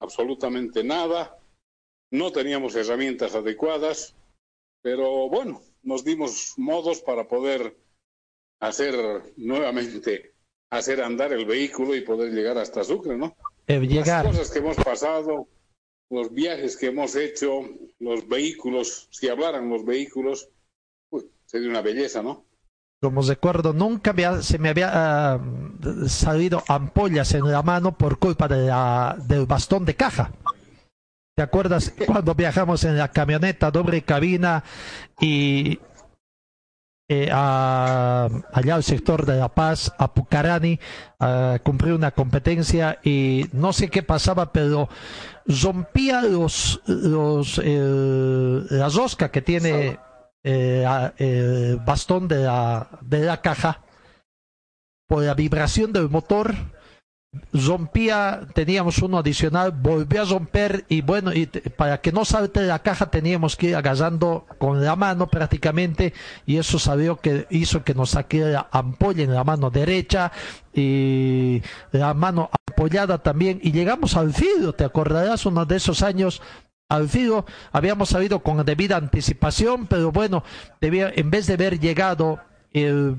absolutamente 0.00 0.82
nada, 0.84 1.38
no 2.10 2.32
teníamos 2.32 2.74
herramientas 2.74 3.34
adecuadas, 3.34 4.16
pero 4.82 5.28
bueno, 5.28 5.62
nos 5.82 6.04
dimos 6.04 6.54
modos 6.56 7.00
para 7.02 7.28
poder 7.28 7.76
hacer 8.60 8.94
nuevamente, 9.36 10.34
hacer 10.70 11.02
andar 11.02 11.32
el 11.32 11.46
vehículo 11.46 11.94
y 11.94 12.02
poder 12.02 12.32
llegar 12.32 12.58
hasta 12.58 12.84
Sucre, 12.84 13.16
¿no? 13.16 13.36
Eh, 13.66 13.78
llegar. 13.80 14.24
Las 14.24 14.36
cosas 14.36 14.50
que 14.50 14.58
hemos 14.58 14.76
pasado, 14.76 15.48
los 16.10 16.32
viajes 16.32 16.76
que 16.76 16.86
hemos 16.86 17.14
hecho, 17.14 17.62
los 18.00 18.28
vehículos, 18.28 19.08
si 19.10 19.28
hablaran 19.28 19.70
los 19.70 19.84
vehículos, 19.84 20.50
uy, 21.10 21.30
sería 21.46 21.68
una 21.68 21.82
belleza, 21.82 22.22
¿no? 22.22 22.44
Como 23.00 23.22
recuerdo, 23.22 23.72
nunca 23.72 24.12
me, 24.12 24.42
se 24.42 24.58
me 24.58 24.68
había 24.68 25.40
uh, 25.40 26.08
salido 26.08 26.62
ampollas 26.68 27.32
en 27.34 27.50
la 27.50 27.62
mano 27.62 27.96
por 27.96 28.18
culpa 28.18 28.46
de 28.46 28.66
la, 28.66 29.16
del 29.26 29.46
bastón 29.46 29.84
de 29.86 29.96
caja. 29.96 30.32
¿Te 31.34 31.42
acuerdas 31.42 31.94
cuando 32.06 32.34
viajamos 32.34 32.84
en 32.84 32.98
la 32.98 33.08
camioneta 33.08 33.70
doble 33.70 34.02
cabina 34.02 34.62
y 35.18 35.80
eh, 37.08 37.30
allá 37.32 38.74
al 38.74 38.84
sector 38.84 39.24
de 39.24 39.38
La 39.38 39.48
Paz, 39.48 39.92
a 39.98 40.12
Pucarani, 40.12 40.78
a 41.18 41.58
cumplir 41.62 41.94
una 41.94 42.10
competencia 42.10 42.98
y 43.02 43.46
no 43.52 43.72
sé 43.72 43.88
qué 43.88 44.02
pasaba, 44.02 44.52
pero 44.52 44.90
rompía 45.46 46.20
los, 46.20 46.82
los 46.86 47.58
eh, 47.64 48.62
la 48.68 48.90
rosca 48.90 49.30
que 49.30 49.40
tiene 49.40 49.98
eh, 50.42 50.84
el 51.18 51.76
bastón 51.76 52.28
de 52.28 52.44
la, 52.44 52.88
de 53.00 53.20
la 53.20 53.40
caja. 53.40 53.82
Por 55.08 55.24
la 55.24 55.34
vibración 55.34 55.92
del 55.92 56.08
motor 56.08 56.54
rompía, 57.52 58.46
teníamos 58.54 58.98
uno 58.98 59.18
adicional, 59.18 59.70
volvió 59.70 60.22
a 60.22 60.24
romper 60.24 60.84
y 60.88 61.00
bueno, 61.00 61.32
y 61.32 61.46
para 61.46 62.00
que 62.00 62.10
no 62.10 62.24
salte 62.24 62.62
la 62.62 62.80
caja 62.80 63.10
teníamos 63.10 63.56
que 63.56 63.68
ir 63.68 63.76
agarrando 63.76 64.46
con 64.58 64.84
la 64.84 64.96
mano 64.96 65.28
prácticamente 65.28 66.12
y 66.44 66.56
eso 66.56 66.78
sabió 66.78 67.16
que 67.16 67.46
hizo 67.50 67.84
que 67.84 67.94
nos 67.94 68.10
saque 68.10 68.40
la 68.40 68.68
ampolla 68.72 69.22
en 69.22 69.34
la 69.34 69.44
mano 69.44 69.70
derecha 69.70 70.32
y 70.74 71.62
la 71.92 72.14
mano 72.14 72.50
apoyada 72.68 73.18
también 73.18 73.60
y 73.62 73.70
llegamos 73.70 74.16
al 74.16 74.34
filo, 74.34 74.72
te 74.72 74.84
acordarás 74.84 75.46
uno 75.46 75.64
de 75.66 75.76
esos 75.76 76.02
años 76.02 76.42
al 76.90 77.08
filo, 77.08 77.46
habíamos 77.72 78.10
sabido 78.10 78.40
con 78.40 78.64
debida 78.64 78.96
anticipación, 78.96 79.86
pero 79.86 80.10
bueno, 80.10 80.42
debía, 80.80 81.10
en 81.14 81.30
vez 81.30 81.46
de 81.46 81.54
haber 81.54 81.78
llegado 81.78 82.40
el, 82.72 83.14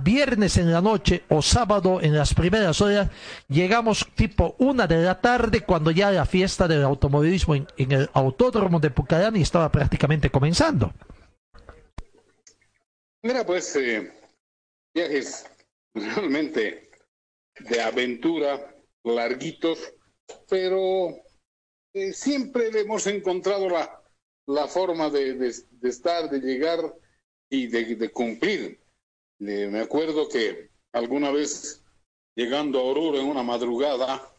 viernes 0.00 0.56
en 0.56 0.72
la 0.72 0.80
noche 0.80 1.24
o 1.28 1.42
sábado 1.42 2.00
en 2.00 2.16
las 2.16 2.34
primeras 2.34 2.80
horas, 2.80 3.10
llegamos 3.48 4.06
tipo 4.14 4.54
una 4.58 4.86
de 4.86 5.02
la 5.02 5.20
tarde 5.20 5.62
cuando 5.62 5.90
ya 5.90 6.12
la 6.12 6.24
fiesta 6.24 6.68
del 6.68 6.84
automovilismo 6.84 7.56
en, 7.56 7.66
el 7.76 8.08
autódromo 8.12 8.78
de 8.78 8.90
Pucarani 8.90 9.42
estaba 9.42 9.70
prácticamente 9.70 10.30
comenzando. 10.30 10.92
Mira, 13.22 13.44
pues 13.44 13.74
eh, 13.74 14.12
viajes 14.94 15.50
realmente 15.94 16.90
de 17.58 17.82
aventura, 17.82 18.72
larguitos, 19.02 19.80
pero 20.48 21.25
eh, 21.96 22.12
siempre 22.12 22.68
hemos 22.78 23.06
encontrado 23.06 23.70
la, 23.70 24.02
la 24.46 24.68
forma 24.68 25.08
de, 25.08 25.32
de 25.34 25.88
estar, 25.88 26.28
de 26.28 26.40
llegar 26.40 26.94
y 27.48 27.68
de, 27.68 28.12
cumplir. 28.12 28.78
me 29.38 29.80
acuerdo 29.80 30.28
que 30.28 30.70
alguna 30.92 31.30
vez 31.30 31.82
llegando 32.34 32.80
a 32.80 32.82
Oruro 32.82 33.18
en 33.18 33.26
una 33.26 33.42
madrugada, 33.42 34.30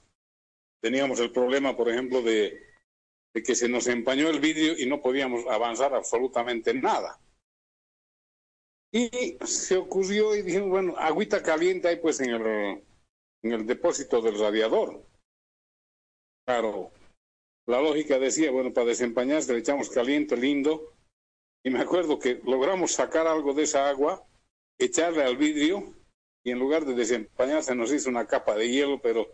teníamos 0.82 1.20
el 1.20 1.32
problema, 1.32 1.76
por 1.76 1.90
ejemplo, 1.90 2.22
de, 2.22 2.62
de 3.34 3.42
que 3.44 3.56
se 3.56 3.68
nos 3.68 3.88
empañó 3.88 4.30
el 4.30 4.40
vídeo 4.40 4.76
y 4.78 4.86
no 4.86 5.02
podíamos 5.02 5.48
avanzar 5.48 5.96
absolutamente 5.96 6.76
nada. 6.76 7.20
Y 8.92 9.38
se 9.46 9.78
ocurrió 9.78 10.36
y 10.36 10.44
dijimos, 10.44 10.70
bueno, 10.70 10.96
agüita 10.96 11.42
caliente 11.42 11.88
hay 11.88 11.96
pues 11.96 12.20
en 12.20 12.30
el, 12.30 12.84
en 13.42 13.52
el 13.52 13.66
depósito 13.66 14.22
del 14.22 14.40
radiador. 14.40 15.04
Claro, 16.46 16.92
la 17.68 17.82
lógica 17.82 18.18
decía, 18.18 18.50
bueno, 18.52 18.74
para 18.74 18.88
desempañarse 18.88 19.54
le 19.54 19.60
echamos 19.60 19.90
caliente, 19.90 20.36
lindo, 20.36 20.94
y 21.64 21.70
me 21.70 21.80
acuerdo 21.80 22.18
que 22.18 22.42
logramos 22.46 22.94
sacar 22.94 23.28
algo 23.28 23.54
de 23.54 23.64
esa 23.64 23.90
agua, 23.90 24.26
echarle 24.80 25.24
al 25.24 25.38
vidrio 25.38 25.94
y 26.44 26.52
en 26.52 26.60
lugar 26.60 26.86
de 26.86 26.96
desempañarse 26.96 27.76
nos 27.76 27.92
hizo 27.92 28.10
una 28.10 28.26
capa 28.26 28.56
de 28.56 28.70
hielo, 28.70 29.02
pero 29.02 29.28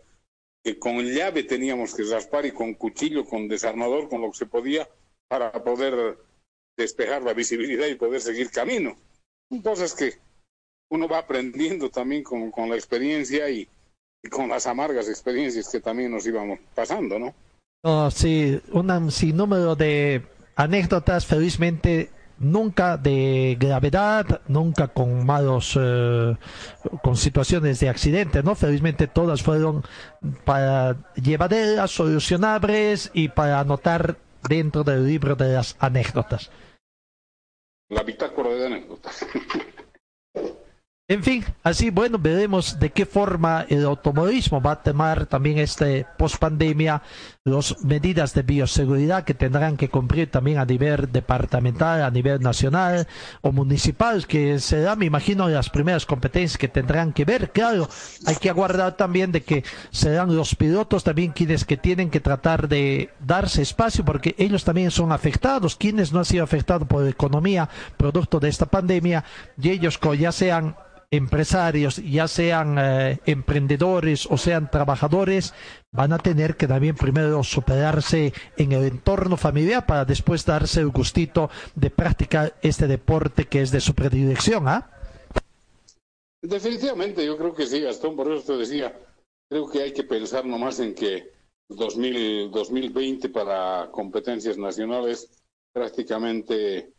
que 0.64 0.78
con 0.78 1.04
llave 1.04 1.44
teníamos 1.44 1.94
que 1.94 2.02
raspar 2.02 2.46
y 2.46 2.52
con 2.52 2.74
cuchillo, 2.74 3.24
con 3.24 3.48
desarmador, 3.48 4.08
con 4.08 4.20
lo 4.20 4.30
que 4.30 4.38
se 4.38 4.46
podía 4.46 4.88
para 5.28 5.52
poder 5.62 6.18
despejar 6.76 7.22
la 7.22 7.34
visibilidad 7.34 7.86
y 7.86 7.94
poder 7.94 8.20
seguir 8.20 8.50
camino. 8.50 8.96
Cosas 9.62 9.94
que 9.94 10.14
uno 10.90 11.06
va 11.06 11.18
aprendiendo 11.18 11.90
también 11.90 12.22
con, 12.22 12.50
con 12.50 12.68
la 12.68 12.76
experiencia 12.76 13.48
y, 13.50 13.68
con 14.30 14.48
las 14.48 14.66
amargas 14.66 15.08
experiencias 15.08 15.68
que 15.68 15.80
también 15.80 16.10
nos 16.10 16.26
íbamos 16.26 16.58
pasando, 16.74 17.18
¿no? 17.18 17.34
Oh, 17.86 18.10
sí, 18.10 18.58
un 18.72 19.10
sinnúmero 19.12 19.76
de 19.76 20.22
anécdotas, 20.56 21.26
felizmente 21.26 22.08
nunca 22.38 22.96
de 22.96 23.58
gravedad, 23.60 24.40
nunca 24.48 24.88
con 24.88 25.26
malos, 25.26 25.78
eh, 25.78 26.34
con 27.02 27.14
situaciones 27.14 27.80
de 27.80 27.90
accidente, 27.90 28.42
¿no? 28.42 28.54
Felizmente 28.54 29.06
todas 29.06 29.42
fueron 29.42 29.84
para 30.46 30.96
llevaderas, 31.14 31.90
solucionables 31.90 33.10
y 33.12 33.28
para 33.28 33.60
anotar 33.60 34.16
dentro 34.48 34.82
del 34.82 35.06
libro 35.06 35.36
de 35.36 35.52
las 35.52 35.76
anécdotas. 35.78 36.50
La 37.90 38.02
bitácora 38.02 38.48
de 38.48 38.64
anécdotas. 38.66 39.26
En 41.06 41.22
fin, 41.22 41.44
así 41.62 41.90
bueno, 41.90 42.18
veremos 42.18 42.80
de 42.80 42.88
qué 42.88 43.04
forma 43.04 43.66
el 43.68 43.84
automovilismo 43.84 44.62
va 44.62 44.72
a 44.72 44.82
tomar 44.82 45.26
también 45.26 45.58
este 45.58 46.06
post 46.16 46.38
pandemia, 46.38 47.02
las 47.46 47.84
medidas 47.84 48.32
de 48.32 48.42
bioseguridad 48.42 49.24
que 49.24 49.34
tendrán 49.34 49.76
que 49.76 49.90
cumplir 49.90 50.30
también 50.30 50.56
a 50.56 50.64
nivel 50.64 51.12
departamental, 51.12 52.02
a 52.02 52.10
nivel 52.10 52.40
nacional 52.40 53.06
o 53.42 53.52
municipal, 53.52 54.26
que 54.26 54.58
será, 54.58 54.96
me 54.96 55.04
imagino, 55.04 55.46
las 55.50 55.68
primeras 55.68 56.06
competencias 56.06 56.56
que 56.56 56.68
tendrán 56.68 57.12
que 57.12 57.26
ver. 57.26 57.52
Claro, 57.52 57.86
hay 58.24 58.36
que 58.36 58.48
aguardar 58.48 58.96
también 58.96 59.30
de 59.30 59.42
que 59.42 59.62
serán 59.90 60.34
los 60.34 60.54
pilotos 60.54 61.04
también 61.04 61.32
quienes 61.32 61.66
que 61.66 61.76
tienen 61.76 62.08
que 62.08 62.20
tratar 62.20 62.66
de 62.66 63.10
darse 63.20 63.60
espacio, 63.60 64.06
porque 64.06 64.34
ellos 64.38 64.64
también 64.64 64.90
son 64.90 65.12
afectados, 65.12 65.76
quienes 65.76 66.14
no 66.14 66.20
han 66.20 66.24
sido 66.24 66.44
afectados 66.44 66.88
por 66.88 67.02
la 67.02 67.10
economía 67.10 67.68
producto 67.98 68.40
de 68.40 68.48
esta 68.48 68.64
pandemia, 68.64 69.22
y 69.60 69.68
ellos 69.68 70.00
ya 70.18 70.32
sean 70.32 70.76
empresarios, 71.16 71.96
ya 71.96 72.28
sean 72.28 72.76
eh, 72.78 73.20
emprendedores 73.26 74.26
o 74.30 74.36
sean 74.36 74.70
trabajadores, 74.70 75.54
van 75.92 76.12
a 76.12 76.18
tener 76.18 76.56
que 76.56 76.66
también 76.66 76.96
primero 76.96 77.42
superarse 77.42 78.32
en 78.56 78.72
el 78.72 78.84
entorno 78.84 79.36
familiar 79.36 79.86
para 79.86 80.04
después 80.04 80.44
darse 80.44 80.80
el 80.80 80.90
gustito 80.90 81.50
de 81.74 81.90
practicar 81.90 82.54
este 82.62 82.86
deporte 82.86 83.46
que 83.46 83.62
es 83.62 83.70
de 83.70 83.80
su 83.80 83.94
predilección, 83.94 84.68
¿ah? 84.68 84.90
Definitivamente, 86.42 87.24
yo 87.24 87.38
creo 87.38 87.54
que 87.54 87.66
sí, 87.66 87.80
Gastón, 87.80 88.16
por 88.16 88.30
eso 88.30 88.52
te 88.52 88.58
decía, 88.58 88.94
creo 89.48 89.68
que 89.68 89.82
hay 89.82 89.92
que 89.92 90.04
pensar 90.04 90.44
nomás 90.44 90.78
en 90.80 90.94
que 90.94 91.32
2000, 91.68 92.50
2020 92.50 93.28
para 93.30 93.88
competencias 93.90 94.58
nacionales 94.58 95.42
prácticamente 95.72 96.92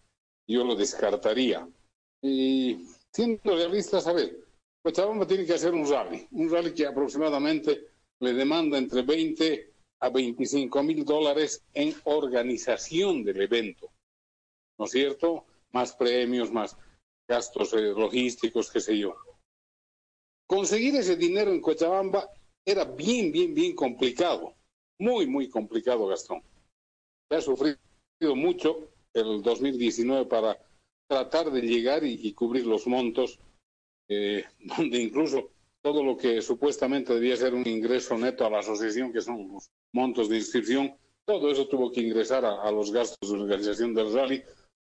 yo 0.48 0.64
lo 0.64 0.76
descartaría. 0.76 1.68
Y 2.22 2.88
siendo 3.16 3.56
realistas, 3.56 4.08
a 4.08 4.12
ver, 4.12 4.46
Cochabamba 4.84 5.26
tiene 5.26 5.46
que 5.46 5.54
hacer 5.54 5.74
un 5.74 5.90
rally, 5.90 6.28
un 6.32 6.52
rally 6.52 6.74
que 6.74 6.86
aproximadamente 6.86 7.88
le 8.20 8.34
demanda 8.34 8.78
entre 8.78 9.04
20 9.04 9.74
a 10.02 10.10
25 10.10 10.84
mil 10.84 11.06
dólares 11.06 11.64
en 11.74 11.96
organización 12.04 13.24
del 13.24 13.42
evento, 13.42 13.90
¿no 14.78 14.84
es 14.84 14.92
cierto? 14.92 15.46
Más 15.72 15.96
premios, 15.96 16.52
más 16.52 16.78
gastos 17.26 17.72
eh, 17.74 17.94
logísticos, 17.96 18.70
qué 18.70 18.82
sé 18.82 18.98
yo. 18.98 19.16
Conseguir 20.46 20.98
ese 20.98 21.16
dinero 21.16 21.52
en 21.52 21.62
Cochabamba 21.62 22.30
era 22.66 22.84
bien, 22.84 23.32
bien, 23.32 23.54
bien 23.54 23.74
complicado, 23.76 24.56
muy, 25.00 25.26
muy 25.26 25.48
complicado, 25.48 26.06
Gastón. 26.08 26.44
Ha 27.32 27.40
sufrido 27.40 27.78
mucho 28.36 28.90
el 29.14 29.42
2019 29.42 30.26
para 30.26 30.60
tratar 31.08 31.52
de 31.52 31.62
llegar 31.62 32.04
y, 32.04 32.34
cubrir 32.34 32.66
los 32.66 32.88
montos, 32.88 33.40
eh, 34.08 34.46
donde 34.78 35.02
incluso 35.02 35.52
todo 35.82 36.04
lo 36.04 36.18
que 36.18 36.42
supuestamente 36.42 37.14
debía 37.14 37.38
ser 37.38 37.54
un 37.54 37.68
ingreso 37.68 38.18
neto 38.18 38.46
a 38.46 38.50
la 38.50 38.60
asociación, 38.60 39.14
que 39.14 39.22
son 39.22 39.52
los 39.52 39.70
montos 39.94 40.30
de 40.30 40.38
inscripción, 40.38 40.98
todo 41.26 41.52
eso 41.52 41.68
tuvo 41.68 41.92
que 41.92 42.02
ingresar 42.02 42.46
a, 42.46 42.72
los 42.72 42.92
gastos 42.92 43.32
de 43.32 43.40
organización 43.40 43.94
del 43.94 44.14
rally, 44.14 44.44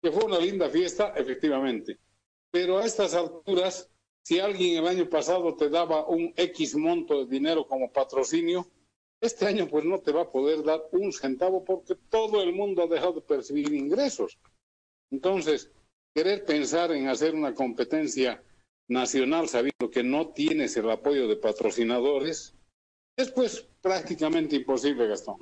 que 0.01 0.11
fue 0.11 0.25
una 0.25 0.39
linda 0.39 0.69
fiesta, 0.69 1.13
efectivamente. 1.15 1.99
Pero 2.51 2.77
a 2.77 2.85
estas 2.85 3.13
alturas, 3.13 3.89
si 4.23 4.39
alguien 4.39 4.77
el 4.77 4.87
año 4.87 5.09
pasado 5.09 5.55
te 5.55 5.69
daba 5.69 6.07
un 6.07 6.33
X 6.35 6.75
monto 6.75 7.25
de 7.25 7.31
dinero 7.31 7.67
como 7.67 7.91
patrocinio, 7.91 8.67
este 9.21 9.45
año 9.45 9.67
pues 9.67 9.85
no 9.85 9.99
te 9.99 10.11
va 10.11 10.23
a 10.23 10.31
poder 10.31 10.63
dar 10.63 10.83
un 10.91 11.11
centavo 11.13 11.63
porque 11.63 11.95
todo 12.09 12.41
el 12.41 12.53
mundo 12.53 12.83
ha 12.83 12.87
dejado 12.87 13.13
de 13.13 13.21
percibir 13.21 13.73
ingresos. 13.73 14.37
Entonces, 15.11 15.71
querer 16.13 16.45
pensar 16.45 16.91
en 16.91 17.07
hacer 17.07 17.33
una 17.33 17.53
competencia 17.53 18.41
nacional 18.87 19.47
sabiendo 19.47 19.89
que 19.91 20.03
no 20.03 20.27
tienes 20.29 20.77
el 20.77 20.89
apoyo 20.89 21.27
de 21.27 21.35
patrocinadores 21.35 22.53
es 23.17 23.31
pues 23.31 23.67
prácticamente 23.81 24.55
imposible, 24.55 25.07
Gastón. 25.07 25.37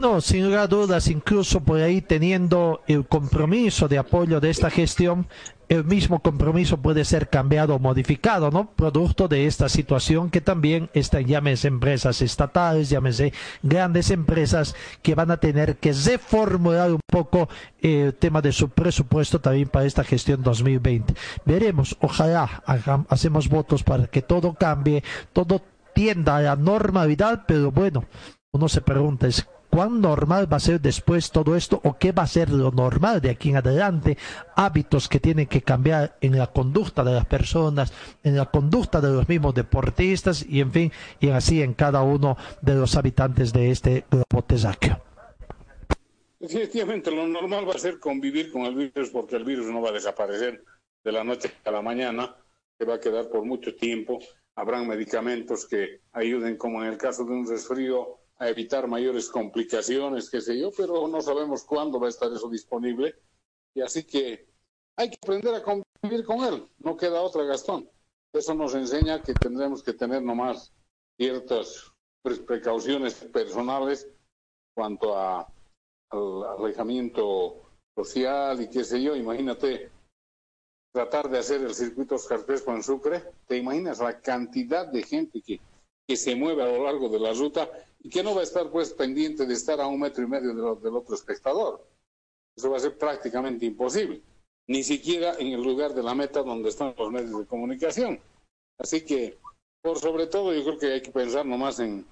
No, 0.00 0.20
sin 0.20 0.44
lugar 0.44 0.60
a 0.60 0.66
dudas, 0.66 1.08
incluso 1.08 1.60
por 1.62 1.80
ahí 1.80 2.00
teniendo 2.00 2.82
el 2.86 3.06
compromiso 3.06 3.86
de 3.88 3.98
apoyo 3.98 4.40
de 4.40 4.50
esta 4.50 4.70
gestión, 4.70 5.28
el 5.70 5.84
mismo 5.84 6.18
compromiso 6.18 6.78
puede 6.78 7.04
ser 7.04 7.28
cambiado 7.28 7.76
o 7.76 7.78
modificado, 7.78 8.50
¿no? 8.50 8.72
Producto 8.72 9.28
de 9.28 9.46
esta 9.46 9.68
situación 9.68 10.28
que 10.28 10.40
también 10.40 10.90
están, 10.94 11.24
llámese 11.26 11.68
empresas 11.68 12.20
estatales, 12.22 12.90
llámese 12.90 13.32
grandes 13.62 14.10
empresas 14.10 14.74
que 15.00 15.14
van 15.14 15.30
a 15.30 15.36
tener 15.36 15.76
que 15.76 15.92
reformular 15.92 16.90
un 16.90 17.00
poco 17.06 17.48
el 17.80 18.14
tema 18.14 18.42
de 18.42 18.50
su 18.50 18.68
presupuesto 18.68 19.40
también 19.40 19.68
para 19.68 19.86
esta 19.86 20.02
gestión 20.02 20.42
2020. 20.42 21.14
Veremos, 21.44 21.96
ojalá 22.00 22.64
hacemos 23.08 23.48
votos 23.48 23.84
para 23.84 24.08
que 24.08 24.22
todo 24.22 24.54
cambie, 24.54 25.04
todo 25.32 25.62
tienda 25.94 26.36
a 26.36 26.40
la 26.40 26.56
normalidad, 26.56 27.44
pero 27.46 27.70
bueno, 27.70 28.04
uno 28.52 28.68
se 28.68 28.80
pregunta, 28.80 29.28
¿es 29.28 29.46
cuán 29.70 30.00
normal 30.00 30.52
va 30.52 30.56
a 30.56 30.60
ser 30.60 30.80
después 30.80 31.30
todo 31.30 31.54
esto 31.54 31.80
o 31.84 31.96
qué 31.96 32.10
va 32.10 32.24
a 32.24 32.26
ser 32.26 32.50
lo 32.50 32.72
normal 32.72 33.20
de 33.20 33.30
aquí 33.30 33.50
en 33.50 33.58
adelante, 33.58 34.18
hábitos 34.56 35.08
que 35.08 35.20
tienen 35.20 35.46
que 35.46 35.62
cambiar 35.62 36.16
en 36.20 36.36
la 36.36 36.48
conducta 36.48 37.04
de 37.04 37.12
las 37.12 37.26
personas, 37.26 37.92
en 38.24 38.36
la 38.36 38.46
conducta 38.46 39.00
de 39.00 39.10
los 39.10 39.28
mismos 39.28 39.54
deportistas 39.54 40.44
y 40.48 40.60
en 40.60 40.72
fin, 40.72 40.92
y 41.20 41.28
así 41.28 41.62
en 41.62 41.74
cada 41.74 42.02
uno 42.02 42.36
de 42.60 42.74
los 42.74 42.96
habitantes 42.96 43.52
de 43.52 43.70
este 43.70 44.04
terráqueo. 44.46 45.00
Efectivamente, 46.40 47.10
lo 47.12 47.28
normal 47.28 47.68
va 47.68 47.74
a 47.74 47.78
ser 47.78 48.00
convivir 48.00 48.50
con 48.50 48.62
el 48.62 48.74
virus 48.74 49.10
porque 49.10 49.36
el 49.36 49.44
virus 49.44 49.66
no 49.66 49.80
va 49.80 49.90
a 49.90 49.92
desaparecer 49.92 50.64
de 51.04 51.12
la 51.12 51.22
noche 51.22 51.52
a 51.64 51.70
la 51.70 51.82
mañana, 51.82 52.34
se 52.78 52.84
va 52.84 52.94
a 52.94 53.00
quedar 53.00 53.28
por 53.28 53.44
mucho 53.44 53.76
tiempo. 53.76 54.18
Habrán 54.56 54.88
medicamentos 54.88 55.66
que 55.66 56.00
ayuden, 56.12 56.56
como 56.56 56.82
en 56.82 56.90
el 56.90 56.98
caso 56.98 57.24
de 57.24 57.32
un 57.32 57.46
resfrío, 57.46 58.19
a 58.40 58.48
evitar 58.48 58.88
mayores 58.88 59.28
complicaciones, 59.28 60.30
qué 60.30 60.40
sé 60.40 60.58
yo, 60.58 60.70
pero 60.74 61.06
no 61.06 61.20
sabemos 61.20 61.62
cuándo 61.62 62.00
va 62.00 62.06
a 62.06 62.10
estar 62.10 62.32
eso 62.32 62.48
disponible. 62.48 63.14
Y 63.74 63.82
así 63.82 64.02
que 64.02 64.48
hay 64.96 65.10
que 65.10 65.18
aprender 65.22 65.54
a 65.54 65.62
convivir 65.62 66.24
con 66.24 66.40
él, 66.44 66.66
no 66.78 66.96
queda 66.96 67.20
otra, 67.20 67.44
Gastón. 67.44 67.88
Eso 68.32 68.54
nos 68.54 68.74
enseña 68.74 69.22
que 69.22 69.34
tendremos 69.34 69.82
que 69.82 69.92
tener 69.92 70.22
nomás 70.22 70.72
ciertas 71.18 71.92
precauciones 72.46 73.14
personales 73.14 74.08
cuanto 74.74 75.18
a, 75.18 75.46
al 76.08 76.44
alejamiento 76.58 77.60
social 77.94 78.62
y 78.62 78.70
qué 78.70 78.84
sé 78.84 79.02
yo. 79.02 79.16
Imagínate 79.16 79.90
tratar 80.94 81.28
de 81.28 81.38
hacer 81.38 81.60
el 81.60 81.74
circuito 81.74 82.14
Oscar 82.14 82.42
en 82.48 82.82
Sucre. 82.82 83.22
¿Te 83.46 83.58
imaginas 83.58 83.98
la 83.98 84.18
cantidad 84.18 84.86
de 84.86 85.02
gente 85.02 85.42
que, 85.42 85.60
que 86.08 86.16
se 86.16 86.34
mueve 86.34 86.62
a 86.62 86.66
lo 86.68 86.84
largo 86.84 87.10
de 87.10 87.20
la 87.20 87.34
ruta 87.34 87.70
y 88.02 88.08
que 88.08 88.22
no 88.22 88.34
va 88.34 88.40
a 88.40 88.44
estar 88.44 88.70
pues 88.70 88.92
pendiente 88.92 89.46
de 89.46 89.54
estar 89.54 89.80
a 89.80 89.86
un 89.86 90.00
metro 90.00 90.24
y 90.24 90.26
medio 90.26 90.54
del 90.76 90.96
otro 90.96 91.14
espectador. 91.14 91.86
Eso 92.56 92.70
va 92.70 92.78
a 92.78 92.80
ser 92.80 92.98
prácticamente 92.98 93.66
imposible, 93.66 94.22
ni 94.66 94.82
siquiera 94.82 95.34
en 95.38 95.48
el 95.48 95.62
lugar 95.62 95.94
de 95.94 96.02
la 96.02 96.14
meta 96.14 96.42
donde 96.42 96.70
están 96.70 96.94
los 96.96 97.10
medios 97.10 97.38
de 97.38 97.46
comunicación. 97.46 98.20
Así 98.78 99.04
que, 99.04 99.38
por 99.82 99.98
sobre 99.98 100.26
todo, 100.26 100.52
yo 100.52 100.64
creo 100.64 100.78
que 100.78 100.92
hay 100.92 101.02
que 101.02 101.10
pensar 101.10 101.44
nomás 101.46 101.78
en, 101.80 102.06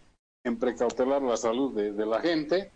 en 0.44 0.58
precautelar 0.58 1.22
la 1.22 1.36
salud 1.36 1.74
de, 1.74 2.06
la 2.06 2.20
gente 2.20 2.70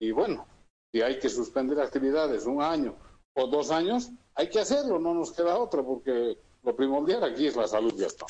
y 0.00 0.12
bueno, 0.12 0.46
si 0.92 1.02
hay 1.02 1.18
que 1.18 1.28
suspender 1.28 1.80
actividades 1.80 2.46
un 2.46 2.62
año 2.62 2.94
o 3.34 3.46
dos 3.46 3.70
años, 3.70 4.10
hay 4.34 4.48
que 4.48 4.60
hacerlo, 4.60 4.98
no 4.98 5.14
nos 5.14 5.32
queda 5.32 5.58
otra, 5.58 5.82
porque 5.82 6.38
lo 6.62 6.76
primordial 6.76 7.24
aquí 7.24 7.46
es 7.46 7.56
la 7.56 7.66
salud, 7.66 7.94
ya 7.96 8.06
está. 8.06 8.26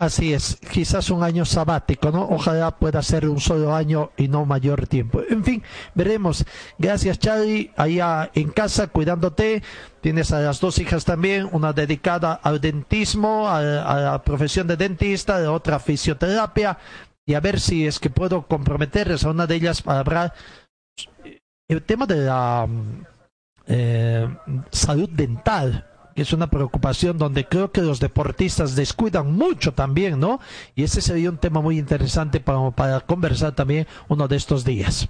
Así 0.00 0.32
es, 0.32 0.56
quizás 0.72 1.10
un 1.10 1.22
año 1.22 1.44
sabático, 1.44 2.10
¿no? 2.10 2.26
Ojalá 2.26 2.70
pueda 2.78 3.02
ser 3.02 3.28
un 3.28 3.38
solo 3.38 3.74
año 3.74 4.12
y 4.16 4.28
no 4.28 4.46
mayor 4.46 4.86
tiempo. 4.86 5.20
En 5.28 5.44
fin, 5.44 5.62
veremos. 5.94 6.46
Gracias, 6.78 7.18
Charlie, 7.18 7.70
allá 7.76 8.30
en 8.32 8.50
casa, 8.50 8.86
cuidándote. 8.86 9.62
Tienes 10.00 10.32
a 10.32 10.40
las 10.40 10.58
dos 10.58 10.78
hijas 10.78 11.04
también, 11.04 11.46
una 11.52 11.74
dedicada 11.74 12.32
al 12.32 12.62
dentismo, 12.62 13.50
a, 13.50 13.60
la 13.60 14.22
profesión 14.24 14.66
de 14.66 14.78
dentista, 14.78 15.38
de 15.38 15.48
otra 15.48 15.78
fisioterapia. 15.78 16.78
Y 17.26 17.34
a 17.34 17.40
ver 17.40 17.60
si 17.60 17.86
es 17.86 18.00
que 18.00 18.08
puedo 18.08 18.46
comprometerles 18.46 19.24
a 19.24 19.30
una 19.30 19.46
de 19.46 19.56
ellas 19.56 19.82
para 19.82 19.98
hablar 19.98 20.32
el 21.68 21.82
tema 21.82 22.06
de 22.06 22.16
la 22.16 22.66
eh, 23.66 24.34
salud 24.70 25.10
dental 25.10 25.89
es 26.20 26.32
una 26.32 26.50
preocupación 26.50 27.18
donde 27.18 27.46
creo 27.46 27.72
que 27.72 27.80
los 27.80 28.00
deportistas 28.00 28.76
descuidan 28.76 29.32
mucho 29.32 29.72
también, 29.72 30.18
¿no? 30.18 30.40
Y 30.74 30.84
ese 30.84 31.00
sería 31.00 31.30
un 31.30 31.38
tema 31.38 31.60
muy 31.60 31.78
interesante 31.78 32.40
para, 32.40 32.70
para 32.70 33.00
conversar 33.00 33.54
también 33.54 33.86
uno 34.08 34.28
de 34.28 34.36
estos 34.36 34.64
días. 34.64 35.08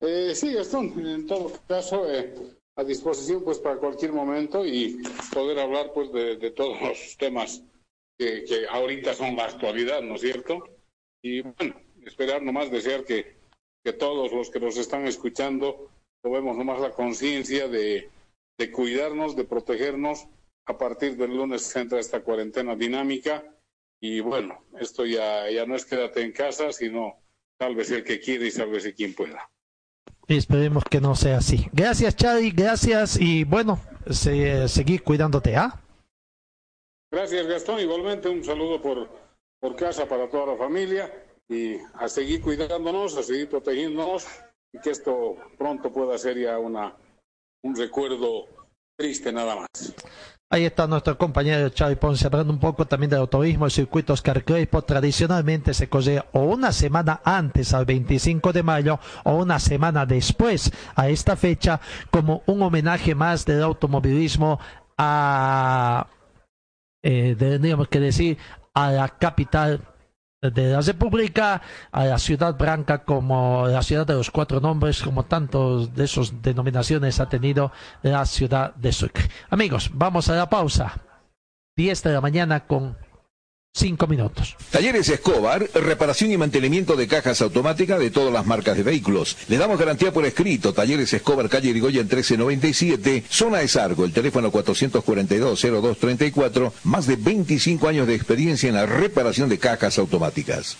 Eh, 0.00 0.34
sí, 0.34 0.52
Gastón, 0.52 0.92
en 1.06 1.26
todo 1.26 1.52
caso, 1.66 2.10
eh, 2.12 2.34
a 2.76 2.84
disposición 2.84 3.42
pues 3.42 3.58
para 3.58 3.76
cualquier 3.76 4.12
momento 4.12 4.64
y 4.64 5.02
poder 5.32 5.58
hablar 5.58 5.92
pues 5.94 6.12
de, 6.12 6.50
todos 6.50 6.80
los 6.80 7.16
temas 7.16 7.62
que, 8.18 8.44
que, 8.44 8.66
ahorita 8.68 9.14
son 9.14 9.36
la 9.36 9.44
actualidad, 9.44 10.02
¿no 10.02 10.16
es 10.16 10.20
cierto? 10.20 10.64
Y 11.22 11.40
bueno, 11.40 11.74
esperar 12.04 12.42
nomás 12.42 12.70
desear 12.70 13.04
que, 13.04 13.36
que 13.82 13.92
todos 13.92 14.32
los 14.32 14.50
que 14.50 14.60
nos 14.60 14.76
están 14.76 15.06
escuchando 15.06 15.90
tomemos 16.22 16.56
nomás 16.56 16.80
la 16.80 16.90
conciencia 16.90 17.68
de, 17.68 18.10
de 18.58 18.72
cuidarnos, 18.72 19.36
de 19.36 19.44
protegernos. 19.44 20.26
A 20.66 20.76
partir 20.76 21.16
del 21.16 21.36
lunes 21.36 21.74
entra 21.76 22.00
esta 22.00 22.22
cuarentena 22.22 22.74
dinámica 22.74 23.44
y 24.00 24.20
bueno, 24.20 24.64
esto 24.80 25.06
ya, 25.06 25.48
ya 25.50 25.64
no 25.64 25.76
es 25.76 25.84
quédate 25.84 26.22
en 26.22 26.32
casa, 26.32 26.72
sino 26.72 27.22
vez 27.74 27.90
el 27.90 28.04
que 28.04 28.20
quiere 28.20 28.46
y 28.46 28.50
si 28.50 28.92
quien 28.92 29.14
pueda. 29.14 29.50
Esperemos 30.28 30.84
que 30.90 31.00
no 31.00 31.14
sea 31.14 31.38
así. 31.38 31.68
Gracias, 31.72 32.16
Chadi, 32.16 32.50
gracias 32.50 33.18
y 33.20 33.44
bueno, 33.44 33.80
se, 34.10 34.68
seguir 34.68 35.02
cuidándote, 35.02 35.56
¿ah? 35.56 35.80
Gracias, 37.10 37.46
Gastón. 37.46 37.80
Igualmente 37.80 38.28
un 38.28 38.44
saludo 38.44 38.82
por, 38.82 39.08
por 39.60 39.76
casa 39.76 40.06
para 40.08 40.28
toda 40.28 40.46
la 40.46 40.56
familia 40.56 41.10
y 41.48 41.76
a 41.94 42.08
seguir 42.08 42.42
cuidándonos, 42.42 43.16
a 43.16 43.22
seguir 43.22 43.48
protegiéndonos 43.48 44.26
y 44.72 44.80
que 44.80 44.90
esto 44.90 45.36
pronto 45.56 45.92
pueda 45.92 46.18
ser 46.18 46.38
ya 46.38 46.58
una, 46.58 46.96
un 47.62 47.76
recuerdo 47.76 48.46
triste 48.96 49.32
nada 49.32 49.56
más. 49.56 49.94
Ahí 50.48 50.64
está 50.64 50.86
nuestro 50.86 51.18
compañero 51.18 51.68
Xavi 51.76 51.96
Ponce 51.96 52.24
hablando 52.24 52.52
un 52.52 52.60
poco 52.60 52.86
también 52.86 53.10
del 53.10 53.18
autorismo, 53.18 53.64
el 53.64 53.72
circuito 53.72 54.12
Oscar 54.12 54.44
Crespo. 54.44 54.82
Tradicionalmente 54.82 55.74
se 55.74 55.88
corre 55.88 56.22
o 56.32 56.42
una 56.42 56.70
semana 56.70 57.20
antes 57.24 57.74
al 57.74 57.84
25 57.84 58.52
de 58.52 58.62
mayo 58.62 59.00
o 59.24 59.38
una 59.38 59.58
semana 59.58 60.06
después 60.06 60.70
a 60.94 61.08
esta 61.08 61.34
fecha 61.36 61.80
como 62.12 62.44
un 62.46 62.62
homenaje 62.62 63.16
más 63.16 63.44
del 63.44 63.60
automovilismo 63.60 64.60
a, 64.96 66.06
eh, 67.02 67.34
tendríamos 67.36 67.88
que 67.88 67.98
decir, 67.98 68.38
a 68.72 68.92
la 68.92 69.08
capital 69.08 69.80
de 70.50 70.72
la 70.72 70.80
República 70.80 71.62
a 71.92 72.04
la 72.04 72.18
ciudad 72.18 72.56
blanca 72.56 73.04
como 73.04 73.66
la 73.68 73.82
ciudad 73.82 74.06
de 74.06 74.14
los 74.14 74.30
cuatro 74.30 74.60
nombres, 74.60 75.02
como 75.02 75.24
tantos 75.24 75.94
de 75.94 76.04
esas 76.04 76.42
denominaciones 76.42 77.20
ha 77.20 77.28
tenido 77.28 77.72
la 78.02 78.24
ciudad 78.26 78.74
de 78.74 78.92
Sucre. 78.92 79.28
Amigos, 79.50 79.90
vamos 79.92 80.28
a 80.28 80.34
la 80.34 80.48
pausa. 80.48 81.00
10 81.76 82.02
de 82.02 82.12
la 82.12 82.22
mañana 82.22 82.66
con 82.66 82.96
cinco 83.76 84.06
minutos. 84.06 84.56
Talleres 84.70 85.08
Escobar, 85.08 85.68
reparación 85.74 86.32
y 86.32 86.36
mantenimiento 86.36 86.96
de 86.96 87.06
cajas 87.06 87.40
automáticas 87.42 88.00
de 88.00 88.10
todas 88.10 88.32
las 88.32 88.46
marcas 88.46 88.76
de 88.76 88.82
vehículos. 88.82 89.36
Le 89.48 89.58
damos 89.58 89.78
garantía 89.78 90.12
por 90.12 90.24
escrito. 90.24 90.72
Talleres 90.72 91.12
Escobar, 91.12 91.48
calle 91.48 91.70
Irigoyen 91.70 92.06
1397, 92.06 93.24
zona 93.28 93.58
de 93.58 93.68
Sargo, 93.68 94.04
el 94.04 94.12
teléfono 94.12 94.50
442-0234, 94.50 96.72
más 96.84 97.06
de 97.06 97.16
25 97.16 97.88
años 97.88 98.06
de 98.06 98.14
experiencia 98.14 98.68
en 98.68 98.74
la 98.74 98.86
reparación 98.86 99.48
de 99.48 99.58
cajas 99.58 99.98
automáticas. 99.98 100.76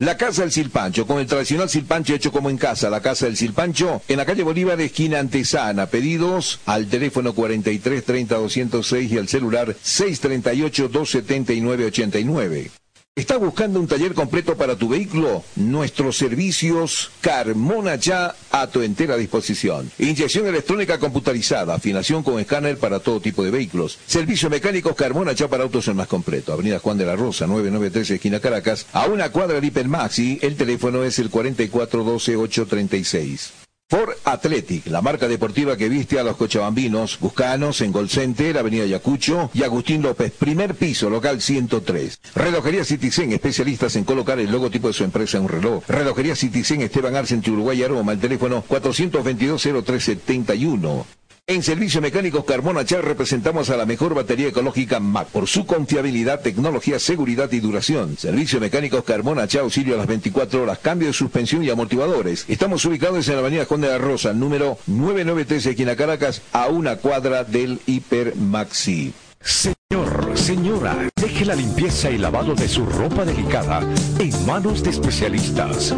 La 0.00 0.16
Casa 0.16 0.42
del 0.42 0.50
Silpancho, 0.50 1.06
con 1.06 1.20
el 1.20 1.28
tradicional 1.28 1.70
silpancho 1.70 2.14
hecho 2.14 2.32
como 2.32 2.50
en 2.50 2.58
casa, 2.58 2.90
la 2.90 3.00
Casa 3.00 3.26
del 3.26 3.36
Silpancho, 3.36 4.02
en 4.08 4.16
la 4.16 4.26
calle 4.26 4.42
Bolívar, 4.42 4.80
esquina 4.80 5.20
Antesana. 5.20 5.86
Pedidos 5.86 6.58
al 6.66 6.88
teléfono 6.88 7.32
43 7.32 8.04
30 8.04 8.34
206 8.34 9.12
y 9.12 9.18
al 9.18 9.28
celular 9.28 9.76
638 9.80 10.88
279 10.88 11.84
89. 11.84 12.81
¿Estás 13.14 13.40
buscando 13.40 13.78
un 13.78 13.86
taller 13.86 14.14
completo 14.14 14.56
para 14.56 14.74
tu 14.74 14.88
vehículo? 14.88 15.44
Nuestros 15.56 16.16
servicios 16.16 17.10
Carmona 17.20 17.96
ya 17.96 18.34
a 18.50 18.66
tu 18.68 18.80
entera 18.80 19.18
disposición. 19.18 19.90
Inyección 19.98 20.46
electrónica 20.46 20.98
computarizada, 20.98 21.74
afinación 21.74 22.22
con 22.22 22.40
escáner 22.40 22.78
para 22.78 23.00
todo 23.00 23.20
tipo 23.20 23.44
de 23.44 23.50
vehículos. 23.50 23.98
Servicio 24.06 24.48
mecánicos 24.48 24.96
Carmona 24.96 25.32
ya 25.32 25.46
para 25.46 25.64
autos 25.64 25.88
el 25.88 25.94
más 25.94 26.08
completo. 26.08 26.54
Avenida 26.54 26.78
Juan 26.78 26.96
de 26.96 27.04
la 27.04 27.14
Rosa, 27.14 27.46
993 27.46 28.12
esquina 28.12 28.40
Caracas, 28.40 28.86
a 28.94 29.04
una 29.04 29.30
cuadra 29.30 29.60
de 29.60 29.66
Hipermaxi. 29.66 30.38
El 30.40 30.56
teléfono 30.56 31.04
es 31.04 31.18
el 31.18 31.30
4412-836. 31.30 33.50
Ford 33.88 34.10
Athletic, 34.24 34.86
la 34.86 35.02
marca 35.02 35.28
deportiva 35.28 35.76
que 35.76 35.90
viste 35.90 36.18
a 36.18 36.24
los 36.24 36.38
cochabambinos. 36.38 37.18
Buscanos 37.20 37.82
en 37.82 37.92
Gol 37.92 38.08
Center, 38.08 38.56
Avenida 38.56 38.86
Yacucho 38.86 39.50
y 39.52 39.64
Agustín 39.64 40.00
López, 40.00 40.32
primer 40.32 40.76
piso, 40.76 41.10
local 41.10 41.42
103. 41.42 42.20
Relojería 42.34 42.86
Citizen, 42.86 43.32
especialistas 43.32 43.94
en 43.96 44.04
colocar 44.04 44.40
el 44.40 44.50
logotipo 44.50 44.88
de 44.88 44.94
su 44.94 45.04
empresa 45.04 45.36
en 45.36 45.42
un 45.42 45.50
reloj. 45.50 45.84
Relojería 45.88 46.34
Citizen, 46.34 46.80
Esteban 46.80 47.16
Arce, 47.16 47.38
Uruguay, 47.50 47.82
Aroma, 47.82 48.12
el 48.12 48.18
teléfono 48.18 48.64
422-0371. 48.66 51.04
En 51.52 51.62
Servicio 51.62 52.00
Mecánicos 52.00 52.46
Carmona 52.46 52.82
Char 52.82 53.04
representamos 53.04 53.68
a 53.68 53.76
la 53.76 53.84
mejor 53.84 54.14
batería 54.14 54.48
ecológica 54.48 55.00
MAC 55.00 55.28
por 55.28 55.46
su 55.46 55.66
confiabilidad, 55.66 56.40
tecnología, 56.40 56.98
seguridad 56.98 57.52
y 57.52 57.60
duración. 57.60 58.16
Servicio 58.16 58.58
Mecánicos 58.58 59.04
Carmona 59.04 59.46
Char 59.46 59.64
auxilio 59.64 59.92
a 59.94 59.98
las 59.98 60.06
24 60.06 60.62
horas, 60.62 60.78
cambio 60.78 61.08
de 61.08 61.12
suspensión 61.12 61.62
y 61.62 61.68
amortiguadores. 61.68 62.46
Estamos 62.48 62.82
ubicados 62.86 63.28
en 63.28 63.34
la 63.34 63.40
avenida 63.40 63.66
Juan 63.66 63.82
de 63.82 63.88
la 63.88 63.98
Rosa, 63.98 64.32
número 64.32 64.78
993, 64.86 65.66
esquina 65.66 65.94
Caracas, 65.94 66.40
a 66.54 66.68
una 66.68 66.96
cuadra 66.96 67.44
del 67.44 67.80
Hiper 67.84 68.34
Maxi. 68.34 69.12
Señor, 69.42 70.32
señora, 70.32 70.96
deje 71.16 71.44
la 71.44 71.54
limpieza 71.54 72.10
y 72.10 72.16
lavado 72.16 72.54
de 72.54 72.66
su 72.66 72.86
ropa 72.86 73.26
delicada 73.26 73.82
en 74.18 74.46
manos 74.46 74.82
de 74.82 74.88
especialistas. 74.88 75.94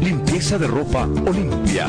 Limpieza 0.00 0.58
de 0.58 0.68
ropa 0.68 1.08
Olimpia. 1.26 1.88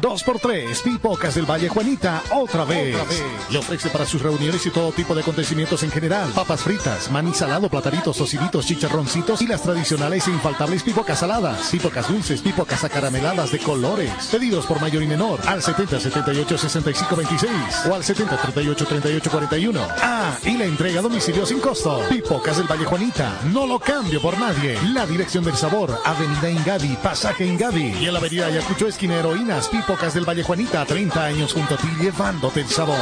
2x3, 0.00 0.82
Pipocas 0.82 1.34
del 1.34 1.48
Valle 1.48 1.68
Juanita, 1.68 2.22
otra 2.30 2.64
vez. 2.64 2.96
Le 3.50 3.58
ofrece 3.58 3.90
para 3.90 4.06
sus 4.06 4.22
reuniones 4.22 4.64
y 4.66 4.70
todo 4.70 4.92
tipo 4.92 5.14
de 5.14 5.22
acontecimientos 5.22 5.82
en 5.82 5.90
general. 5.90 6.30
Papas 6.34 6.62
fritas, 6.62 7.10
maní 7.10 7.32
salado, 7.34 7.68
plataritos, 7.68 8.16
tociditos, 8.16 8.66
chicharroncitos 8.66 9.42
y 9.42 9.46
las 9.46 9.62
tradicionales 9.62 10.26
e 10.26 10.30
infaltables 10.30 10.82
pipocas 10.82 11.20
saladas. 11.20 11.68
Pipocas 11.70 12.08
dulces, 12.08 12.40
pipocas 12.40 12.84
acarameladas 12.84 13.52
de 13.52 13.58
colores. 13.58 14.12
Pedidos 14.30 14.66
por 14.66 14.80
mayor 14.80 15.02
y 15.02 15.06
menor 15.06 15.40
al 15.46 15.62
70 15.62 16.00
78 16.00 16.58
65 16.58 17.16
26 17.16 17.52
o 17.90 17.94
al 17.94 18.04
70 18.04 18.36
38 18.36 18.86
38 18.86 19.30
41. 19.30 19.80
Ah, 20.02 20.36
y 20.44 20.56
la 20.56 20.64
entrega 20.64 21.00
a 21.00 21.02
domicilio 21.02 21.46
sin 21.46 21.60
costo. 21.60 22.00
Pipocas 22.08 22.56
del 22.56 22.66
Valle 22.70 22.84
Juanita, 22.84 23.40
no 23.52 23.66
lo 23.66 23.78
cambio 23.78 24.20
por 24.20 24.38
nadie. 24.38 24.78
La 24.92 25.06
dirección 25.06 25.44
del 25.44 25.56
sabor, 25.56 25.98
Avenida 26.04 26.50
Ingavi, 26.50 26.96
Pasaje 27.02 27.46
Ingavi 27.46 27.94
y 28.00 28.06
en 28.06 28.12
la 28.12 28.18
Avenida 28.18 28.46
Ayacucho, 28.46 28.86
esquina 28.86 29.16
Heroínas, 29.16 29.68
Pipocas 29.68 29.83
del 29.86 30.24
Valle 30.24 30.42
Juanita, 30.42 30.86
30 30.86 31.24
años 31.24 31.52
junto 31.52 31.74
a 31.74 31.76
ti 31.76 31.86
llevándote 32.00 32.62
el 32.62 32.68
sabor. 32.68 32.96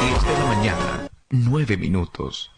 Diez 0.00 0.22
de 0.22 0.38
la 0.38 0.46
mañana, 0.46 1.08
nueve 1.28 1.76
minutos. 1.76 2.50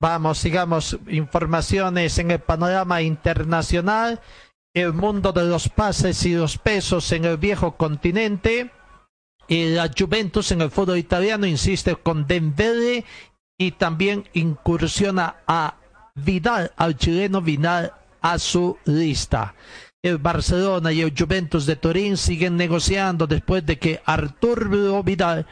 Vamos, 0.00 0.38
sigamos 0.38 0.96
informaciones 1.08 2.16
en 2.18 2.30
el 2.30 2.38
panorama 2.38 3.02
internacional, 3.02 4.20
el 4.72 4.92
mundo 4.92 5.32
de 5.32 5.46
los 5.46 5.68
pases 5.68 6.24
y 6.24 6.34
los 6.34 6.58
pesos 6.58 7.10
en 7.10 7.24
el 7.24 7.38
viejo 7.38 7.76
continente. 7.76 8.70
La 9.48 9.90
Juventus 9.96 10.52
en 10.52 10.60
el 10.60 10.70
fútbol 10.70 10.98
italiano 10.98 11.46
insiste 11.46 11.96
con 11.96 12.26
Dembele 12.26 13.04
y 13.58 13.72
también 13.72 14.28
incursiona 14.34 15.36
a 15.46 15.76
Vidal, 16.14 16.72
al 16.76 16.96
chileno 16.96 17.40
Vidal, 17.40 17.92
a 18.20 18.38
su 18.38 18.76
lista. 18.84 19.54
El 20.02 20.18
Barcelona 20.18 20.92
y 20.92 21.00
el 21.00 21.14
Juventus 21.16 21.66
de 21.66 21.76
Turín 21.76 22.16
siguen 22.16 22.56
negociando 22.56 23.26
después 23.26 23.64
de 23.64 23.78
que 23.78 24.00
Arturo 24.04 25.02
Vidal 25.02 25.46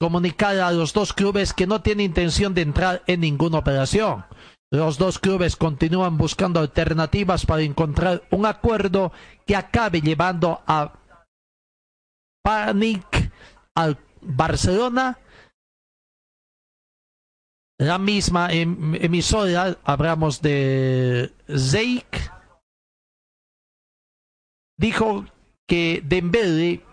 comunicara 0.00 0.66
a 0.66 0.72
los 0.72 0.92
dos 0.92 1.12
clubes 1.12 1.52
que 1.54 1.66
no 1.66 1.82
tiene 1.82 2.02
intención 2.02 2.52
de 2.52 2.62
entrar 2.62 3.02
en 3.06 3.20
ninguna 3.20 3.58
operación. 3.58 4.24
Los 4.72 4.98
dos 4.98 5.18
clubes 5.18 5.56
continúan 5.56 6.16
buscando 6.16 6.60
alternativas 6.60 7.46
para 7.46 7.62
encontrar 7.62 8.22
un 8.30 8.46
acuerdo 8.46 9.12
que 9.46 9.56
acabe 9.56 10.00
llevando 10.00 10.62
a 10.66 10.94
Panic 12.42 13.09
al 13.74 13.98
Barcelona. 14.20 15.18
La 17.78 17.98
misma 17.98 18.52
em- 18.52 18.94
emisora, 18.96 19.78
hablamos 19.84 20.42
de 20.42 21.32
Zeik, 21.48 22.30
dijo 24.76 25.24
que 25.66 26.02
Dembele, 26.04 26.84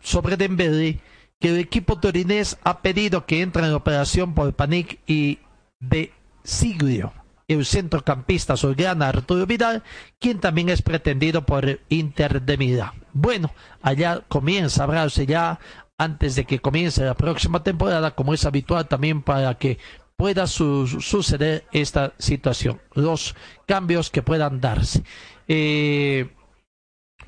sobre 0.00 0.36
Dembele, 0.36 1.00
que 1.40 1.48
el 1.48 1.58
equipo 1.58 2.00
torinés 2.00 2.58
ha 2.64 2.80
pedido 2.80 3.26
que 3.26 3.42
entre 3.42 3.66
en 3.66 3.74
operación 3.74 4.34
por 4.34 4.54
Panic 4.54 5.00
y 5.06 5.38
de 5.78 6.12
Siglio, 6.42 7.12
el 7.48 7.64
centrocampista 7.64 8.52
azulgrana 8.52 9.08
Arturo 9.08 9.46
Vidal, 9.46 9.82
quien 10.20 10.38
también 10.38 10.68
es 10.68 10.82
pretendido 10.82 11.44
por 11.46 11.80
Inter 11.88 12.42
de 12.42 12.56
Milán. 12.58 12.92
Bueno, 13.12 13.52
allá 13.82 14.22
comienza 14.28 14.82
a 14.82 14.84
hablarse 14.84 15.26
ya 15.26 15.58
antes 15.96 16.36
de 16.36 16.44
que 16.44 16.60
comience 16.60 17.04
la 17.04 17.14
próxima 17.14 17.62
temporada, 17.64 18.12
como 18.14 18.34
es 18.34 18.44
habitual 18.44 18.86
también 18.86 19.22
para 19.22 19.54
que 19.56 19.78
pueda 20.16 20.46
su- 20.46 20.86
suceder 20.86 21.64
esta 21.72 22.12
situación, 22.18 22.80
los 22.94 23.34
cambios 23.66 24.10
que 24.10 24.22
puedan 24.22 24.60
darse. 24.60 25.02
Eh, 25.48 26.28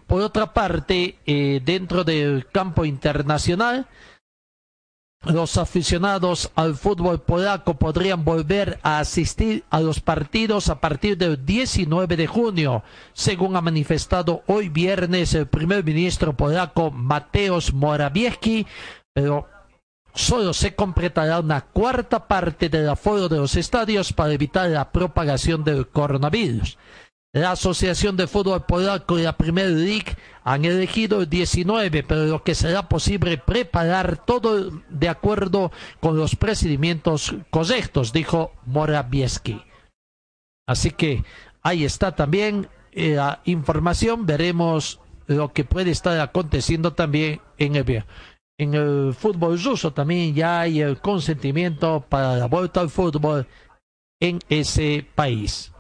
por 0.07 0.21
otra 0.23 0.53
parte, 0.53 1.19
eh, 1.25 1.61
dentro 1.65 2.05
del 2.05 2.47
campo 2.53 2.85
internacional, 2.85 3.87
los 5.25 5.59
aficionados 5.59 6.51
al 6.55 6.75
fútbol 6.77 7.21
polaco 7.21 7.75
podrían 7.75 8.25
volver 8.25 8.79
a 8.83 9.01
asistir 9.01 9.65
a 9.69 9.81
los 9.81 10.01
partidos 10.01 10.71
a 10.71 10.81
partir 10.81 11.19
del 11.19 11.45
19 11.45 12.17
de 12.17 12.27
junio, 12.27 12.83
según 13.13 13.55
ha 13.55 13.61
manifestado 13.61 14.43
hoy 14.47 14.71
viernes 14.71 15.35
el 15.35 15.47
primer 15.47 15.85
ministro 15.85 16.35
polaco 16.35 16.91
Mateusz 16.91 17.73
Morawiecki, 17.75 18.67
pero 19.13 19.47
solo 20.15 20.55
se 20.55 20.75
completará 20.75 21.41
una 21.41 21.61
cuarta 21.61 22.27
parte 22.27 22.71
del 22.71 22.89
aforo 22.89 23.29
de 23.29 23.37
los 23.37 23.57
estadios 23.57 24.15
para 24.15 24.33
evitar 24.33 24.71
la 24.71 24.91
propagación 24.91 25.65
del 25.65 25.89
coronavirus. 25.89 26.79
la 27.33 27.53
Asociación 27.53 28.17
de 28.17 28.27
Fútbol 28.27 28.65
Polaco 28.65 29.17
y 29.19 29.23
la 29.23 29.37
Premier 29.37 29.69
League 29.69 30.17
han 30.53 30.65
elegido 30.65 31.27
19, 31.27 32.03
pero 32.03 32.25
lo 32.27 32.43
que 32.43 32.57
será 32.57 32.89
posible 32.89 33.39
preparar 33.39 34.25
todo 34.25 34.83
de 34.89 35.09
acuerdo 35.09 35.71
con 36.01 36.17
los 36.17 36.35
procedimientos 36.35 37.37
correctos, 37.51 38.13
dijo 38.13 38.51
Morawiecki. 38.67 39.63
Así 40.67 40.91
que 40.91 41.23
ahí 41.63 41.85
está 41.85 42.17
también 42.17 42.69
eh, 42.91 43.15
la 43.15 43.41
información, 43.45 44.27
veremos 44.27 44.99
lo 45.29 45.53
que 45.53 45.65
puede 45.65 45.93
estar 45.93 46.19
aconteciendo 46.19 46.95
también 46.95 47.41
en 47.57 47.77
el, 47.77 48.05
en 48.59 48.75
el 48.75 49.15
fútbol 49.15 49.63
ruso, 49.63 49.93
también 49.93 50.35
ya 50.35 50.63
hay 50.63 50.81
el 50.81 51.01
consentimiento 51.01 52.05
para 52.09 52.37
la 52.37 52.47
vuelta 52.47 52.81
al 52.81 52.91
fútbol 52.91 53.47
en 54.21 54.41
ese 54.49 55.07
país. 55.15 55.73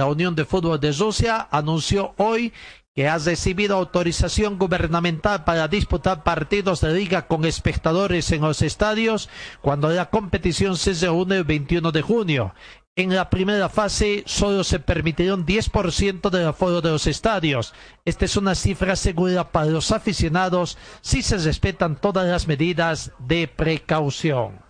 La 0.00 0.06
Unión 0.06 0.34
de 0.34 0.46
Fútbol 0.46 0.80
de 0.80 0.92
Rusia 0.92 1.46
anunció 1.50 2.14
hoy 2.16 2.54
que 2.94 3.06
ha 3.06 3.18
recibido 3.18 3.76
autorización 3.76 4.58
gubernamental 4.58 5.44
para 5.44 5.68
disputar 5.68 6.22
partidos 6.22 6.80
de 6.80 6.94
liga 6.94 7.26
con 7.26 7.44
espectadores 7.44 8.32
en 8.32 8.40
los 8.40 8.62
estadios 8.62 9.28
cuando 9.60 9.90
la 9.90 10.08
competición 10.08 10.78
se 10.78 10.94
reúne 10.94 11.36
el 11.36 11.44
21 11.44 11.92
de 11.92 12.00
junio. 12.00 12.54
En 12.96 13.14
la 13.14 13.28
primera 13.28 13.68
fase 13.68 14.22
solo 14.24 14.64
se 14.64 14.80
permitieron 14.80 15.44
10% 15.44 16.30
del 16.30 16.46
aforo 16.46 16.80
de 16.80 16.92
los 16.92 17.06
estadios. 17.06 17.74
Esta 18.06 18.24
es 18.24 18.38
una 18.38 18.54
cifra 18.54 18.96
segura 18.96 19.52
para 19.52 19.66
los 19.66 19.92
aficionados 19.92 20.78
si 21.02 21.20
se 21.20 21.36
respetan 21.36 22.00
todas 22.00 22.26
las 22.26 22.48
medidas 22.48 23.12
de 23.18 23.48
precaución. 23.48 24.69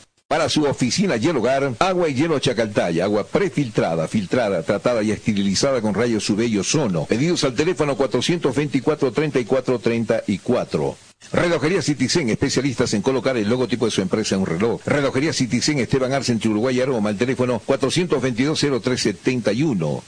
Para 0.31 0.47
su 0.47 0.63
oficina 0.63 1.17
y 1.17 1.27
el 1.27 1.35
hogar, 1.35 1.73
agua 1.79 2.07
y 2.07 2.13
hielo 2.13 2.39
Chacaltaya, 2.39 3.03
agua 3.03 3.25
prefiltrada, 3.25 4.07
filtrada, 4.07 4.63
tratada 4.63 5.03
y 5.03 5.11
esterilizada 5.11 5.81
con 5.81 5.93
rayos 5.93 6.29
UV 6.29 6.43
y 6.43 6.57
ozono. 6.57 7.03
Pedidos 7.03 7.43
al 7.43 7.53
teléfono 7.53 7.97
424-3434. 7.97 10.95
Relojería 11.33 11.81
Citizen, 11.81 12.29
especialistas 12.29 12.93
en 12.93 13.01
colocar 13.01 13.35
el 13.35 13.49
logotipo 13.49 13.83
de 13.83 13.91
su 13.91 14.01
empresa 14.01 14.35
en 14.35 14.41
un 14.41 14.47
reloj. 14.47 14.79
Relojería 14.85 15.33
Citizen, 15.33 15.79
Esteban 15.79 16.13
Arce, 16.13 16.33
Uruguay 16.45 16.79
Aroma, 16.79 17.09
el 17.09 17.17
teléfono 17.17 17.61
422-0371. 17.67 20.01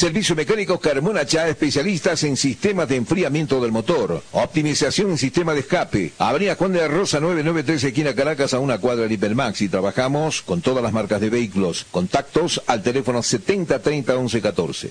Servicio 0.00 0.34
Mecánico 0.34 0.80
Carmona 0.80 1.26
Chá, 1.26 1.46
especialistas 1.46 2.24
en 2.24 2.34
sistemas 2.34 2.88
de 2.88 2.96
enfriamiento 2.96 3.60
del 3.60 3.70
motor, 3.70 4.22
optimización 4.32 5.10
en 5.10 5.18
sistema 5.18 5.52
de 5.52 5.60
escape. 5.60 6.12
Avenida 6.16 6.54
Juan 6.54 6.72
de 6.72 6.80
la 6.80 6.88
Rosa 6.88 7.20
993, 7.20 7.84
esquina 7.84 8.14
Caracas, 8.14 8.54
a 8.54 8.60
una 8.60 8.78
cuadra 8.78 9.06
de 9.06 9.12
Hipermax. 9.12 9.60
Y 9.60 9.68
trabajamos 9.68 10.40
con 10.40 10.62
todas 10.62 10.82
las 10.82 10.94
marcas 10.94 11.20
de 11.20 11.28
vehículos. 11.28 11.84
Contactos 11.90 12.62
al 12.66 12.82
teléfono 12.82 13.22
7030 13.22 14.14
1114. 14.14 14.90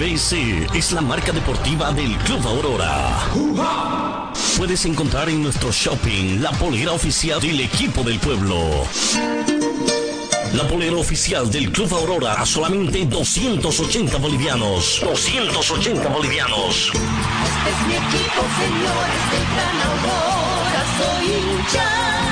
BC 0.00 0.76
es 0.76 0.90
la 0.90 1.00
marca 1.00 1.30
deportiva 1.30 1.92
del 1.92 2.16
Club 2.16 2.44
Aurora. 2.44 3.20
Puedes 4.58 4.84
encontrar 4.86 5.28
en 5.28 5.40
nuestro 5.40 5.70
shopping 5.70 6.42
la 6.42 6.50
polera 6.50 6.90
oficial 6.90 7.40
del 7.40 7.60
equipo 7.60 8.02
del 8.02 8.18
pueblo. 8.18 8.88
La 10.54 10.68
polera 10.68 10.96
oficial 10.96 11.50
del 11.50 11.70
Club 11.72 11.94
Aurora 11.94 12.34
a 12.34 12.44
solamente 12.44 13.06
280 13.06 14.18
bolivianos. 14.18 15.00
280 15.02 16.08
bolivianos. 16.08 16.92
Este 16.92 17.70
es 17.70 17.86
mi 17.86 17.94
equipo, 17.94 18.42
señores 18.60 19.30
del 19.32 19.44
Gran 19.54 19.80
Aurora, 19.88 20.84
soy 20.98 21.26
hincha. 21.32 22.31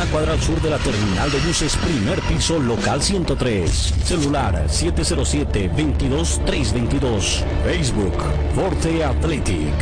cuadra 0.07 0.33
al 0.33 0.41
sur 0.41 0.59
de 0.61 0.69
la 0.69 0.77
terminal 0.77 1.31
de 1.31 1.39
buses, 1.39 1.75
primer 1.77 2.19
piso, 2.21 2.59
local 2.59 3.01
103. 3.01 3.71
Celular 4.03 4.67
707-22322. 4.67 7.43
Facebook, 7.63 8.13
Forte 8.55 9.03
Athletic. 9.03 9.73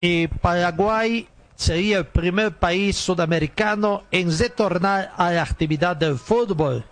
Y 0.00 0.26
Paraguay 0.26 1.28
sería 1.54 1.98
el 1.98 2.06
primer 2.06 2.58
país 2.58 2.96
sudamericano 2.96 4.02
en 4.10 4.36
retornar 4.36 5.12
a 5.16 5.30
la 5.30 5.42
actividad 5.42 5.96
del 5.96 6.18
fútbol. 6.18 6.84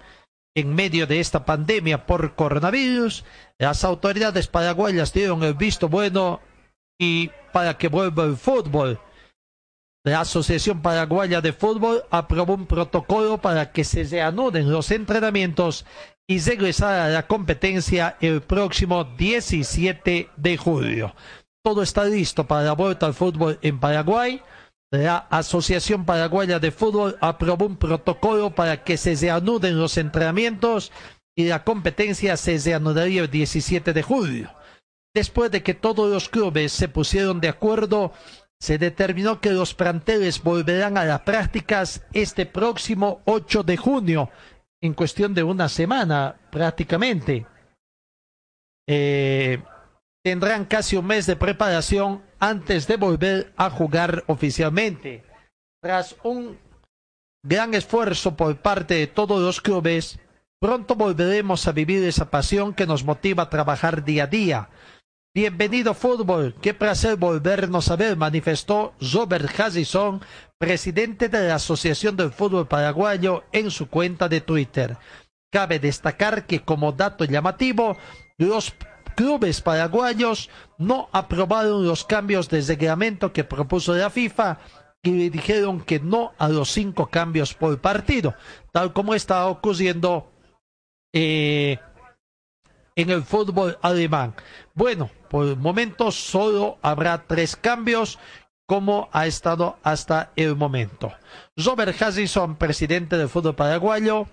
En 0.55 0.75
medio 0.75 1.07
de 1.07 1.19
esta 1.19 1.45
pandemia 1.45 2.07
por 2.07 2.35
coronavirus, 2.35 3.25
las 3.61 3.85
autoridades 3.85 4.47
paraguayas 4.47 5.13
dieron 5.13 5.43
el 5.43 5.53
visto 5.53 5.89
bueno 5.91 6.41
y 6.99 7.31
para 7.53 7.77
que 7.77 7.89
vuelva 7.89 8.25
el 8.25 8.37
fútbol. 8.37 8.99
La 10.03 10.23
Asociación 10.23 10.81
Paraguaya 10.81 11.43
de 11.43 11.53
Fútbol 11.53 12.03
aprobó 12.11 12.55
un 12.55 12.65
protocolo 12.65 13.37
para 13.37 13.71
que 13.71 13.85
se 13.85 14.05
reanuden 14.05 14.73
los 14.73 14.91
entrenamientos 14.91 15.85
y 16.27 16.39
regresar 16.39 17.01
a 17.01 17.09
la 17.09 17.27
competencia 17.27 18.17
el 18.23 18.41
próximo 18.41 19.05
17 19.05 20.31
de 20.35 20.57
julio. 20.57 21.15
Todo 21.63 21.83
está 21.83 22.05
listo 22.05 22.47
para 22.47 22.63
la 22.63 22.73
vuelta 22.73 23.05
al 23.05 23.15
fútbol 23.15 23.59
en 23.61 23.79
Paraguay. 23.79 24.43
La 24.91 25.19
Asociación 25.19 26.07
Paraguaya 26.07 26.59
de 26.59 26.71
Fútbol 26.71 27.19
aprobó 27.21 27.67
un 27.67 27.77
protocolo 27.77 28.55
para 28.55 28.83
que 28.85 28.97
se 28.97 29.15
reanuden 29.17 29.79
los 29.79 29.99
entrenamientos 29.99 30.93
la 31.45 31.65
competencia 31.65 32.37
se 32.37 32.59
reanudaría 32.59 33.23
el 33.23 33.31
17 33.31 33.93
de 33.93 34.03
julio. 34.03 34.51
Después 35.15 35.51
de 35.51 35.63
que 35.63 35.75
todos 35.75 36.11
los 36.11 36.29
clubes 36.29 36.73
se 36.73 36.89
pusieron 36.89 37.41
de 37.41 37.49
acuerdo, 37.49 38.13
se 38.61 38.79
determinó 38.79 39.41
que 39.41 39.51
los 39.51 39.75
planteles 39.75 40.43
volverán 40.43 40.99
a 40.99 41.05
las 41.05 41.23
prácticas 41.23 42.05
este 42.13 42.47
próximo 42.47 43.23
8 43.25 43.63
de 43.63 43.77
junio, 43.77 44.31
en 44.83 44.95
cuestión 44.95 45.35
de 45.35 45.43
una 45.43 45.69
semana 45.69 46.39
prácticamente. 46.51 47.47
Eh, 48.87 49.63
tendrán 50.23 50.67
casi 50.67 50.97
un 50.97 51.07
mes 51.07 51.27
de 51.27 51.37
preparación 51.37 52.23
antes 52.39 52.87
de 52.87 52.97
volver 52.97 53.53
a 53.57 53.71
jugar 53.71 54.25
oficialmente. 54.27 55.25
Tras 55.83 56.17
un 56.23 56.59
gran 57.43 57.75
esfuerzo 57.75 58.37
por 58.37 58.57
parte 58.59 58.95
de 58.95 59.07
todos 59.07 59.41
los 59.41 59.61
clubes, 59.61 60.19
pronto 60.61 60.95
volveremos 60.95 61.67
a 61.67 61.73
vivir 61.73 62.05
esa 62.05 62.31
pasión 62.31 62.75
que 62.75 62.87
nos 62.87 63.03
motiva 63.03 63.45
a 63.45 63.51
trabajar 63.51 64.05
día 64.05 64.25
a 64.25 64.27
día. 64.27 64.69
Bienvenido 65.35 65.95
fútbol, 65.95 66.55
qué 66.61 66.75
placer 66.75 67.17
volvernos 67.17 67.91
a 67.91 67.97
ver, 67.97 68.19
manifestó 68.19 68.93
Robert 69.01 69.49
Hazison, 69.59 70.21
presidente 70.59 71.31
de 71.31 71.49
la 71.49 71.55
Asociación 71.55 72.15
del 72.17 72.31
Fútbol 72.31 72.69
Paraguayo, 72.69 73.45
en 73.53 73.71
su 73.71 73.89
cuenta 73.89 74.29
de 74.29 74.43
Twitter. 74.43 74.99
Cabe 75.51 75.79
destacar 75.79 76.47
que 76.47 76.61
como 76.61 76.93
dato 76.93 77.25
llamativo, 77.25 77.97
los 78.37 78.75
clubes 79.17 79.63
paraguayos 79.63 80.51
no 80.77 81.09
aprobaron 81.13 81.87
los 81.87 82.05
cambios 82.05 82.51
de 82.51 82.61
reglamento 82.61 83.33
que 83.33 83.45
propuso 83.45 83.95
la 83.95 84.11
FIFA 84.11 84.59
y 85.03 85.13
le 85.13 85.31
dijeron 85.31 85.81
que 85.81 86.01
no 86.01 86.33
a 86.37 86.51
los 86.51 86.71
cinco 86.71 87.07
cambios 87.07 87.55
por 87.55 87.81
partido, 87.81 88.35
tal 88.73 88.93
como 88.93 89.15
está 89.15 89.47
ocurriendo 89.47 90.31
eh, 91.13 91.79
en 92.97 93.11
el 93.11 93.23
fútbol 93.23 93.79
alemán. 93.83 94.35
Bueno, 94.75 95.11
por 95.29 95.47
el 95.47 95.57
momento 95.57 96.11
solo 96.11 96.79
habrá 96.83 97.25
tres 97.27 97.57
cambios 97.57 98.19
como 98.67 99.09
ha 99.13 99.27
estado 99.27 99.79
hasta 99.83 100.33
el 100.37 100.55
momento. 100.55 101.13
Robert 101.57 102.01
Hazison, 102.01 102.57
presidente 102.57 103.17
del 103.17 103.29
fútbol 103.29 103.57
paraguayo, 103.57 104.29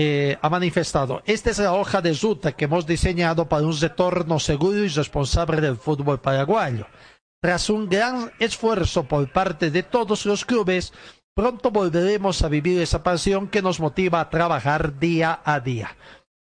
eh, 0.00 0.38
ha 0.40 0.48
manifestado, 0.48 1.22
esta 1.26 1.50
es 1.50 1.58
la 1.58 1.74
hoja 1.74 2.00
de 2.00 2.14
ruta 2.14 2.52
que 2.52 2.66
hemos 2.66 2.86
diseñado 2.86 3.48
para 3.48 3.66
un 3.66 3.78
retorno 3.78 4.38
seguro 4.38 4.84
y 4.84 4.88
responsable 4.88 5.60
del 5.60 5.76
fútbol 5.76 6.20
paraguayo. 6.20 6.86
Tras 7.42 7.68
un 7.68 7.88
gran 7.88 8.32
esfuerzo 8.38 9.04
por 9.04 9.30
parte 9.32 9.70
de 9.70 9.82
todos 9.82 10.24
los 10.24 10.44
clubes, 10.44 10.92
pronto 11.38 11.70
volveremos 11.70 12.42
a 12.42 12.48
vivir 12.48 12.82
esa 12.82 13.04
pasión 13.04 13.46
que 13.46 13.62
nos 13.62 13.78
motiva 13.78 14.18
a 14.18 14.28
trabajar 14.28 14.98
día 14.98 15.40
a 15.44 15.60
día. 15.60 15.96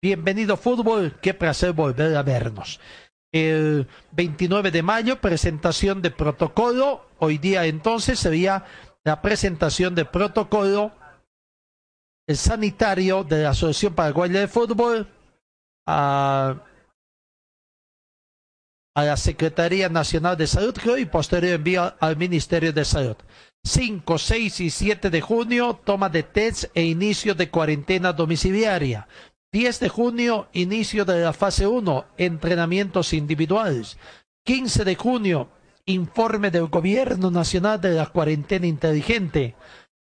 Bienvenido 0.02 0.58
fútbol, 0.58 1.18
qué 1.22 1.34
placer 1.34 1.72
volver 1.72 2.14
a 2.18 2.24
vernos. 2.24 2.82
El 3.32 3.88
29 4.12 4.70
de 4.70 4.84
mayo, 4.84 5.22
presentación 5.22 6.02
de 6.02 6.12
protocolo. 6.12 7.06
Hoy 7.20 7.38
día 7.38 7.66
entonces 7.68 8.20
sería 8.20 8.66
la 9.06 9.22
presentación 9.22 9.96
de 9.96 10.04
protocolo 10.04 10.92
el 12.28 12.36
sanitario 12.36 13.24
de 13.24 13.44
la 13.44 13.52
Asociación 13.52 13.94
Paraguaya 13.94 14.42
de 14.42 14.50
Fútbol 14.50 15.08
a, 15.88 16.66
la 18.96 19.16
Secretaría 19.16 19.88
Nacional 19.88 20.36
de 20.36 20.48
Salud 20.48 20.76
y 20.98 21.06
posterior 21.06 21.54
envío 21.54 21.96
al 21.98 22.18
Ministerio 22.18 22.74
de 22.74 22.84
Salud. 22.84 23.16
5, 23.64 24.18
6 24.18 24.60
y 24.62 24.70
7 24.70 25.10
de 25.10 25.22
junio, 25.22 25.80
toma 25.84 26.10
de 26.10 26.24
test 26.24 26.66
e 26.74 26.84
inicio 26.84 27.36
de 27.36 27.50
cuarentena 27.50 28.12
domiciliaria. 28.12 29.08
10 29.54 29.80
de 29.80 29.90
junio, 29.90 30.48
inicio 30.54 31.06
de 31.06 31.22
la 31.22 31.34
fase 31.34 31.68
1, 31.68 32.06
entrenamientos 32.18 33.14
individuales. 33.14 33.98
15 34.46 34.86
de 34.86 34.96
junio, 34.96 35.50
informe 35.86 36.52
del 36.52 36.68
Gobierno 36.68 37.30
Nacional 37.30 37.80
de 37.80 37.92
la 37.92 38.08
cuarentena 38.08 38.66
inteligente. 38.66 39.56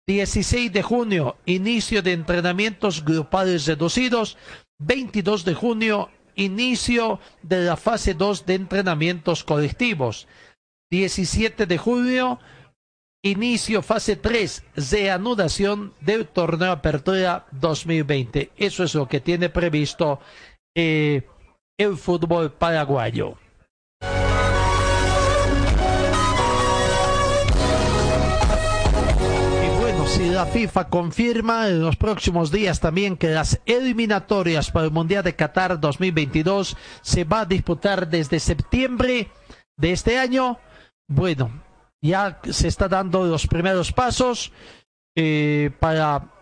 16 0.07 0.73
de 0.73 0.83
junio, 0.83 1.37
inicio 1.45 2.03
de 2.03 2.13
entrenamientos 2.13 3.05
grupales 3.05 3.67
reducidos. 3.67 4.39
22 4.79 5.45
de 5.45 5.55
junio, 5.55 6.11
inicio 6.35 7.21
de 7.43 7.65
la 7.65 7.77
fase 7.77 8.15
2 8.15 8.47
de 8.47 8.55
entrenamientos 8.55 9.45
colectivos. 9.45 10.27
17 10.91 11.67
de 11.67 11.79
junio, 11.79 12.39
inicio 13.23 13.83
fase 13.83 14.17
3, 14.17 14.65
reanudación 14.91 15.95
del 16.01 16.27
torneo 16.27 16.73
Apertura 16.73 17.47
2020. 17.53 18.51
Eso 18.57 18.85
es 18.85 18.95
lo 18.95 19.09
que 19.09 19.21
tiene 19.21 19.49
previsto 19.49 20.21
eh, 20.75 21.23
el 21.79 21.97
fútbol 21.97 22.53
paraguayo. 22.53 23.37
si 30.05 30.29
la 30.29 30.45
FIFA 30.45 30.89
confirma 30.89 31.69
en 31.69 31.81
los 31.81 31.97
próximos 31.97 32.51
días 32.51 32.81
también 32.81 33.17
que 33.17 33.29
las 33.29 33.61
eliminatorias 33.65 34.71
para 34.71 34.85
el 34.85 34.91
Mundial 34.91 35.25
de 35.25 35.37
Qatar 35.37 35.81
2022 35.81 36.77
se 37.01 37.25
va 37.25 37.41
a 37.41 37.47
disputar 37.47 38.09
desde 38.09 38.39
septiembre 38.39 39.31
de 39.79 39.93
este 39.93 40.19
año, 40.19 40.59
bueno, 41.09 41.51
ya 42.03 42.41
se 42.51 42.69
está 42.69 42.89
dando 42.89 43.25
los 43.25 43.47
primeros 43.47 43.93
pasos 43.93 44.53
eh, 45.17 45.71
para 45.81 46.33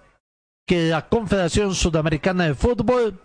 que 0.67 0.89
la 0.89 1.09
Confederación 1.09 1.75
Sudamericana 1.75 2.47
de 2.47 2.55
Fútbol 2.55 3.21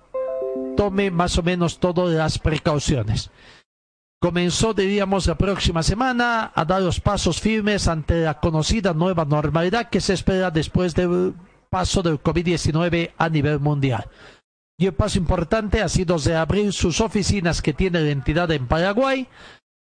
tome 0.75 1.11
más 1.11 1.37
o 1.37 1.43
menos 1.43 1.79
todas 1.79 2.13
las 2.13 2.37
precauciones 2.37 3.31
comenzó, 4.25 4.73
diríamos, 4.73 5.27
la 5.27 5.35
próxima 5.35 5.83
semana 5.83 6.51
a 6.55 6.65
dar 6.65 6.81
los 6.81 6.99
pasos 6.99 7.39
firmes 7.39 7.87
ante 7.87 8.21
la 8.21 8.39
conocida 8.39 8.91
nueva 8.91 9.23
normalidad 9.23 9.89
que 9.91 10.01
se 10.01 10.13
espera 10.13 10.49
después 10.49 10.95
del 10.95 11.35
paso 11.69 12.01
del 12.01 12.19
COVID-19 12.19 13.11
a 13.19 13.29
nivel 13.29 13.59
mundial. 13.59 14.09
Y 14.79 14.87
el 14.87 14.93
paso 14.93 15.19
importante 15.19 15.83
ha 15.83 15.89
sido 15.89 16.17
reabrir 16.17 16.73
sus 16.73 17.01
oficinas 17.01 17.61
que 17.61 17.73
tiene 17.73 18.01
la 18.01 18.09
entidad 18.09 18.49
en 18.51 18.67
Paraguay. 18.67 19.27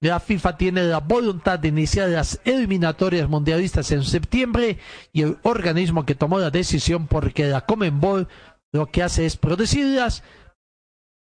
La 0.05 0.21
FIFA 0.21 0.59
tiene 0.59 0.83
la 0.83 1.01
voluntad 1.01 1.59
de 1.59 1.69
iniciar 1.69 2.11
las 2.11 2.39
eliminatorias 2.45 3.27
mundialistas 3.27 3.91
en 3.91 4.05
septiembre 4.05 4.77
y 5.15 5.23
el 5.23 5.39
organismo 5.45 6.05
que 6.05 6.15
tomó 6.15 6.39
la 6.39 6.51
decisión 6.51 7.07
porque 7.07 7.47
la 7.47 7.63
Comenbol 7.63 8.29
lo 8.71 8.91
que 8.91 9.03
hace 9.03 9.25
es 9.25 9.39
producirlas 9.39 10.23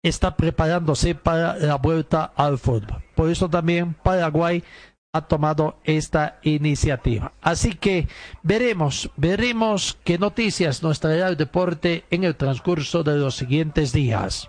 está 0.02 0.36
preparándose 0.36 1.14
para 1.14 1.56
la 1.58 1.74
vuelta 1.76 2.32
al 2.34 2.56
fútbol. 2.56 3.04
Por 3.14 3.28
eso 3.28 3.50
también 3.50 3.92
Paraguay 3.92 4.64
ha 5.12 5.20
tomado 5.20 5.78
esta 5.84 6.38
iniciativa. 6.42 7.34
Así 7.42 7.74
que 7.74 8.08
veremos, 8.42 9.10
veremos 9.16 9.98
qué 10.02 10.16
noticias 10.16 10.82
nos 10.82 10.98
traerá 10.98 11.28
el 11.28 11.36
deporte 11.36 12.06
en 12.08 12.24
el 12.24 12.36
transcurso 12.36 13.02
de 13.02 13.18
los 13.18 13.36
siguientes 13.36 13.92
días. 13.92 14.48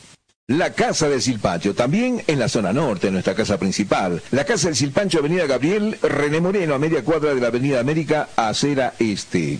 La 0.47 0.73
Casa 0.73 1.07
del 1.07 1.21
Silpancho, 1.21 1.73
también 1.73 2.21
en 2.27 2.39
la 2.39 2.49
zona 2.49 2.73
norte, 2.73 3.09
nuestra 3.09 3.33
casa 3.33 3.57
principal. 3.57 4.21
La 4.31 4.43
Casa 4.43 4.67
del 4.67 4.75
Silpancho, 4.75 5.19
Avenida 5.19 5.45
Gabriel, 5.45 5.97
René 6.01 6.41
Moreno, 6.41 6.73
a 6.73 6.77
media 6.77 7.05
cuadra 7.05 7.33
de 7.33 7.39
la 7.39 7.47
Avenida 7.47 7.79
América, 7.79 8.27
acera 8.35 8.95
este. 8.99 9.59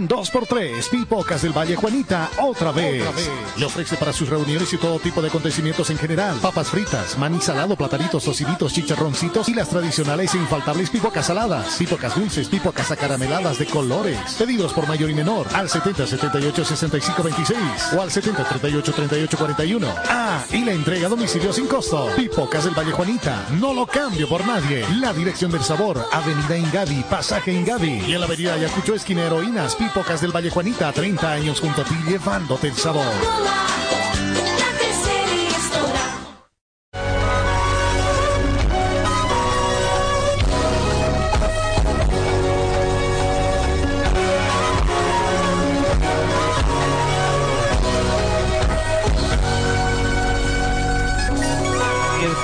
Un 0.00 0.08
2x3, 0.08 0.88
Pipocas 0.88 1.42
del 1.42 1.52
Valle 1.52 1.76
Juanita, 1.76 2.30
otra 2.38 2.72
vez. 2.72 3.04
Le 3.58 3.66
ofrece 3.66 3.96
para 3.96 4.14
sus 4.14 4.30
reuniones 4.30 4.72
y 4.72 4.78
todo 4.78 4.98
tipo 4.98 5.20
de 5.20 5.28
acontecimientos 5.28 5.90
en 5.90 5.98
general. 5.98 6.38
Papas 6.40 6.70
fritas, 6.70 7.18
maní 7.18 7.38
salado, 7.40 7.76
platanitos, 7.76 8.24
tociditos, 8.24 8.72
chicharroncitos 8.72 9.50
y 9.50 9.54
las 9.54 9.68
tradicionales 9.68 10.34
e 10.34 10.38
infaltables 10.38 10.88
pipocas 10.88 11.26
saladas. 11.26 11.76
Pipocas 11.76 12.14
dulces, 12.14 12.48
pipocas 12.48 12.90
acarameladas 12.90 13.58
de 13.58 13.66
colores. 13.66 14.18
Pedidos 14.38 14.72
por 14.72 14.88
mayor 14.88 15.10
y 15.10 15.14
menor 15.14 15.46
al 15.54 15.68
70 15.68 16.06
78 16.06 16.64
65 16.64 17.22
26 17.22 17.58
o 17.94 18.00
al 18.00 18.10
70 18.10 18.42
38 18.44 18.92
38 18.92 19.36
41. 19.36 19.86
Ah, 20.08 20.42
y 20.50 20.64
la 20.64 20.72
entrega 20.72 21.08
a 21.08 21.10
domicilio 21.10 21.52
sin 21.52 21.66
costo. 21.66 22.08
Pipocas 22.16 22.64
del 22.64 22.74
Valle 22.74 22.92
Juanita, 22.92 23.46
no 23.60 23.74
lo 23.74 23.86
cambio 23.86 24.26
por 24.28 24.46
nadie. 24.46 24.82
La 24.98 25.12
dirección 25.12 25.50
del 25.50 25.62
sabor, 25.62 26.02
Avenida 26.10 26.56
Ingavi, 26.56 27.04
Pasaje 27.10 27.52
Ingavi 27.52 28.02
y 28.06 28.14
en 28.14 28.20
la 28.20 28.26
Avenida 28.26 28.54
Ayacucho 28.54 28.94
Esquina 28.94 29.24
Heroínas, 29.24 29.76
Pipocas 29.76 29.89
del 30.20 30.30
Valle 30.30 30.50
Juanita, 30.50 30.92
30 30.92 31.32
años 31.32 31.60
junto 31.60 31.82
a 31.82 31.84
ti 31.84 31.94
llevándote 32.06 32.68
el 32.68 32.74
sabor. 32.74 33.99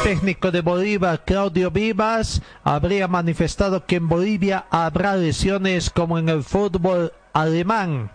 Técnico 0.07 0.53
de 0.53 0.61
Bolívar, 0.61 1.25
Claudio 1.25 1.73
Vivas, 1.73 2.41
habría 2.63 3.09
manifestado 3.09 3.87
que 3.87 3.97
en 3.97 4.09
Bolivia 4.09 4.67
habrá 4.71 5.17
lesiones 5.17 5.91
como 5.91 6.17
en 6.17 6.29
el 6.29 6.45
fútbol 6.45 7.13
alemán. 7.33 8.13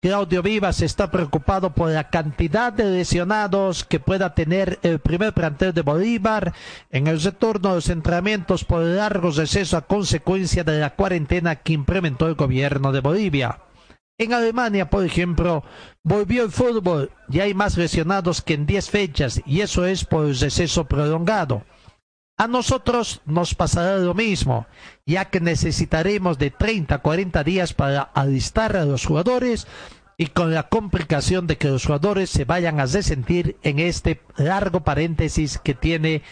Claudio 0.00 0.40
Vivas 0.40 0.82
está 0.82 1.10
preocupado 1.10 1.74
por 1.74 1.90
la 1.90 2.10
cantidad 2.10 2.72
de 2.72 2.84
lesionados 2.84 3.82
que 3.82 3.98
pueda 3.98 4.36
tener 4.36 4.78
el 4.84 5.00
primer 5.00 5.32
plantel 5.32 5.74
de 5.74 5.82
Bolívar 5.82 6.54
en 6.90 7.08
el 7.08 7.20
retorno 7.20 7.70
a 7.70 7.74
los 7.74 7.88
entrenamientos 7.88 8.62
por 8.62 8.84
largos 8.84 9.34
recesos 9.34 9.74
a 9.74 9.80
consecuencia 9.80 10.62
de 10.62 10.78
la 10.78 10.94
cuarentena 10.94 11.56
que 11.56 11.72
implementó 11.72 12.28
el 12.28 12.36
gobierno 12.36 12.92
de 12.92 13.00
Bolivia. 13.00 13.58
En 14.22 14.32
Alemania, 14.32 14.88
por 14.88 15.04
ejemplo, 15.04 15.64
volvió 16.04 16.44
el 16.44 16.52
fútbol 16.52 17.10
y 17.28 17.40
hay 17.40 17.54
más 17.54 17.76
lesionados 17.76 18.40
que 18.40 18.54
en 18.54 18.66
10 18.66 18.88
fechas 18.88 19.42
y 19.44 19.62
eso 19.62 19.84
es 19.84 20.04
por 20.04 20.26
el 20.26 20.38
receso 20.38 20.84
prolongado. 20.84 21.64
A 22.38 22.46
nosotros 22.46 23.20
nos 23.26 23.56
pasará 23.56 23.96
lo 23.96 24.14
mismo, 24.14 24.68
ya 25.04 25.24
que 25.24 25.40
necesitaremos 25.40 26.38
de 26.38 26.52
30 26.52 26.94
a 26.94 26.98
40 27.02 27.42
días 27.42 27.74
para 27.74 28.02
alistar 28.02 28.76
a 28.76 28.84
los 28.84 29.04
jugadores 29.04 29.66
y 30.16 30.28
con 30.28 30.54
la 30.54 30.68
complicación 30.68 31.48
de 31.48 31.58
que 31.58 31.66
los 31.66 31.84
jugadores 31.84 32.30
se 32.30 32.44
vayan 32.44 32.78
a 32.78 32.86
resentir 32.86 33.56
en 33.64 33.80
este 33.80 34.22
largo 34.36 34.84
paréntesis 34.84 35.58
que 35.58 35.74
tiene 35.74 36.22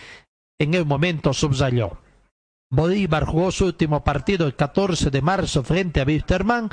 en 0.60 0.74
el 0.74 0.86
momento 0.86 1.32
subrayó. 1.32 1.98
Bolívar 2.70 3.24
jugó 3.24 3.50
su 3.50 3.64
último 3.64 4.04
partido 4.04 4.46
el 4.46 4.54
14 4.54 5.10
de 5.10 5.22
marzo 5.22 5.64
frente 5.64 6.00
a 6.00 6.04
Wisterman. 6.04 6.70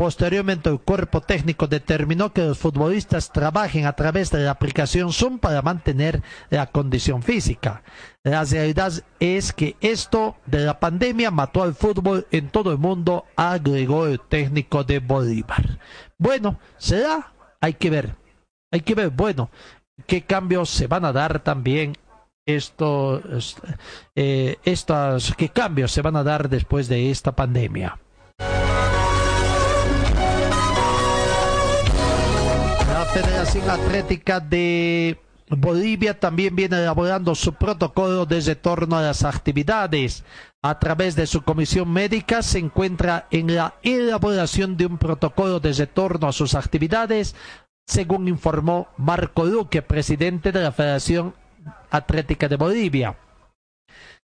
Posteriormente, 0.00 0.70
el 0.70 0.78
cuerpo 0.78 1.20
técnico 1.20 1.66
determinó 1.66 2.32
que 2.32 2.42
los 2.42 2.56
futbolistas 2.56 3.32
trabajen 3.32 3.84
a 3.84 3.94
través 3.94 4.30
de 4.30 4.38
la 4.38 4.52
aplicación 4.52 5.12
Zoom 5.12 5.40
para 5.40 5.60
mantener 5.60 6.22
la 6.50 6.66
condición 6.66 7.20
física. 7.20 7.82
La 8.22 8.44
realidad 8.44 8.92
es 9.18 9.52
que 9.52 9.74
esto 9.80 10.36
de 10.46 10.60
la 10.60 10.78
pandemia 10.78 11.32
mató 11.32 11.64
al 11.64 11.74
fútbol 11.74 12.28
en 12.30 12.48
todo 12.48 12.70
el 12.70 12.78
mundo, 12.78 13.24
agregó 13.34 14.06
el 14.06 14.20
técnico 14.20 14.84
de 14.84 15.00
Bolívar. 15.00 15.80
Bueno, 16.16 16.60
será, 16.76 17.32
hay 17.60 17.74
que 17.74 17.90
ver, 17.90 18.14
hay 18.70 18.82
que 18.82 18.94
ver, 18.94 19.10
bueno, 19.10 19.50
qué 20.06 20.22
cambios 20.22 20.70
se 20.70 20.86
van 20.86 21.06
a 21.06 21.12
dar 21.12 21.40
también 21.40 21.94
estos, 22.46 23.56
eh, 24.14 24.58
estos, 24.62 25.34
qué 25.36 25.48
cambios 25.48 25.90
se 25.90 26.02
van 26.02 26.14
a 26.14 26.22
dar 26.22 26.48
después 26.48 26.86
de 26.86 27.10
esta 27.10 27.34
pandemia. 27.34 27.98
Federación 33.12 33.70
Atlética 33.70 34.38
de 34.38 35.18
Bolivia 35.48 36.20
también 36.20 36.54
viene 36.54 36.76
elaborando 36.76 37.34
su 37.34 37.54
protocolo 37.54 38.26
de 38.26 38.40
retorno 38.40 38.96
a 38.96 39.02
las 39.02 39.24
actividades. 39.24 40.24
A 40.62 40.78
través 40.78 41.16
de 41.16 41.26
su 41.26 41.42
comisión 41.42 41.90
médica 41.90 42.42
se 42.42 42.58
encuentra 42.58 43.26
en 43.30 43.54
la 43.54 43.74
elaboración 43.82 44.76
de 44.76 44.86
un 44.86 44.98
protocolo 44.98 45.58
de 45.58 45.72
retorno 45.72 46.28
a 46.28 46.32
sus 46.32 46.54
actividades, 46.54 47.34
según 47.86 48.28
informó 48.28 48.88
Marco 48.98 49.44
Luque, 49.44 49.80
presidente 49.80 50.52
de 50.52 50.62
la 50.62 50.72
Federación 50.72 51.34
Atlética 51.90 52.48
de 52.48 52.56
Bolivia. 52.56 53.16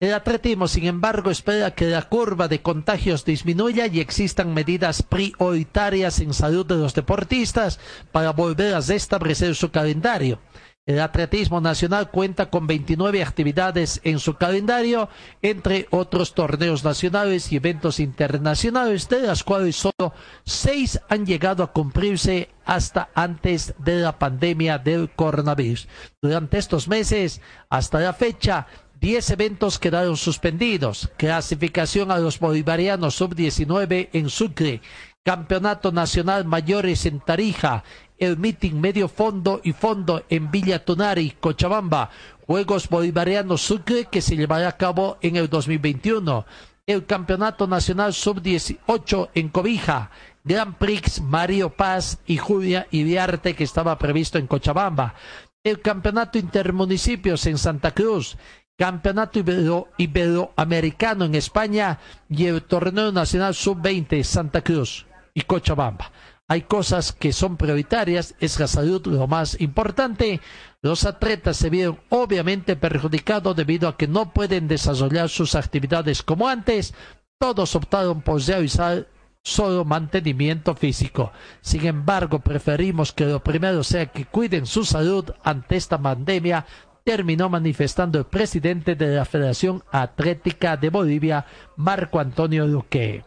El 0.00 0.14
atletismo, 0.14 0.68
sin 0.68 0.84
embargo, 0.84 1.28
espera 1.28 1.74
que 1.74 1.86
la 1.86 2.08
curva 2.08 2.46
de 2.46 2.62
contagios 2.62 3.24
disminuya 3.24 3.88
y 3.88 3.98
existan 3.98 4.54
medidas 4.54 5.02
prioritarias 5.02 6.20
en 6.20 6.32
salud 6.32 6.64
de 6.64 6.76
los 6.76 6.94
deportistas 6.94 7.80
para 8.12 8.30
volver 8.30 8.74
a 8.74 8.80
restablecer 8.80 9.56
su 9.56 9.72
calendario. 9.72 10.38
El 10.86 11.00
atletismo 11.00 11.60
nacional 11.60 12.10
cuenta 12.10 12.48
con 12.48 12.66
29 12.68 13.22
actividades 13.22 14.00
en 14.04 14.20
su 14.20 14.36
calendario, 14.36 15.10
entre 15.42 15.86
otros 15.90 16.32
torneos 16.32 16.82
nacionales 16.84 17.52
y 17.52 17.56
eventos 17.56 17.98
internacionales, 18.00 19.08
de 19.08 19.20
las 19.20 19.42
cuales 19.44 19.76
solo 19.76 20.14
seis 20.46 20.98
han 21.10 21.26
llegado 21.26 21.62
a 21.62 21.72
cumplirse 21.72 22.48
hasta 22.64 23.10
antes 23.14 23.74
de 23.78 23.96
la 23.96 24.18
pandemia 24.18 24.78
del 24.78 25.10
coronavirus. 25.10 25.88
Durante 26.22 26.56
estos 26.56 26.88
meses, 26.88 27.42
hasta 27.68 28.00
la 28.00 28.14
fecha, 28.14 28.66
10 29.00 29.30
eventos 29.30 29.78
quedaron 29.78 30.16
suspendidos. 30.16 31.08
Clasificación 31.16 32.10
a 32.10 32.18
los 32.18 32.40
bolivarianos 32.40 33.14
sub-19 33.14 34.08
en 34.12 34.28
Sucre. 34.28 34.80
Campeonato 35.22 35.92
Nacional 35.92 36.44
Mayores 36.44 37.06
en 37.06 37.20
Tarija. 37.20 37.84
El 38.18 38.38
meeting 38.38 38.74
medio 38.74 39.08
fondo 39.08 39.60
y 39.62 39.72
fondo 39.72 40.24
en 40.28 40.50
Villa 40.50 40.84
Tunari, 40.84 41.36
Cochabamba. 41.38 42.10
Juegos 42.44 42.88
Bolivarianos 42.88 43.60
Sucre 43.60 44.06
que 44.06 44.20
se 44.20 44.36
llevará 44.36 44.68
a 44.68 44.76
cabo 44.76 45.18
en 45.20 45.36
el 45.36 45.48
2021. 45.48 46.44
El 46.86 47.06
Campeonato 47.06 47.68
Nacional 47.68 48.14
Sub-18 48.14 49.28
en 49.34 49.48
Cobija. 49.50 50.10
Grand 50.42 50.74
Prix 50.74 51.20
Mario 51.20 51.70
Paz 51.70 52.18
y 52.26 52.38
Julia 52.38 52.88
Iriarte 52.90 53.54
que 53.54 53.64
estaba 53.64 53.96
previsto 53.98 54.38
en 54.38 54.48
Cochabamba. 54.48 55.14
El 55.62 55.80
Campeonato 55.80 56.38
Intermunicipios 56.38 57.44
en 57.46 57.58
Santa 57.58 57.90
Cruz. 57.90 58.38
Campeonato 58.78 59.40
Ibero, 59.40 59.88
Iberoamericano 59.96 61.24
en 61.24 61.34
España 61.34 61.98
y 62.30 62.46
el 62.46 62.62
Torneo 62.62 63.10
Nacional 63.10 63.52
Sub-20 63.52 64.22
Santa 64.22 64.62
Cruz 64.62 65.04
y 65.34 65.42
Cochabamba. 65.42 66.12
Hay 66.46 66.62
cosas 66.62 67.12
que 67.12 67.32
son 67.32 67.56
prioritarias, 67.56 68.36
es 68.38 68.60
la 68.60 68.68
salud 68.68 69.04
lo 69.08 69.26
más 69.26 69.60
importante. 69.60 70.40
Los 70.80 71.04
atletas 71.04 71.56
se 71.56 71.70
vieron 71.70 71.98
obviamente 72.08 72.76
perjudicados 72.76 73.56
debido 73.56 73.88
a 73.88 73.96
que 73.96 74.06
no 74.06 74.32
pueden 74.32 74.68
desarrollar 74.68 75.28
sus 75.28 75.56
actividades 75.56 76.22
como 76.22 76.48
antes. 76.48 76.94
Todos 77.36 77.74
optaron 77.74 78.22
por 78.22 78.40
realizar 78.40 79.08
solo 79.42 79.84
mantenimiento 79.84 80.74
físico. 80.74 81.32
Sin 81.60 81.86
embargo, 81.86 82.38
preferimos 82.40 83.12
que 83.12 83.26
lo 83.26 83.42
primero 83.42 83.82
sea 83.82 84.06
que 84.06 84.24
cuiden 84.24 84.66
su 84.66 84.84
salud 84.84 85.30
ante 85.42 85.76
esta 85.76 85.98
pandemia, 85.98 86.66
terminó 87.08 87.48
manifestando 87.48 88.18
el 88.18 88.26
presidente 88.26 88.94
de 88.94 89.16
la 89.16 89.24
Federación 89.24 89.82
Atlética 89.90 90.76
de 90.76 90.90
Bolivia, 90.90 91.46
Marco 91.76 92.20
Antonio 92.20 92.66
Duque. 92.66 93.24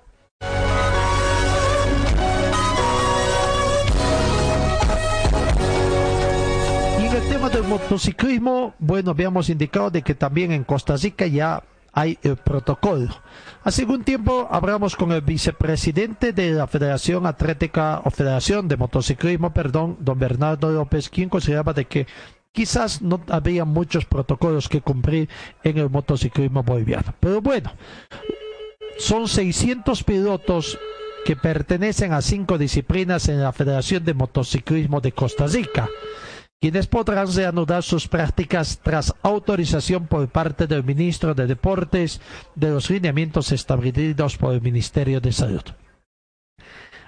Y 6.99 7.05
en 7.07 7.11
el 7.11 7.27
tema 7.27 7.49
del 7.49 7.63
motociclismo, 7.63 8.75
bueno, 8.77 9.09
habíamos 9.09 9.49
indicado 9.49 9.89
de 9.89 10.03
que 10.03 10.13
también 10.13 10.51
en 10.51 10.63
Costa 10.63 10.95
Rica 10.95 11.25
ya 11.25 11.63
hay 11.91 12.19
el 12.21 12.37
protocolo. 12.37 13.09
Hace 13.63 13.81
algún 13.81 14.03
tiempo 14.03 14.47
hablamos 14.51 14.95
con 14.95 15.11
el 15.11 15.21
vicepresidente 15.21 16.33
de 16.33 16.51
la 16.51 16.67
Federación 16.67 17.25
Atlética 17.25 18.01
o 18.05 18.11
Federación 18.11 18.67
de 18.67 18.77
Motociclismo, 18.77 19.51
perdón, 19.55 19.97
don 20.01 20.19
Bernardo 20.19 20.71
López, 20.71 21.09
quien 21.09 21.29
consideraba 21.29 21.73
de 21.73 21.85
que 21.85 22.05
quizás 22.53 23.01
no 23.01 23.21
había 23.29 23.65
muchos 23.65 24.05
protocolos 24.05 24.69
que 24.69 24.81
cumplir 24.81 25.29
en 25.63 25.77
el 25.77 25.89
motociclismo 25.89 26.63
boliviano. 26.63 27.13
Pero 27.19 27.41
bueno, 27.41 27.71
son 28.97 29.27
600 29.27 30.03
pilotos 30.03 30.77
que 31.25 31.35
pertenecen 31.35 32.13
a 32.13 32.21
cinco 32.21 32.57
disciplinas 32.57 33.29
en 33.29 33.41
la 33.41 33.51
Federación 33.51 34.03
de 34.03 34.13
Motociclismo 34.13 35.01
de 35.01 35.11
Costa 35.11 35.47
Rica 35.47 35.87
quienes 36.61 36.85
podrán 36.85 37.33
reanudar 37.33 37.81
sus 37.81 38.07
prácticas 38.07 38.79
tras 38.83 39.15
autorización 39.23 40.05
por 40.05 40.29
parte 40.29 40.67
del 40.67 40.83
ministro 40.83 41.33
de 41.33 41.47
Deportes 41.47 42.21
de 42.53 42.69
los 42.69 42.87
lineamientos 42.91 43.51
establecidos 43.51 44.37
por 44.37 44.53
el 44.53 44.61
Ministerio 44.61 45.19
de 45.19 45.31
Salud. 45.31 45.63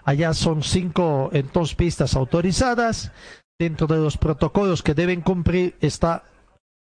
Allá 0.05 0.33
son 0.33 0.63
cinco 0.63 1.29
entonces 1.33 1.75
pistas 1.75 2.15
autorizadas. 2.15 3.11
Dentro 3.59 3.87
de 3.87 3.97
los 3.97 4.17
protocolos 4.17 4.81
que 4.83 4.93
deben 4.93 5.21
cumplir 5.21 5.75
está 5.79 6.23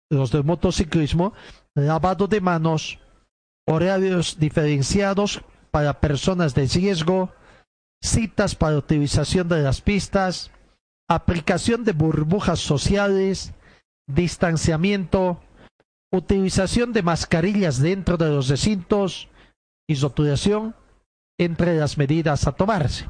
los 0.09 0.31
del 0.31 0.43
motociclismo, 0.43 1.33
lavado 1.75 2.27
de 2.27 2.41
manos, 2.41 2.99
horarios 3.67 4.37
diferenciados 4.39 5.41
para 5.71 5.99
personas 5.99 6.53
de 6.53 6.67
riesgo, 6.67 7.31
citas 8.01 8.55
para 8.55 8.77
utilización 8.77 9.47
de 9.49 9.63
las 9.63 9.81
pistas, 9.81 10.51
aplicación 11.09 11.83
de 11.83 11.93
burbujas 11.93 12.59
sociales, 12.59 13.53
distanciamiento, 14.07 15.41
utilización 16.11 16.93
de 16.93 17.01
mascarillas 17.01 17.79
dentro 17.79 18.17
de 18.17 18.29
los 18.29 18.49
recintos 18.49 19.29
y 19.87 19.95
rotulación 19.95 20.75
entre 21.39 21.77
las 21.77 21.97
medidas 21.97 22.45
a 22.45 22.51
tomarse. 22.51 23.07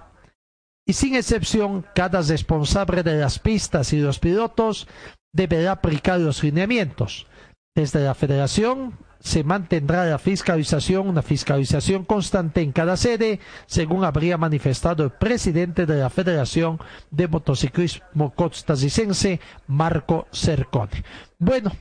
Y 0.85 0.93
sin 0.93 1.15
excepción, 1.15 1.85
cada 1.95 2.21
responsable 2.21 3.03
de 3.03 3.15
las 3.15 3.39
pistas 3.39 3.93
y 3.93 3.99
los 3.99 4.19
pilotos 4.19 4.87
deberá 5.31 5.73
aplicar 5.73 6.19
los 6.19 6.43
lineamientos. 6.43 7.27
Desde 7.75 8.03
la 8.03 8.13
federación 8.13 8.97
se 9.23 9.45
mantendrá 9.45 10.05
la 10.05 10.19
fiscalización, 10.19 11.07
una 11.07 11.21
fiscalización 11.21 12.03
constante 12.03 12.61
en 12.61 12.73
cada 12.73 12.97
sede, 12.97 13.39
según 13.65 14.03
habría 14.03 14.37
manifestado 14.37 15.05
el 15.05 15.11
presidente 15.11 15.85
de 15.85 15.95
la 15.95 16.09
Federación 16.09 16.77
de 17.09 17.29
Motociclismo 17.29 18.33
Costarricense, 18.35 19.39
Marco 19.65 20.27
Cercone. 20.33 21.05
Bueno, 21.39 21.71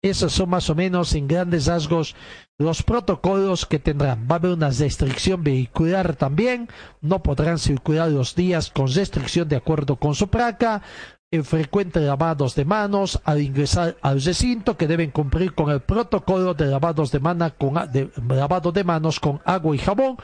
esos 0.00 0.32
son 0.32 0.50
más 0.50 0.70
o 0.70 0.76
menos 0.76 1.12
en 1.14 1.26
grandes 1.26 1.66
rasgos 1.66 2.14
los 2.58 2.82
protocolos 2.82 3.66
que 3.66 3.78
tendrán. 3.78 4.26
Va 4.30 4.36
a 4.36 4.38
haber 4.38 4.52
una 4.52 4.70
restricción 4.70 5.42
vehicular 5.42 6.16
también. 6.16 6.68
No 7.00 7.22
podrán 7.22 7.58
circular 7.58 8.10
los 8.10 8.34
días 8.34 8.70
con 8.70 8.92
restricción 8.92 9.48
de 9.48 9.56
acuerdo 9.56 9.96
con 9.96 10.14
su 10.14 10.28
placa 10.28 10.82
en 11.30 11.44
frecuentes 11.44 12.02
lavados 12.02 12.54
de 12.54 12.64
manos 12.64 13.20
al 13.24 13.42
ingresar 13.42 13.96
al 14.00 14.22
recinto 14.22 14.76
que 14.76 14.86
deben 14.86 15.10
cumplir 15.10 15.54
con 15.54 15.70
el 15.70 15.80
protocolo 15.80 16.54
de 16.54 16.66
lavados 16.66 17.10
de, 17.10 17.20
con, 17.58 17.74
lavado 18.28 18.72
de 18.72 18.84
manos 18.84 19.20
con 19.20 19.40
agua 19.44 19.74
y 19.74 19.78
jabón. 19.78 20.16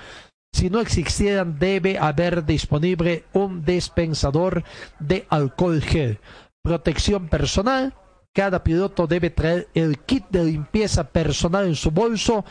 Si 0.54 0.70
no 0.70 0.80
existieran, 0.80 1.58
debe 1.58 1.98
haber 1.98 2.44
disponible 2.44 3.24
un 3.32 3.64
dispensador 3.64 4.64
de 5.00 5.26
alcohol 5.28 5.80
gel. 5.80 6.20
Protección 6.62 7.28
personal. 7.28 7.94
Cada 8.34 8.64
piloto 8.64 9.06
debe 9.06 9.30
traer 9.30 9.68
el 9.74 9.98
kit 9.98 10.24
de 10.30 10.44
limpieza 10.44 11.04
personal 11.04 11.66
en 11.66 11.76
su 11.76 11.90
bolso 11.90 12.44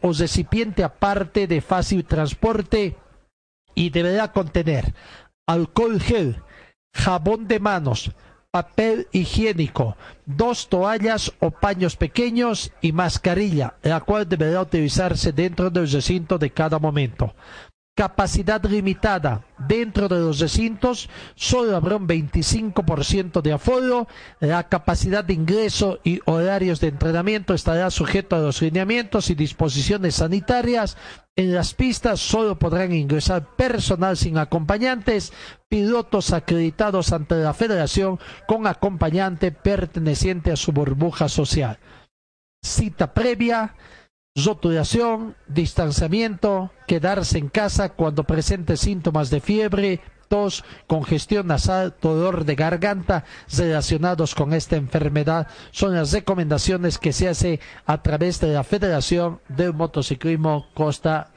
o 0.00 0.12
recipiente 0.12 0.84
aparte 0.84 1.46
de 1.48 1.60
fácil 1.60 2.04
transporte 2.04 2.96
y 3.74 3.90
deberá 3.90 4.30
contener 4.30 4.94
alcohol 5.48 6.00
gel, 6.00 6.42
jabón 6.94 7.48
de 7.48 7.58
manos, 7.58 8.12
papel 8.52 9.08
higiénico, 9.12 9.96
dos 10.24 10.68
toallas 10.68 11.32
o 11.40 11.50
paños 11.50 11.96
pequeños 11.96 12.72
y 12.80 12.92
mascarilla, 12.92 13.74
la 13.82 14.00
cual 14.00 14.28
deberá 14.28 14.62
utilizarse 14.62 15.32
dentro 15.32 15.70
del 15.70 15.90
recinto 15.90 16.38
de 16.38 16.50
cada 16.50 16.78
momento 16.78 17.34
capacidad 17.96 18.62
limitada. 18.62 19.42
Dentro 19.58 20.06
de 20.06 20.20
los 20.20 20.38
recintos 20.38 21.08
solo 21.34 21.74
habrá 21.74 21.96
un 21.96 22.06
25% 22.06 23.40
de 23.40 23.52
aforo. 23.54 24.06
La 24.38 24.68
capacidad 24.68 25.24
de 25.24 25.32
ingreso 25.32 25.98
y 26.04 26.20
horarios 26.26 26.78
de 26.78 26.88
entrenamiento 26.88 27.54
estará 27.54 27.90
sujeto 27.90 28.36
a 28.36 28.40
los 28.40 28.60
lineamientos 28.60 29.30
y 29.30 29.34
disposiciones 29.34 30.16
sanitarias. 30.16 30.98
En 31.36 31.54
las 31.54 31.72
pistas 31.72 32.20
solo 32.20 32.58
podrán 32.58 32.92
ingresar 32.92 33.56
personal 33.56 34.18
sin 34.18 34.36
acompañantes, 34.36 35.32
pilotos 35.68 36.34
acreditados 36.34 37.12
ante 37.12 37.36
la 37.36 37.54
federación 37.54 38.20
con 38.46 38.66
acompañante 38.66 39.52
perteneciente 39.52 40.52
a 40.52 40.56
su 40.56 40.72
burbuja 40.72 41.30
social. 41.30 41.78
Cita 42.62 43.14
previa 43.14 43.74
rotulación, 44.36 45.34
distanciamiento, 45.48 46.70
quedarse 46.86 47.38
en 47.38 47.48
casa 47.48 47.90
cuando 47.90 48.24
presente 48.24 48.76
síntomas 48.76 49.30
de 49.30 49.40
fiebre, 49.40 50.00
tos, 50.28 50.64
congestión 50.86 51.46
nasal, 51.46 51.94
dolor 52.00 52.44
de 52.44 52.54
garganta 52.54 53.24
relacionados 53.56 54.34
con 54.34 54.52
esta 54.52 54.76
enfermedad. 54.76 55.48
Son 55.70 55.94
las 55.94 56.12
recomendaciones 56.12 56.98
que 56.98 57.12
se 57.12 57.28
hace 57.28 57.60
a 57.86 58.02
través 58.02 58.40
de 58.40 58.48
la 58.48 58.64
Federación 58.64 59.40
del 59.48 59.72
Motociclismo 59.72 60.66
Costa 60.74 61.30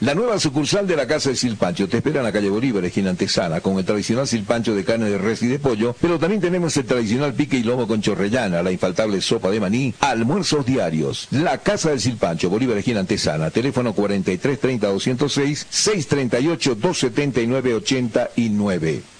La 0.00 0.14
nueva 0.14 0.38
sucursal 0.38 0.86
de 0.86 0.96
la 0.96 1.06
Casa 1.06 1.28
de 1.28 1.36
Silpancho 1.36 1.86
te 1.86 1.98
espera 1.98 2.20
en 2.20 2.24
la 2.24 2.32
calle 2.32 2.48
Bolívar, 2.48 2.82
esquina 2.82 3.10
Antesana, 3.10 3.60
con 3.60 3.78
el 3.78 3.84
tradicional 3.84 4.26
silpancho 4.26 4.74
de 4.74 4.82
carne 4.82 5.10
de 5.10 5.18
res 5.18 5.42
y 5.42 5.46
de 5.46 5.58
pollo, 5.58 5.94
pero 6.00 6.18
también 6.18 6.40
tenemos 6.40 6.74
el 6.78 6.86
tradicional 6.86 7.34
pique 7.34 7.58
y 7.58 7.62
lomo 7.62 7.86
con 7.86 8.00
chorrellana, 8.00 8.62
la 8.62 8.72
infaltable 8.72 9.20
sopa 9.20 9.50
de 9.50 9.60
maní, 9.60 9.92
almuerzos 10.00 10.64
diarios. 10.64 11.28
La 11.32 11.58
Casa 11.58 11.90
del 11.90 12.00
Silpancho, 12.00 12.48
Bolívar, 12.48 12.78
esquina 12.78 13.00
Antesana, 13.00 13.50
teléfono 13.50 13.92
43 13.92 14.58
30 14.58 14.86
206 14.86 15.66
638 15.68 16.74
279 16.76 17.74
89. 17.74 19.19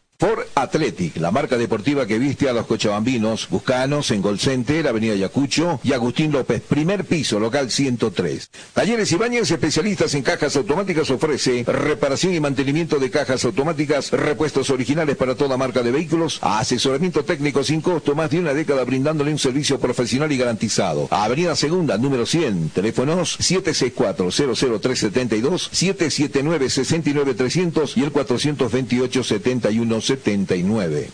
Ford 0.21 0.45
Athletic, 0.53 1.17
la 1.17 1.31
marca 1.31 1.57
deportiva 1.57 2.05
que 2.05 2.19
viste 2.19 2.47
a 2.47 2.53
los 2.53 2.67
cochabambinos, 2.67 3.49
Buscanos 3.49 4.11
en 4.11 4.21
Gol 4.21 4.37
Center, 4.37 4.87
Avenida 4.87 5.15
Yacucho 5.15 5.79
y 5.83 5.93
Agustín 5.93 6.31
López, 6.31 6.61
primer 6.61 7.05
piso, 7.05 7.39
local 7.39 7.71
103. 7.71 8.51
Talleres 8.75 9.11
Ibáñez, 9.11 9.49
especialistas 9.49 10.13
en 10.13 10.21
cajas 10.21 10.55
automáticas, 10.57 11.09
ofrece 11.09 11.63
reparación 11.65 12.35
y 12.35 12.39
mantenimiento 12.39 12.99
de 12.99 13.09
cajas 13.09 13.43
automáticas, 13.45 14.11
repuestos 14.11 14.69
originales 14.69 15.15
para 15.15 15.33
toda 15.33 15.57
marca 15.57 15.81
de 15.81 15.89
vehículos, 15.89 16.37
asesoramiento 16.43 17.25
técnico 17.25 17.63
sin 17.63 17.81
costo, 17.81 18.13
más 18.13 18.29
de 18.29 18.41
una 18.41 18.53
década 18.53 18.83
brindándole 18.83 19.31
un 19.31 19.39
servicio 19.39 19.79
profesional 19.79 20.31
y 20.31 20.37
garantizado. 20.37 21.07
Avenida 21.09 21.55
Segunda, 21.55 21.97
número 21.97 22.27
100, 22.27 22.69
teléfonos 22.75 23.39
764-00372, 23.39 25.71
779-69300 25.71 27.97
y 27.97 28.03
el 28.03 28.13
428-71 28.13 30.10
79. 30.11 31.07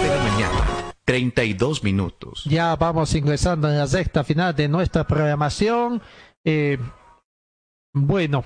de 0.00 0.08
la 0.08 0.16
mañana, 0.22 0.94
32 1.04 1.82
minutos. 1.82 2.44
Ya 2.44 2.76
vamos 2.76 3.12
ingresando 3.16 3.68
en 3.68 3.78
la 3.78 3.88
sexta 3.88 4.22
final 4.22 4.54
de 4.54 4.68
nuestra 4.68 5.04
programación. 5.04 6.00
Eh, 6.44 6.78
bueno, 7.92 8.44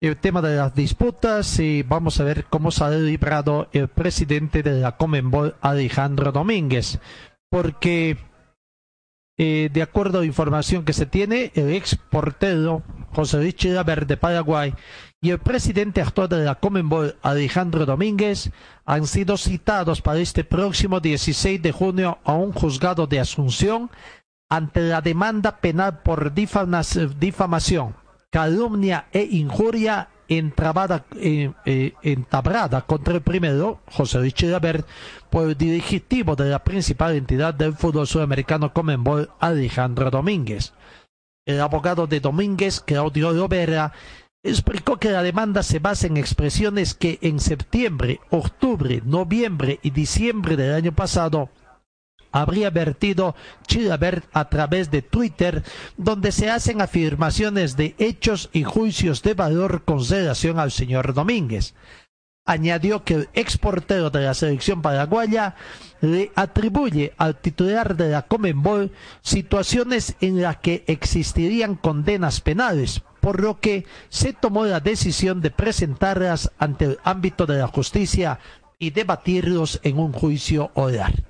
el 0.00 0.16
tema 0.16 0.40
de 0.40 0.56
las 0.56 0.74
disputas 0.74 1.58
y 1.58 1.82
vamos 1.82 2.20
a 2.20 2.24
ver 2.24 2.46
cómo 2.46 2.70
se 2.70 2.84
ha 2.84 2.90
librado 2.90 3.68
el 3.72 3.88
presidente 3.88 4.62
de 4.62 4.80
la 4.80 4.96
Comenbol, 4.96 5.56
Alejandro 5.60 6.32
Domínguez, 6.32 6.98
porque 7.50 8.16
eh, 9.36 9.68
de 9.70 9.82
acuerdo 9.82 10.20
a 10.20 10.24
información 10.24 10.86
que 10.86 10.94
se 10.94 11.04
tiene, 11.04 11.52
el 11.54 11.74
ex 11.74 11.96
portero 11.96 12.82
José 13.12 13.38
Luis 13.38 13.54
Chilaver 13.56 14.06
de 14.06 14.16
Paraguay 14.16 14.74
y 15.20 15.30
el 15.30 15.38
presidente 15.38 16.00
actual 16.00 16.30
de 16.30 16.44
la 16.44 16.54
Comenbol, 16.54 17.16
Alejandro 17.20 17.84
Domínguez, 17.84 18.50
han 18.86 19.06
sido 19.06 19.36
citados 19.36 20.00
para 20.00 20.20
este 20.20 20.44
próximo 20.44 21.00
16 21.00 21.60
de 21.60 21.72
junio 21.72 22.18
a 22.24 22.32
un 22.32 22.52
juzgado 22.52 23.06
de 23.06 23.20
Asunción 23.20 23.90
ante 24.48 24.80
la 24.80 25.02
demanda 25.02 25.58
penal 25.58 26.00
por 26.00 26.32
difamación 26.32 27.99
calumnia 28.30 29.06
e 29.12 29.22
injuria 29.32 30.08
eh, 30.28 31.50
eh, 31.66 31.92
entabrada 32.02 32.82
contra 32.82 33.14
el 33.14 33.20
primero, 33.20 33.80
José 33.90 34.18
Luis 34.18 34.34
Chilabert, 34.34 34.86
por 35.28 35.48
el 35.48 35.58
dirigitivo 35.58 36.36
de 36.36 36.50
la 36.50 36.62
principal 36.62 37.16
entidad 37.16 37.52
del 37.52 37.74
fútbol 37.74 38.06
sudamericano 38.06 38.72
Comenbol, 38.72 39.30
Alejandro 39.40 40.10
Domínguez. 40.10 40.72
El 41.44 41.60
abogado 41.60 42.06
de 42.06 42.20
Domínguez, 42.20 42.80
Claudio 42.80 43.32
Lovera, 43.32 43.92
explicó 44.44 44.98
que 44.98 45.10
la 45.10 45.24
demanda 45.24 45.64
se 45.64 45.80
basa 45.80 46.06
en 46.06 46.16
expresiones 46.16 46.94
que 46.94 47.18
en 47.22 47.40
septiembre, 47.40 48.20
octubre, 48.30 49.02
noviembre 49.04 49.80
y 49.82 49.90
diciembre 49.90 50.56
del 50.56 50.74
año 50.74 50.92
pasado 50.92 51.50
habría 52.32 52.70
vertido 52.70 53.34
Chilabert 53.66 54.24
a 54.32 54.48
través 54.48 54.90
de 54.90 55.02
Twitter, 55.02 55.62
donde 55.96 56.32
se 56.32 56.50
hacen 56.50 56.80
afirmaciones 56.80 57.76
de 57.76 57.94
hechos 57.98 58.50
y 58.52 58.64
juicios 58.64 59.22
de 59.22 59.34
valor 59.34 59.84
con 59.84 60.06
relación 60.06 60.58
al 60.58 60.70
señor 60.70 61.14
Domínguez. 61.14 61.74
Añadió 62.46 63.04
que 63.04 63.14
el 63.14 63.28
exportero 63.34 64.10
de 64.10 64.20
la 64.22 64.34
selección 64.34 64.82
paraguaya 64.82 65.54
le 66.00 66.32
atribuye 66.34 67.12
al 67.16 67.36
titular 67.36 67.96
de 67.96 68.08
la 68.08 68.22
Comenbol 68.22 68.90
situaciones 69.22 70.16
en 70.20 70.40
las 70.40 70.56
que 70.56 70.82
existirían 70.86 71.76
condenas 71.76 72.40
penales, 72.40 73.02
por 73.20 73.40
lo 73.40 73.60
que 73.60 73.86
se 74.08 74.32
tomó 74.32 74.64
la 74.64 74.80
decisión 74.80 75.40
de 75.40 75.50
presentarlas 75.50 76.50
ante 76.58 76.86
el 76.86 76.98
ámbito 77.04 77.46
de 77.46 77.58
la 77.58 77.68
justicia 77.68 78.40
y 78.78 78.90
debatirlos 78.90 79.78
en 79.84 79.98
un 79.98 80.12
juicio 80.12 80.70
oral. 80.74 81.29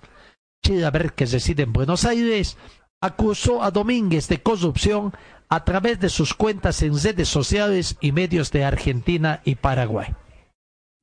Chilaber, 0.62 1.12
que 1.12 1.26
reside 1.26 1.62
en 1.62 1.72
Buenos 1.72 2.04
Aires, 2.04 2.56
acusó 3.00 3.62
a 3.62 3.70
Domínguez 3.70 4.28
de 4.28 4.42
corrupción 4.42 5.12
a 5.48 5.64
través 5.64 5.98
de 6.00 6.08
sus 6.08 6.34
cuentas 6.34 6.82
en 6.82 7.00
redes 7.00 7.28
sociales 7.28 7.96
y 8.00 8.12
medios 8.12 8.50
de 8.52 8.64
Argentina 8.64 9.40
y 9.44 9.56
Paraguay. 9.56 10.14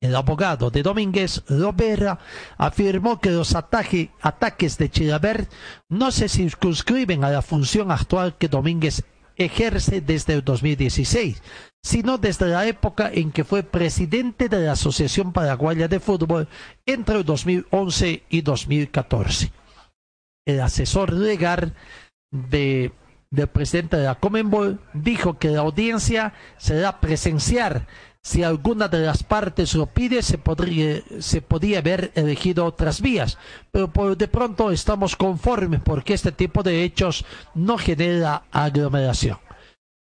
El 0.00 0.14
abogado 0.14 0.70
de 0.70 0.82
Domínguez, 0.82 1.42
Robera, 1.48 2.20
afirmó 2.56 3.20
que 3.20 3.30
los 3.30 3.56
ataques 3.56 4.78
de 4.78 4.90
Chilaber 4.90 5.48
no 5.88 6.12
se 6.12 6.28
circunscriben 6.28 7.24
a 7.24 7.30
la 7.30 7.42
función 7.42 7.90
actual 7.90 8.36
que 8.36 8.48
Domínguez 8.48 9.04
ejerce 9.38 10.00
desde 10.00 10.34
el 10.34 10.44
2016, 10.44 11.42
sino 11.82 12.18
desde 12.18 12.46
la 12.48 12.66
época 12.66 13.10
en 13.12 13.32
que 13.32 13.44
fue 13.44 13.62
presidente 13.62 14.48
de 14.48 14.60
la 14.60 14.72
Asociación 14.72 15.32
Paraguaya 15.32 15.88
de 15.88 16.00
Fútbol 16.00 16.48
entre 16.84 17.16
el 17.16 17.24
2011 17.24 18.24
y 18.28 18.40
2014. 18.42 19.52
El 20.46 20.60
asesor 20.60 21.12
legal 21.12 21.74
de, 22.30 22.92
del 23.30 23.48
presidente 23.48 23.96
de 23.96 24.04
la 24.04 24.16
Comenbol 24.16 24.80
dijo 24.92 25.38
que 25.38 25.48
la 25.48 25.60
audiencia 25.60 26.34
será 26.56 27.00
presenciar. 27.00 27.86
Si 28.28 28.42
alguna 28.42 28.88
de 28.88 28.98
las 28.98 29.22
partes 29.22 29.74
lo 29.74 29.86
pide, 29.86 30.20
se, 30.20 30.36
podría, 30.36 31.00
se 31.18 31.40
podía 31.40 31.78
haber 31.78 32.12
elegido 32.14 32.66
otras 32.66 33.00
vías, 33.00 33.38
pero 33.72 33.90
por 33.90 34.18
de 34.18 34.28
pronto 34.28 34.70
estamos 34.70 35.16
conformes 35.16 35.80
porque 35.82 36.12
este 36.12 36.30
tipo 36.30 36.62
de 36.62 36.84
hechos 36.84 37.24
no 37.54 37.78
genera 37.78 38.42
aglomeración. 38.52 39.38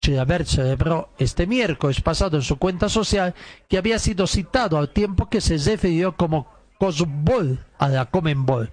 Chilabert 0.04 0.46
celebró 0.46 1.08
este 1.18 1.48
miércoles 1.48 2.02
pasado 2.02 2.36
en 2.36 2.44
su 2.44 2.58
cuenta 2.58 2.90
social 2.90 3.34
que 3.70 3.78
había 3.78 3.98
sido 3.98 4.28
citado 4.28 4.78
al 4.78 4.90
tiempo 4.90 5.30
que 5.30 5.40
se 5.40 5.58
refirió 5.58 6.18
como 6.18 6.52
Cosbol 6.80 7.64
a 7.78 7.88
la 7.88 8.08
Comenbol. 8.08 8.72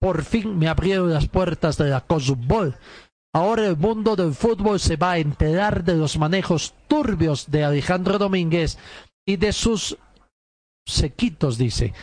Por 0.00 0.24
fin 0.24 0.58
me 0.58 0.68
abrieron 0.68 1.12
las 1.12 1.28
puertas 1.28 1.76
de 1.76 1.90
la 1.90 2.00
Cosbol. 2.00 2.78
Ahora 3.32 3.66
el 3.66 3.76
mundo 3.76 4.16
del 4.16 4.34
fútbol 4.34 4.80
se 4.80 4.96
va 4.96 5.12
a 5.12 5.18
enterar 5.18 5.84
de 5.84 5.94
los 5.94 6.18
manejos 6.18 6.74
turbios 6.88 7.50
de 7.50 7.64
Alejandro 7.64 8.18
Domínguez 8.18 8.76
y 9.24 9.36
de 9.36 9.52
sus 9.52 9.96
sequitos, 10.84 11.56
dice. 11.56 11.94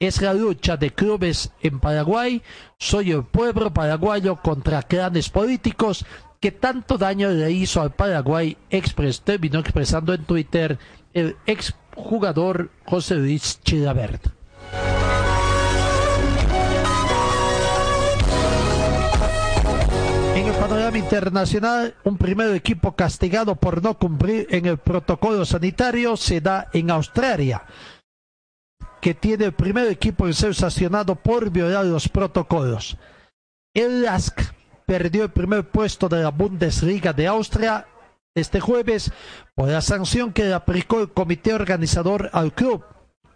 Es 0.00 0.20
la 0.20 0.34
lucha 0.34 0.76
de 0.76 0.90
clubes 0.90 1.52
en 1.62 1.78
Paraguay. 1.78 2.42
Soy 2.78 3.12
el 3.12 3.22
pueblo 3.22 3.72
paraguayo 3.72 4.40
contra 4.42 4.82
clanes 4.82 5.30
políticos 5.30 6.04
que 6.40 6.50
tanto 6.50 6.98
daño 6.98 7.30
le 7.30 7.52
hizo 7.52 7.80
al 7.80 7.94
Paraguay, 7.94 8.56
expres, 8.68 9.22
terminó 9.22 9.60
expresando 9.60 10.12
en 10.12 10.24
Twitter 10.24 10.78
el 11.14 11.36
exjugador 11.46 12.70
José 12.84 13.14
Luis 13.14 13.60
Chilabert. 13.62 14.33
En 20.44 20.50
el 20.50 20.56
panorama 20.56 20.98
internacional, 20.98 21.94
un 22.04 22.18
primer 22.18 22.54
equipo 22.54 22.94
castigado 22.94 23.56
por 23.56 23.82
no 23.82 23.98
cumplir 23.98 24.46
en 24.50 24.66
el 24.66 24.76
protocolo 24.76 25.46
sanitario 25.46 26.18
se 26.18 26.42
da 26.42 26.68
en 26.74 26.90
Australia, 26.90 27.64
que 29.00 29.14
tiene 29.14 29.46
el 29.46 29.54
primer 29.54 29.90
equipo 29.90 30.26
en 30.26 30.34
ser 30.34 30.54
sancionado 30.54 31.14
por 31.14 31.48
violar 31.48 31.86
los 31.86 32.10
protocolos. 32.10 32.98
El 33.72 34.02
LASK 34.02 34.52
perdió 34.84 35.22
el 35.22 35.30
primer 35.30 35.66
puesto 35.66 36.10
de 36.10 36.22
la 36.22 36.30
Bundesliga 36.30 37.14
de 37.14 37.26
Austria 37.26 37.86
este 38.34 38.60
jueves 38.60 39.12
por 39.54 39.70
la 39.70 39.80
sanción 39.80 40.34
que 40.34 40.44
le 40.44 40.52
aplicó 40.52 41.00
el 41.00 41.10
comité 41.10 41.54
organizador 41.54 42.28
al 42.34 42.52
club 42.52 42.84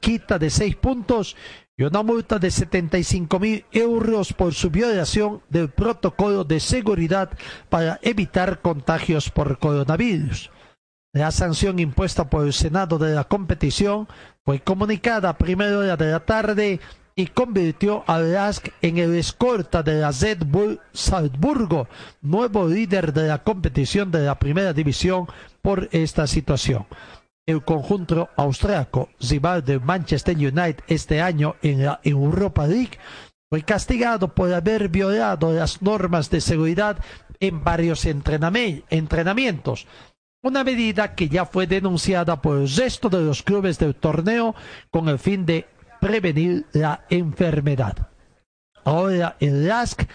quita 0.00 0.38
de 0.38 0.50
seis 0.50 0.76
puntos 0.76 1.36
y 1.78 1.84
una 1.84 2.02
multa 2.02 2.40
de 2.40 2.50
75 2.50 3.38
mil 3.38 3.64
euros 3.70 4.32
por 4.32 4.52
su 4.52 4.68
violación 4.68 5.40
del 5.48 5.70
protocolo 5.70 6.42
de 6.42 6.58
seguridad 6.58 7.30
para 7.70 8.00
evitar 8.02 8.60
contagios 8.60 9.30
por 9.30 9.58
coronavirus. 9.58 10.50
La 11.14 11.30
sanción 11.30 11.78
impuesta 11.78 12.28
por 12.28 12.46
el 12.46 12.52
Senado 12.52 12.98
de 12.98 13.14
la 13.14 13.24
competición 13.24 14.08
fue 14.44 14.60
comunicada 14.60 15.30
a 15.30 15.38
primera 15.38 15.78
hora 15.78 15.96
de 15.96 16.10
la 16.10 16.20
tarde 16.20 16.80
y 17.14 17.26
convirtió 17.26 18.04
a 18.06 18.18
Lask 18.18 18.68
en 18.82 18.98
el 18.98 19.14
escolta 19.14 19.82
de 19.82 20.00
la 20.00 20.10
Red 20.10 20.44
Bull 20.46 20.80
Salzburgo, 20.92 21.88
nuevo 22.22 22.68
líder 22.68 23.12
de 23.12 23.28
la 23.28 23.42
competición 23.42 24.10
de 24.10 24.20
la 24.20 24.38
primera 24.38 24.72
división 24.72 25.26
por 25.62 25.88
esta 25.92 26.26
situación. 26.26 26.86
El 27.48 27.64
conjunto 27.64 28.28
austriaco, 28.36 29.08
rival 29.20 29.64
de 29.64 29.78
Manchester 29.78 30.36
United 30.36 30.84
este 30.86 31.22
año 31.22 31.56
en 31.62 31.82
la 31.82 31.98
Europa 32.04 32.66
League, 32.66 32.98
fue 33.48 33.62
castigado 33.62 34.34
por 34.34 34.52
haber 34.52 34.90
violado 34.90 35.50
las 35.54 35.80
normas 35.80 36.28
de 36.28 36.42
seguridad 36.42 36.98
en 37.40 37.64
varios 37.64 38.04
entrenamientos, 38.04 39.86
una 40.42 40.62
medida 40.62 41.14
que 41.14 41.30
ya 41.30 41.46
fue 41.46 41.66
denunciada 41.66 42.42
por 42.42 42.58
el 42.58 42.68
resto 42.68 43.08
de 43.08 43.22
los 43.22 43.42
clubes 43.42 43.78
del 43.78 43.94
torneo 43.94 44.54
con 44.90 45.08
el 45.08 45.18
fin 45.18 45.46
de 45.46 45.66
prevenir 46.02 46.66
la 46.72 47.06
enfermedad. 47.08 48.10
Ahora 48.84 49.36
el 49.40 49.66
LASK 49.66 50.06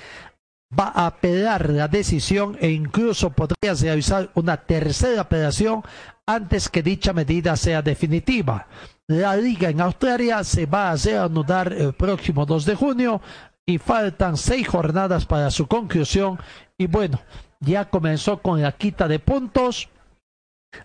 va 0.78 0.91
a 0.94 1.08
apelar 1.08 1.70
la 1.70 1.88
decisión 1.88 2.58
e 2.60 2.70
incluso 2.70 3.30
podría 3.32 3.74
realizar 3.74 4.30
una 4.36 4.58
tercera 4.58 5.22
apelación 5.22 5.84
antes 6.26 6.70
que 6.70 6.84
dicha 6.84 7.14
medida 7.14 7.56
sea 7.56 7.82
definitiva. 7.82 8.68
La 9.08 9.36
liga 9.36 9.70
en 9.70 9.82
Australia 9.82 10.44
se 10.44 10.66
va 10.66 10.91
a 10.91 10.95
reanudar 10.95 11.74
el 11.74 11.94
próximo 11.94 12.45
2 12.45 12.66
de 12.66 12.76
junio 12.76 13.22
y 13.66 13.78
faltan 13.78 14.38
seis 14.38 14.68
jornadas 14.68 15.26
para 15.26 15.52
su 15.52 15.68
conclusión 15.68 16.40
y 16.78 16.88
bueno, 16.88 17.20
ya 17.60 17.90
comenzó 17.90 18.41
con 18.41 18.62
la 18.62 18.72
quita 18.72 19.08
de 19.08 19.20
puntos 19.20 19.90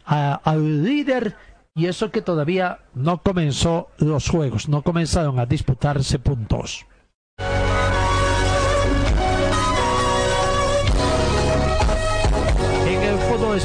al 0.04 0.84
líder 0.84 1.36
y 1.74 1.86
eso 1.86 2.10
que 2.10 2.22
todavía 2.22 2.80
no 2.94 3.22
comenzó 3.22 3.88
los 3.98 4.28
juegos, 4.28 4.68
no 4.68 4.82
comenzaron 4.82 5.38
a 5.38 5.46
disputarse 5.46 6.18
puntos. 6.18 6.86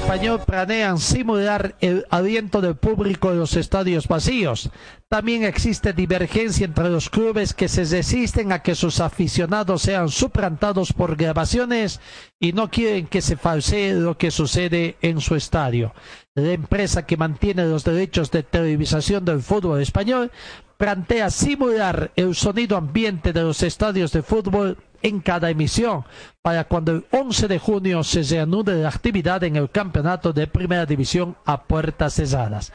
Español 0.04 0.42
planean 0.46 1.00
simular 1.00 1.76
el 1.80 2.06
aliento 2.10 2.60
del 2.60 2.76
público 2.76 3.32
en 3.32 3.40
los 3.40 3.56
estadios 3.56 4.10
vacíos. 4.10 4.70
También 5.08 5.46
existe 5.46 5.94
divergencia 5.94 6.66
entre 6.66 6.90
los 6.90 7.10
clubes 7.10 7.54
que 7.54 7.70
se 7.70 7.86
resisten 7.86 8.52
a 8.52 8.62
que 8.62 8.76
sus 8.76 9.00
aficionados 9.00 9.82
sean 9.82 10.10
suplantados 10.10 10.92
por 10.92 11.16
grabaciones 11.16 12.02
y 12.38 12.52
no 12.52 12.70
quieren 12.70 13.08
que 13.08 13.22
se 13.22 13.38
falsee 13.38 13.94
lo 13.94 14.18
que 14.18 14.30
sucede 14.30 14.98
en 15.02 15.22
su 15.22 15.36
estadio 15.36 15.94
la 16.36 16.52
empresa 16.52 17.06
que 17.06 17.16
mantiene 17.16 17.66
los 17.66 17.84
derechos 17.84 18.32
de 18.32 18.42
televisación 18.42 19.24
del 19.24 19.44
fútbol 19.44 19.82
español, 19.82 20.32
plantea 20.78 21.30
simular 21.30 22.12
el 22.16 22.34
sonido 22.34 22.76
ambiente 22.76 23.34
de 23.34 23.44
los 23.44 23.62
estadios 23.62 24.12
de 24.12 24.24
fútbol 24.24 24.78
en 25.04 25.20
cada 25.20 25.50
emisión, 25.50 26.06
para 26.42 26.64
cuando 26.64 26.94
el 26.94 27.06
11 27.12 27.48
de 27.48 27.60
junio 27.60 28.04
se 28.04 28.24
reanude 28.24 28.82
la 28.82 28.90
actividad 28.90 29.44
en 29.44 29.58
el 29.58 29.70
campeonato 29.70 30.34
de 30.34 30.48
primera 30.48 30.86
división 30.86 31.36
a 31.46 31.64
puertas 31.64 32.16
cerradas. 32.16 32.72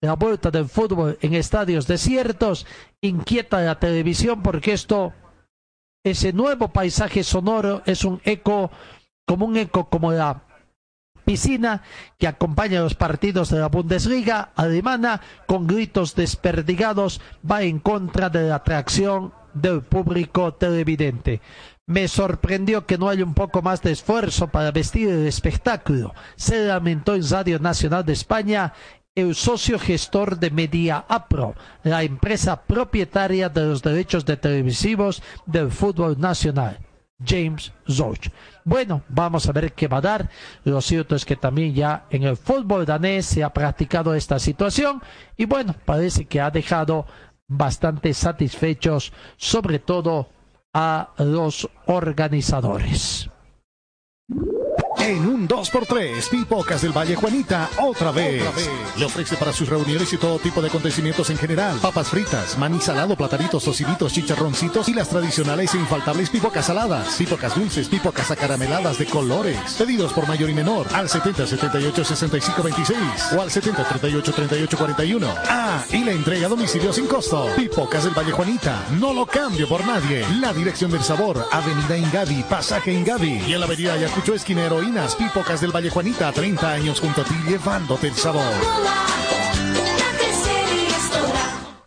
La 0.00 0.14
vuelta 0.14 0.50
del 0.50 0.68
fútbol 0.68 1.18
en 1.20 1.34
estadios 1.34 1.86
desiertos 1.86 2.66
inquieta 3.00 3.58
a 3.58 3.62
la 3.62 3.78
televisión 3.78 4.42
porque 4.42 4.72
esto, 4.72 5.12
ese 6.04 6.32
nuevo 6.32 6.68
paisaje 6.68 7.22
sonoro 7.22 7.82
es 7.84 8.04
un 8.04 8.20
eco, 8.24 8.70
como 9.26 9.46
un 9.46 9.56
eco 9.56 9.88
como 9.90 10.12
la 10.12 10.44
piscina 11.24 11.82
que 12.16 12.26
acompaña 12.26 12.80
los 12.80 12.94
partidos 12.94 13.50
de 13.50 13.58
la 13.58 13.68
Bundesliga 13.68 14.52
alemana 14.56 15.20
con 15.46 15.66
gritos 15.66 16.14
desperdigados 16.14 17.20
va 17.48 17.64
en 17.64 17.80
contra 17.80 18.30
de 18.30 18.48
la 18.48 18.54
atracción 18.54 19.34
del 19.54 19.82
público 19.82 20.54
televidente. 20.54 21.40
Me 21.86 22.06
sorprendió 22.06 22.84
que 22.84 22.98
no 22.98 23.08
haya 23.08 23.24
un 23.24 23.34
poco 23.34 23.62
más 23.62 23.80
de 23.82 23.92
esfuerzo 23.92 24.48
para 24.48 24.70
vestir 24.72 25.08
el 25.08 25.26
espectáculo. 25.26 26.14
Se 26.36 26.66
lamentó 26.66 27.14
en 27.14 27.28
Radio 27.28 27.58
Nacional 27.58 28.04
de 28.04 28.12
España 28.12 28.74
el 29.14 29.34
socio 29.34 29.78
gestor 29.78 30.38
de 30.38 30.50
Media 30.50 31.04
Apro, 31.08 31.54
la 31.82 32.02
empresa 32.02 32.62
propietaria 32.62 33.48
de 33.48 33.64
los 33.64 33.82
derechos 33.82 34.24
de 34.24 34.36
televisivos 34.36 35.22
del 35.46 35.72
fútbol 35.72 36.20
nacional. 36.20 36.78
James 37.24 37.72
Zoch. 37.88 38.28
Bueno, 38.64 39.02
vamos 39.08 39.48
a 39.48 39.52
ver 39.52 39.72
qué 39.72 39.88
va 39.88 39.96
a 39.98 40.02
dar. 40.02 40.30
Lo 40.64 40.80
cierto 40.80 41.16
es 41.16 41.24
que 41.24 41.34
también 41.34 41.74
ya 41.74 42.06
en 42.10 42.22
el 42.22 42.36
fútbol 42.36 42.86
danés 42.86 43.26
se 43.26 43.42
ha 43.42 43.52
practicado 43.52 44.14
esta 44.14 44.38
situación 44.38 45.02
y 45.36 45.46
bueno, 45.46 45.74
parece 45.84 46.26
que 46.26 46.40
ha 46.40 46.50
dejado 46.50 47.06
bastante 47.48 48.14
satisfechos, 48.14 49.12
sobre 49.36 49.78
todo 49.78 50.28
a 50.72 51.14
los 51.18 51.68
organizadores. 51.86 53.30
En 55.08 55.26
un 55.26 55.48
2x3, 55.48 56.28
Pipocas 56.28 56.82
del 56.82 56.92
Valle 56.92 57.16
Juanita, 57.16 57.70
otra 57.80 58.10
vez. 58.10 58.44
Le 58.94 59.06
ofrece 59.06 59.36
para 59.36 59.54
sus 59.54 59.66
reuniones 59.66 60.12
y 60.12 60.18
todo 60.18 60.38
tipo 60.38 60.60
de 60.60 60.68
acontecimientos 60.68 61.30
en 61.30 61.38
general. 61.38 61.78
Papas 61.80 62.08
fritas, 62.08 62.58
maní 62.58 62.78
salado, 62.78 63.16
platanitos, 63.16 63.64
tociditos, 63.64 64.12
chicharroncitos 64.12 64.86
y 64.90 64.92
las 64.92 65.08
tradicionales 65.08 65.74
e 65.74 65.78
infaltables 65.78 66.28
pipocas 66.28 66.66
saladas. 66.66 67.14
Pipocas 67.14 67.54
dulces, 67.54 67.88
pipocas 67.88 68.30
acarameladas 68.30 68.98
de 68.98 69.06
colores. 69.06 69.58
Pedidos 69.78 70.12
por 70.12 70.28
mayor 70.28 70.50
y 70.50 70.52
menor 70.52 70.86
al 70.92 71.08
70 71.08 71.46
78 71.46 72.04
65 72.04 72.62
26 72.62 72.98
o 73.34 73.40
al 73.40 73.50
70 73.50 73.88
38 73.88 74.30
38 74.30 74.76
41. 74.76 75.26
Ah, 75.48 75.84
y 75.90 76.04
la 76.04 76.12
entrega 76.12 76.48
a 76.48 76.50
domicilio 76.50 76.92
sin 76.92 77.06
costo. 77.06 77.48
Pipocas 77.56 78.04
del 78.04 78.12
Valle 78.12 78.32
Juanita, 78.32 78.84
no 79.00 79.14
lo 79.14 79.24
cambio 79.24 79.66
por 79.70 79.86
nadie. 79.86 80.26
La 80.38 80.52
dirección 80.52 80.90
del 80.90 81.02
sabor, 81.02 81.46
Avenida 81.50 81.96
Ingavi, 81.96 82.42
Pasaje 82.42 82.92
Ingavi 82.92 83.44
y 83.46 83.54
en 83.54 83.60
la 83.60 83.64
Avenida 83.64 83.94
Ayacucho 83.94 84.34
Esquina 84.34 84.66
Heroína 84.66 84.97
Pipocas 84.98 85.60
del 85.60 85.70
Valle 85.70 85.90
Juanita, 85.90 86.32
30 86.32 86.72
años 86.72 87.00
junto 87.00 87.20
a 87.20 87.24
ti 87.24 87.34
llevándote 87.46 88.08
el 88.08 88.14
sabor. 88.14 88.42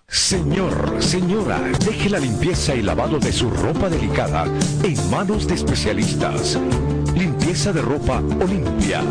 Señor, 0.08 0.96
señora, 1.00 1.60
deje 1.86 2.10
la 2.10 2.20
limpieza 2.20 2.74
y 2.74 2.82
lavado 2.82 3.20
de 3.20 3.34
su 3.34 3.50
ropa 3.50 3.90
delicada 3.90 4.46
en 4.84 5.10
manos 5.10 5.46
de 5.46 5.56
especialistas. 5.56 6.58
Limpieza 7.14 7.74
de 7.74 7.82
ropa 7.82 8.24
Olimpia. 8.42 9.02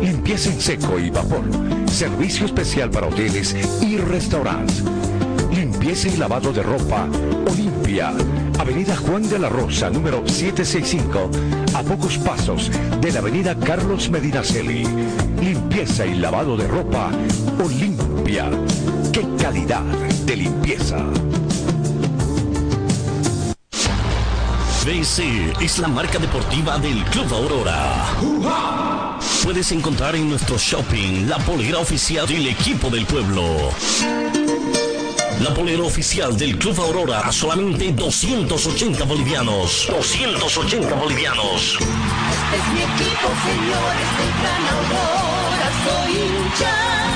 Limpieza 0.00 0.50
en 0.50 0.60
seco 0.60 0.98
y 0.98 1.10
vapor. 1.10 1.44
Servicio 1.86 2.46
especial 2.46 2.90
para 2.90 3.08
hoteles 3.08 3.54
y 3.82 3.98
restaurantes. 3.98 4.82
Limpieza 5.52 6.08
y 6.08 6.16
lavado 6.16 6.54
de 6.54 6.62
ropa 6.62 7.06
Olimpia. 7.50 8.12
Avenida 8.66 8.96
Juan 8.96 9.28
de 9.28 9.38
la 9.38 9.48
Rosa, 9.48 9.90
número 9.90 10.24
765, 10.26 11.30
a 11.72 11.84
pocos 11.84 12.18
pasos 12.18 12.68
de 13.00 13.12
la 13.12 13.20
Avenida 13.20 13.54
Carlos 13.54 14.10
Medinaceli. 14.10 14.82
Limpieza 15.40 16.04
y 16.04 16.14
lavado 16.14 16.56
de 16.56 16.66
ropa 16.66 17.12
Olimpia. 17.64 18.50
¡Qué 19.12 19.24
calidad 19.40 19.82
de 19.82 20.36
limpieza! 20.36 20.96
BC 24.84 25.62
es 25.62 25.78
la 25.78 25.86
marca 25.86 26.18
deportiva 26.18 26.76
del 26.76 27.04
Club 27.04 27.32
Aurora. 27.34 28.04
Puedes 29.44 29.70
encontrar 29.70 30.16
en 30.16 30.28
nuestro 30.28 30.58
shopping 30.58 31.28
la 31.28 31.38
polera 31.38 31.78
oficial 31.78 32.26
del 32.26 32.48
equipo 32.48 32.90
del 32.90 33.06
pueblo. 33.06 33.70
La 35.40 35.52
polera 35.52 35.82
oficial 35.82 36.34
del 36.36 36.56
Club 36.56 36.80
Aurora 36.80 37.20
a 37.20 37.30
solamente 37.30 37.92
280 37.92 39.04
bolivianos. 39.04 39.86
280 39.90 40.94
bolivianos. 40.94 41.76
Este 41.76 42.56
es 42.56 42.68
mi 42.72 42.80
equipo, 42.80 43.28
señores 43.44 44.08
del 44.16 44.32
Gran 44.40 44.64
Aurora, 44.76 45.68
soy 45.84 46.12
hincha. 46.12 47.15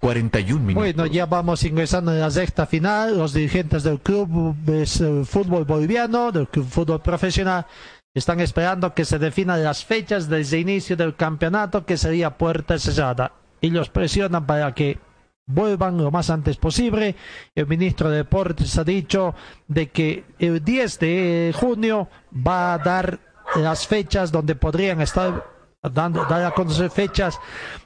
41 0.00 0.60
minutos. 0.60 0.82
Bueno, 0.82 1.06
ya 1.06 1.26
vamos 1.26 1.62
ingresando 1.64 2.12
en 2.12 2.20
la 2.20 2.30
sexta 2.30 2.66
final. 2.66 3.18
Los 3.18 3.34
dirigentes 3.34 3.82
del 3.82 4.00
club 4.00 4.56
de 4.56 4.82
eh, 4.82 5.24
fútbol 5.24 5.64
boliviano, 5.64 6.32
del 6.32 6.48
club 6.48 6.66
fútbol 6.66 7.02
profesional, 7.02 7.66
están 8.14 8.40
esperando 8.40 8.94
que 8.94 9.04
se 9.04 9.18
definan 9.18 9.62
las 9.62 9.84
fechas 9.84 10.28
desde 10.28 10.56
el 10.56 10.62
inicio 10.62 10.96
del 10.96 11.14
campeonato, 11.14 11.84
que 11.84 11.98
sería 11.98 12.36
puerta 12.38 12.78
cerrada. 12.78 13.32
Y 13.60 13.70
los 13.70 13.90
presionan 13.90 14.46
para 14.46 14.74
que 14.74 14.98
vuelvan 15.46 15.98
lo 15.98 16.10
más 16.10 16.30
antes 16.30 16.56
posible. 16.56 17.14
El 17.54 17.66
ministro 17.66 18.10
de 18.10 18.18
Deportes 18.18 18.78
ha 18.78 18.84
dicho 18.84 19.34
de 19.68 19.90
que 19.90 20.24
el 20.38 20.64
10 20.64 20.98
de 20.98 21.54
junio 21.54 22.08
va 22.34 22.72
a 22.72 22.78
dar 22.78 23.20
las 23.56 23.86
fechas 23.86 24.32
donde 24.32 24.54
podrían 24.54 25.00
estar 25.02 25.59
dando, 25.82 26.24
dar 26.26 26.44
a 26.44 26.52
conocer 26.52 26.90
fechas 26.90 27.40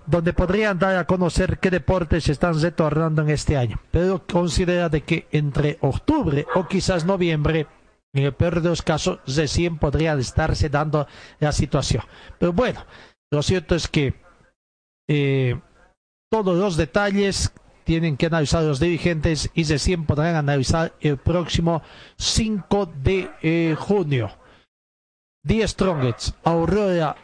donde 0.07 0.33
podrían 0.33 0.79
dar 0.79 0.97
a 0.97 1.07
conocer 1.07 1.59
qué 1.59 1.71
deportes 1.71 2.29
están 2.29 2.61
retornando 2.61 3.23
en 3.23 3.31
este 3.31 3.57
año. 3.57 3.81
Pero 3.91 4.27
considera 4.27 4.89
de 4.89 5.03
que 5.03 5.29
entre 5.31 5.79
octubre 5.81 6.47
o 6.55 6.66
quizás 6.66 7.05
noviembre, 7.05 7.66
en 8.12 8.25
el 8.25 8.33
peor 8.33 8.61
de 8.61 8.69
los 8.69 8.83
casos, 8.83 9.21
recién 9.27 9.79
podría 9.79 10.15
estarse 10.15 10.69
dando 10.69 11.07
la 11.39 11.53
situación. 11.53 12.03
Pero 12.39 12.53
bueno, 12.53 12.85
lo 13.31 13.43
cierto 13.43 13.75
es 13.75 13.89
que 13.89 14.15
eh, 15.09 15.61
todos 16.31 16.57
los 16.57 16.77
detalles 16.77 17.53
tienen 17.85 18.16
que 18.16 18.27
analizar 18.27 18.62
los 18.62 18.81
dirigentes 18.81 19.51
y 19.55 19.65
recién 19.65 20.07
podrán 20.07 20.37
analizar 20.37 20.95
el 21.01 21.19
próximo 21.19 21.83
5 22.16 22.93
de 23.03 23.31
eh, 23.43 23.77
junio. 23.79 24.31
10 25.45 25.71
Strongets, 25.71 26.35
Aurora 26.43 27.16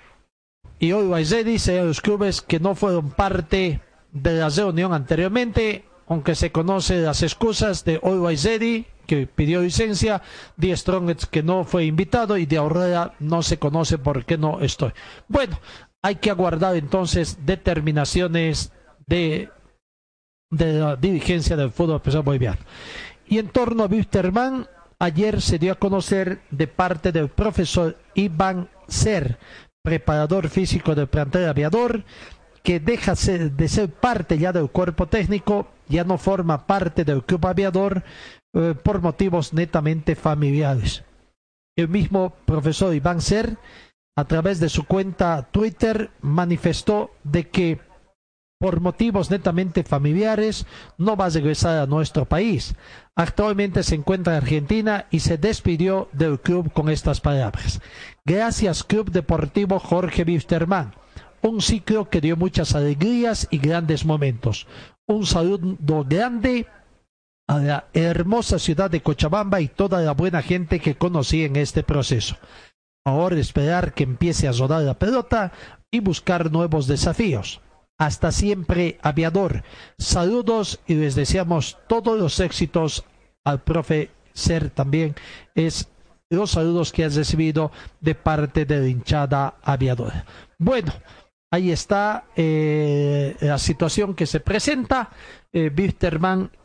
y 0.80 0.92
hoy 0.92 1.06
Baizedi 1.06 1.58
serían 1.58 1.86
los 1.86 2.00
clubes 2.00 2.40
que 2.40 2.58
no 2.58 2.74
fueron 2.74 3.10
parte 3.10 3.82
de 4.12 4.32
la 4.32 4.48
reunión 4.48 4.94
anteriormente, 4.94 5.84
aunque 6.08 6.34
se 6.34 6.50
conocen 6.50 7.04
las 7.04 7.22
excusas 7.22 7.84
de 7.84 8.00
hoy 8.02 8.18
Baizedi, 8.18 8.86
que 9.06 9.26
pidió 9.26 9.60
licencia, 9.60 10.22
de 10.56 10.74
Strongets 10.74 11.26
que 11.26 11.42
no 11.42 11.64
fue 11.64 11.84
invitado 11.84 12.38
y 12.38 12.46
de 12.46 12.56
Aurora 12.56 13.14
no 13.20 13.42
se 13.42 13.58
conoce 13.58 13.98
por 13.98 14.24
qué 14.24 14.38
no 14.38 14.60
estoy. 14.60 14.92
Bueno, 15.28 15.60
hay 16.00 16.16
que 16.16 16.30
aguardar 16.30 16.74
entonces 16.76 17.38
determinaciones 17.44 18.72
de, 19.06 19.50
de 20.50 20.72
la 20.72 20.96
dirigencia 20.96 21.56
del 21.56 21.72
fútbol 21.72 22.00
profesional 22.00 22.24
boliviano. 22.24 22.58
Y 23.26 23.38
en 23.38 23.48
torno 23.48 23.84
a 23.84 23.86
Wisterman, 23.86 24.66
ayer 24.98 25.42
se 25.42 25.58
dio 25.58 25.72
a 25.72 25.78
conocer 25.78 26.40
de 26.50 26.68
parte 26.68 27.12
del 27.12 27.28
profesor 27.28 27.98
Iván 28.14 28.70
Ser, 28.88 29.38
preparador 29.82 30.48
físico 30.48 30.94
del 30.94 31.08
plantel 31.08 31.48
aviador, 31.48 32.04
que 32.62 32.80
deja 32.80 33.14
de 33.14 33.68
ser 33.68 33.90
parte 33.90 34.38
ya 34.38 34.52
del 34.52 34.70
cuerpo 34.70 35.06
técnico, 35.06 35.68
ya 35.88 36.04
no 36.04 36.18
forma 36.18 36.66
parte 36.66 37.04
del 37.04 37.24
club 37.24 37.46
aviador 37.46 38.02
eh, 38.52 38.74
por 38.82 39.00
motivos 39.00 39.52
netamente 39.52 40.14
familiares. 40.14 41.02
El 41.76 41.88
mismo 41.88 42.34
profesor 42.44 42.94
Iván 42.94 43.22
Ser, 43.22 43.56
a 44.16 44.24
través 44.26 44.60
de 44.60 44.68
su 44.68 44.84
cuenta 44.84 45.48
Twitter, 45.50 46.10
manifestó 46.20 47.12
de 47.24 47.48
que 47.48 47.80
por 48.60 48.80
motivos 48.80 49.30
netamente 49.30 49.84
familiares 49.84 50.66
no 50.98 51.16
va 51.16 51.26
a 51.26 51.30
regresar 51.30 51.78
a 51.78 51.86
nuestro 51.86 52.26
país. 52.26 52.74
Actualmente 53.16 53.82
se 53.82 53.94
encuentra 53.94 54.34
en 54.34 54.42
Argentina 54.42 55.06
y 55.10 55.20
se 55.20 55.38
despidió 55.38 56.10
del 56.12 56.40
club 56.40 56.70
con 56.70 56.90
estas 56.90 57.22
palabras. 57.22 57.80
Gracias 58.24 58.84
Club 58.84 59.10
Deportivo 59.10 59.78
Jorge 59.78 60.24
Wisterman. 60.24 60.94
Un 61.42 61.60
ciclo 61.62 62.10
que 62.10 62.20
dio 62.20 62.36
muchas 62.36 62.74
alegrías 62.74 63.48
y 63.50 63.58
grandes 63.58 64.04
momentos. 64.04 64.66
Un 65.06 65.26
saludo 65.26 66.04
grande 66.04 66.66
a 67.48 67.58
la 67.58 67.88
hermosa 67.94 68.58
ciudad 68.58 68.90
de 68.90 69.02
Cochabamba 69.02 69.60
y 69.60 69.68
toda 69.68 70.00
la 70.02 70.12
buena 70.12 70.42
gente 70.42 70.80
que 70.80 70.96
conocí 70.96 71.44
en 71.44 71.56
este 71.56 71.82
proceso. 71.82 72.36
Ahora 73.04 73.38
esperar 73.38 73.94
que 73.94 74.04
empiece 74.04 74.46
a 74.46 74.52
rodar 74.52 74.82
la 74.82 74.98
pelota 74.98 75.52
y 75.90 76.00
buscar 76.00 76.52
nuevos 76.52 76.86
desafíos. 76.86 77.60
Hasta 77.98 78.30
siempre, 78.32 78.98
aviador. 79.02 79.64
Saludos 79.98 80.80
y 80.86 80.94
les 80.94 81.14
deseamos 81.14 81.78
todos 81.88 82.18
los 82.18 82.38
éxitos 82.40 83.04
al 83.44 83.62
profe 83.62 84.10
Ser 84.32 84.70
también. 84.70 85.16
Es 85.54 85.88
los 86.30 86.52
saludos 86.52 86.92
que 86.92 87.04
has 87.04 87.16
recibido 87.16 87.72
de 88.00 88.14
parte 88.14 88.64
de 88.64 88.80
la 88.80 88.86
hinchada 88.86 89.54
aviadora. 89.62 90.24
Bueno, 90.58 90.92
ahí 91.50 91.72
está 91.72 92.26
eh, 92.36 93.36
la 93.40 93.58
situación 93.58 94.14
que 94.14 94.26
se 94.26 94.38
presenta. 94.38 95.10
Eh, 95.52 95.72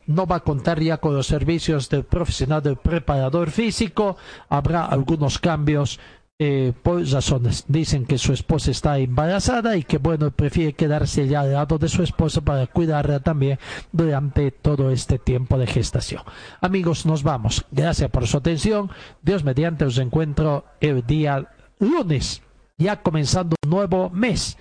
no 0.06 0.28
va 0.28 0.36
a 0.36 0.40
contar 0.42 0.80
ya 0.80 0.98
con 0.98 1.16
los 1.16 1.26
servicios 1.26 1.90
del 1.90 2.04
profesional 2.04 2.62
del 2.62 2.78
preparador 2.78 3.50
físico. 3.50 4.18
Habrá 4.50 4.86
algunos 4.86 5.40
cambios 5.40 6.00
eh, 6.38 6.74
por 6.84 7.02
razones. 7.08 7.64
Dicen 7.68 8.06
que 8.06 8.18
su 8.18 8.34
esposa 8.34 8.72
está 8.72 8.98
embarazada 9.00 9.78
y 9.78 9.84
que 9.84 9.98
bueno, 9.98 10.32
prefiere 10.32 10.74
quedarse 10.74 11.28
ya 11.28 11.42
al 11.42 11.54
lado 11.54 11.78
de 11.78 11.88
su 11.88 12.04
esposa 12.04 12.42
para 12.42 12.68
cuidarla 12.68 13.22
también 13.22 13.58
durante 13.92 14.52
todo 14.52 14.92
este 14.92 15.18
tiempo 15.18 15.58
de 15.58 15.68
gestación. 15.68 16.24
Amigos, 16.60 17.06
nos 17.06 17.24
vamos. 17.24 17.66
Gracias 17.72 18.10
por 18.12 18.28
su 18.28 18.38
atención. 18.38 18.90
Dios 19.22 19.46
mediante 19.46 19.86
os 19.86 19.98
encuentro 19.98 20.66
el 20.82 21.06
día 21.06 21.52
lunes, 21.80 22.42
ya 22.78 23.02
comenzando 23.02 23.56
un 23.64 23.70
nuevo 23.70 24.10
mes. 24.10 24.58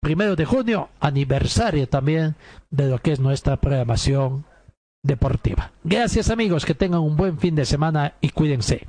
Primero 0.00 0.34
de 0.34 0.44
junio, 0.44 0.88
aniversario 0.98 1.88
también 1.88 2.34
de 2.70 2.88
lo 2.88 2.98
que 2.98 3.12
es 3.12 3.20
nuestra 3.20 3.60
programación 3.60 4.44
deportiva. 5.04 5.70
Gracias 5.84 6.30
amigos, 6.30 6.64
que 6.64 6.74
tengan 6.74 7.02
un 7.02 7.16
buen 7.16 7.38
fin 7.38 7.54
de 7.54 7.64
semana 7.64 8.14
y 8.20 8.30
cuídense. 8.30 8.88